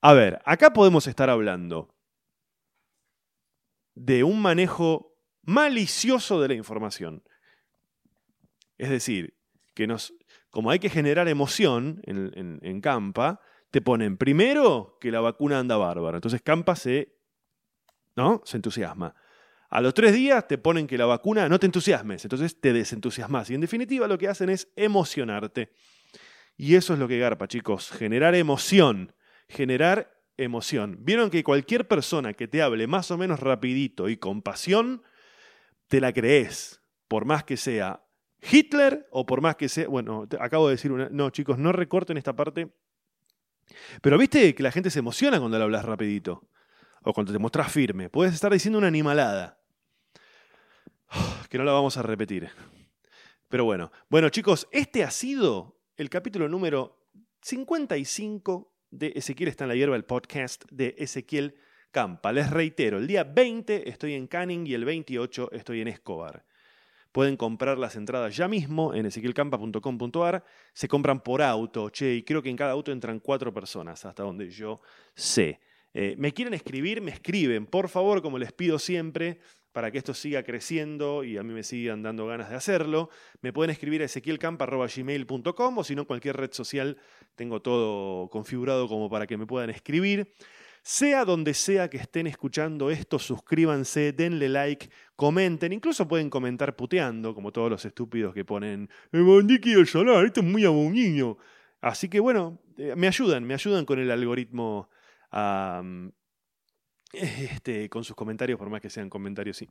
A 0.00 0.14
ver, 0.14 0.40
acá 0.46 0.72
podemos 0.72 1.06
estar 1.06 1.28
hablando 1.28 1.94
de 3.94 4.24
un 4.24 4.40
manejo 4.40 5.14
malicioso 5.42 6.40
de 6.40 6.48
la 6.48 6.54
información. 6.54 7.22
Es 8.78 8.90
decir, 8.90 9.36
que 9.74 9.86
nos, 9.86 10.14
como 10.50 10.70
hay 10.70 10.78
que 10.78 10.90
generar 10.90 11.28
emoción 11.28 12.00
en, 12.04 12.60
en 12.62 12.80
Campa, 12.80 13.40
te 13.70 13.80
ponen 13.80 14.16
primero 14.16 14.96
que 15.00 15.10
la 15.10 15.20
vacuna 15.20 15.58
anda 15.58 15.76
bárbara. 15.76 16.16
Entonces 16.16 16.40
Campa 16.42 16.76
se 16.76 17.16
¿no? 18.16 18.42
Se 18.44 18.56
entusiasma. 18.56 19.14
A 19.68 19.80
los 19.80 19.94
tres 19.94 20.12
días 20.14 20.48
te 20.48 20.58
ponen 20.58 20.86
que 20.86 20.98
la 20.98 21.06
vacuna 21.06 21.48
no 21.48 21.60
te 21.60 21.66
entusiasmes, 21.66 22.24
entonces 22.24 22.60
te 22.60 22.72
desentusiasmas. 22.72 23.50
Y 23.50 23.54
en 23.54 23.60
definitiva 23.60 24.08
lo 24.08 24.18
que 24.18 24.28
hacen 24.28 24.48
es 24.48 24.72
emocionarte. 24.74 25.72
Y 26.56 26.74
eso 26.74 26.94
es 26.94 26.98
lo 26.98 27.06
que 27.06 27.18
garpa, 27.18 27.46
chicos, 27.46 27.90
generar 27.90 28.34
emoción, 28.34 29.14
generar 29.48 30.18
emoción. 30.38 30.98
Vieron 31.00 31.30
que 31.30 31.44
cualquier 31.44 31.86
persona 31.86 32.32
que 32.32 32.48
te 32.48 32.62
hable 32.62 32.86
más 32.86 33.10
o 33.10 33.18
menos 33.18 33.40
rapidito 33.40 34.08
y 34.08 34.16
con 34.16 34.40
pasión, 34.40 35.02
te 35.88 36.00
la 36.00 36.12
crees, 36.12 36.80
por 37.08 37.26
más 37.26 37.44
que 37.44 37.56
sea 37.56 38.05
Hitler 38.50 39.06
o 39.10 39.26
por 39.26 39.40
más 39.40 39.56
que 39.56 39.68
sea, 39.68 39.88
bueno, 39.88 40.26
acabo 40.40 40.68
de 40.68 40.74
decir 40.74 40.92
una, 40.92 41.08
no 41.10 41.30
chicos, 41.30 41.58
no 41.58 41.72
recorten 41.72 42.16
esta 42.16 42.34
parte, 42.34 42.72
pero 44.00 44.18
viste 44.18 44.54
que 44.54 44.62
la 44.62 44.70
gente 44.70 44.90
se 44.90 45.00
emociona 45.00 45.38
cuando 45.38 45.58
le 45.58 45.64
hablas 45.64 45.84
rapidito 45.84 46.48
o 47.02 47.12
cuando 47.12 47.32
te 47.32 47.38
mostrás 47.38 47.72
firme. 47.72 48.10
Puedes 48.10 48.34
estar 48.34 48.52
diciendo 48.52 48.78
una 48.78 48.88
animalada. 48.88 49.60
Que 51.48 51.58
no 51.58 51.64
la 51.64 51.72
vamos 51.72 51.96
a 51.96 52.02
repetir. 52.02 52.50
Pero 53.48 53.64
bueno. 53.64 53.92
Bueno, 54.08 54.28
chicos, 54.30 54.66
este 54.72 55.04
ha 55.04 55.10
sido 55.10 55.80
el 55.96 56.10
capítulo 56.10 56.48
número 56.48 57.08
55 57.42 58.74
de 58.90 59.12
Ezequiel 59.14 59.48
está 59.48 59.64
en 59.64 59.68
la 59.68 59.76
hierba, 59.76 59.96
el 59.96 60.04
podcast 60.04 60.64
de 60.70 60.94
Ezequiel 60.98 61.54
Campa. 61.90 62.32
Les 62.32 62.50
reitero, 62.50 62.98
el 62.98 63.06
día 63.06 63.24
20 63.24 63.88
estoy 63.88 64.14
en 64.14 64.26
Canning 64.26 64.66
y 64.66 64.74
el 64.74 64.84
28 64.84 65.52
estoy 65.52 65.80
en 65.80 65.88
Escobar. 65.88 66.44
Pueden 67.16 67.38
comprar 67.38 67.78
las 67.78 67.96
entradas 67.96 68.36
ya 68.36 68.46
mismo 68.46 68.92
en 68.92 69.06
ezequielcampa.com.ar. 69.06 70.44
Se 70.74 70.86
compran 70.86 71.20
por 71.20 71.40
auto, 71.40 71.88
che, 71.88 72.16
y 72.16 72.22
creo 72.22 72.42
que 72.42 72.50
en 72.50 72.56
cada 72.56 72.72
auto 72.72 72.92
entran 72.92 73.20
cuatro 73.20 73.54
personas, 73.54 74.04
hasta 74.04 74.22
donde 74.22 74.50
yo 74.50 74.82
sé. 75.14 75.58
Eh, 75.94 76.14
me 76.18 76.32
quieren 76.32 76.52
escribir, 76.52 77.00
me 77.00 77.12
escriben, 77.12 77.64
por 77.64 77.88
favor, 77.88 78.20
como 78.20 78.36
les 78.38 78.52
pido 78.52 78.78
siempre, 78.78 79.38
para 79.72 79.90
que 79.90 79.96
esto 79.96 80.12
siga 80.12 80.42
creciendo 80.42 81.24
y 81.24 81.38
a 81.38 81.42
mí 81.42 81.54
me 81.54 81.62
sigan 81.62 82.02
dando 82.02 82.26
ganas 82.26 82.50
de 82.50 82.56
hacerlo. 82.56 83.08
Me 83.40 83.50
pueden 83.50 83.70
escribir 83.70 84.02
a 84.02 84.04
ezequielcampa.gmail.com 84.04 85.78
o 85.78 85.84
si 85.84 85.94
no, 85.94 86.06
cualquier 86.06 86.36
red 86.36 86.52
social 86.52 86.98
tengo 87.34 87.62
todo 87.62 88.28
configurado 88.28 88.88
como 88.88 89.08
para 89.08 89.26
que 89.26 89.38
me 89.38 89.46
puedan 89.46 89.70
escribir. 89.70 90.34
Sea 90.88 91.24
donde 91.24 91.52
sea 91.52 91.90
que 91.90 91.96
estén 91.96 92.28
escuchando 92.28 92.90
esto, 92.90 93.18
suscríbanse, 93.18 94.12
denle 94.12 94.48
like, 94.48 94.88
comenten, 95.16 95.72
incluso 95.72 96.06
pueden 96.06 96.30
comentar 96.30 96.76
puteando, 96.76 97.34
como 97.34 97.50
todos 97.50 97.68
los 97.68 97.84
estúpidos 97.84 98.32
que 98.32 98.44
ponen, 98.44 98.88
quiero 99.10 99.82
llorar, 99.82 100.24
esto 100.24 100.42
es 100.42 100.46
muy 100.46 100.64
aboniño. 100.64 101.38
Así 101.80 102.08
que 102.08 102.20
bueno, 102.20 102.60
eh, 102.78 102.94
me 102.94 103.08
ayudan, 103.08 103.42
me 103.42 103.54
ayudan 103.54 103.84
con 103.84 103.98
el 103.98 104.08
algoritmo 104.12 104.88
este, 107.12 107.88
con 107.88 108.04
sus 108.04 108.14
comentarios, 108.14 108.56
por 108.56 108.70
más 108.70 108.80
que 108.80 108.88
sean 108.88 109.10
comentarios 109.10 109.64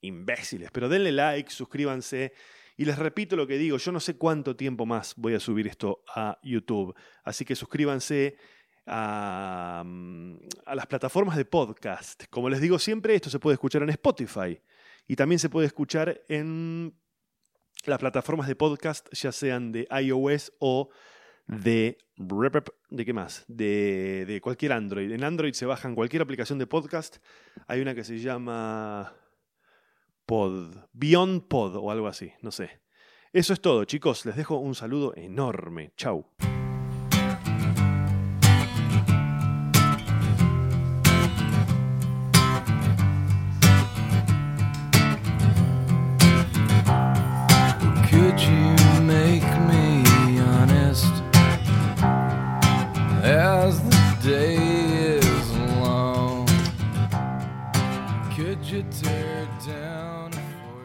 imbéciles. 0.00 0.70
Pero 0.72 0.88
denle 0.88 1.12
like, 1.12 1.50
suscríbanse. 1.50 2.32
Y 2.78 2.86
les 2.86 2.98
repito 2.98 3.36
lo 3.36 3.46
que 3.46 3.58
digo, 3.58 3.76
yo 3.76 3.92
no 3.92 4.00
sé 4.00 4.16
cuánto 4.16 4.56
tiempo 4.56 4.86
más 4.86 5.12
voy 5.16 5.34
a 5.34 5.40
subir 5.40 5.66
esto 5.66 6.02
a 6.14 6.38
YouTube. 6.42 6.94
Así 7.24 7.44
que 7.44 7.54
suscríbanse 7.54 8.38
a, 8.86 9.84
a 10.66 10.74
las 10.74 10.86
plataformas 10.86 11.36
de 11.36 11.44
podcast. 11.44 12.24
Como 12.30 12.48
les 12.48 12.60
digo 12.60 12.78
siempre, 12.78 13.14
esto 13.14 13.30
se 13.30 13.38
puede 13.38 13.54
escuchar 13.54 13.82
en 13.82 13.90
Spotify. 13.90 14.60
Y 15.06 15.16
también 15.16 15.38
se 15.38 15.48
puede 15.48 15.66
escuchar 15.66 16.22
en 16.28 16.94
las 17.84 17.98
plataformas 17.98 18.46
de 18.46 18.56
podcast, 18.56 19.08
ya 19.12 19.32
sean 19.32 19.72
de 19.72 19.88
iOS 19.90 20.52
o 20.58 20.90
de 21.46 21.98
¿De 22.88 23.04
qué 23.04 23.12
más? 23.12 23.44
De, 23.48 24.24
de, 24.26 24.40
cualquier 24.40 24.72
Android. 24.72 25.10
En 25.10 25.24
Android 25.24 25.54
se 25.54 25.66
bajan 25.66 25.94
cualquier 25.94 26.22
aplicación 26.22 26.58
de 26.58 26.66
podcast. 26.66 27.16
Hay 27.66 27.80
una 27.80 27.94
que 27.94 28.04
se 28.04 28.18
llama 28.18 29.12
Pod, 30.26 30.76
Beyond 30.92 31.48
Pod 31.48 31.76
o 31.76 31.90
algo 31.90 32.06
así, 32.06 32.32
no 32.42 32.52
sé. 32.52 32.80
Eso 33.32 33.52
es 33.52 33.60
todo, 33.60 33.84
chicos. 33.84 34.24
Les 34.26 34.36
dejo 34.36 34.58
un 34.58 34.74
saludo 34.74 35.14
enorme. 35.16 35.92
Chau. 35.96 36.26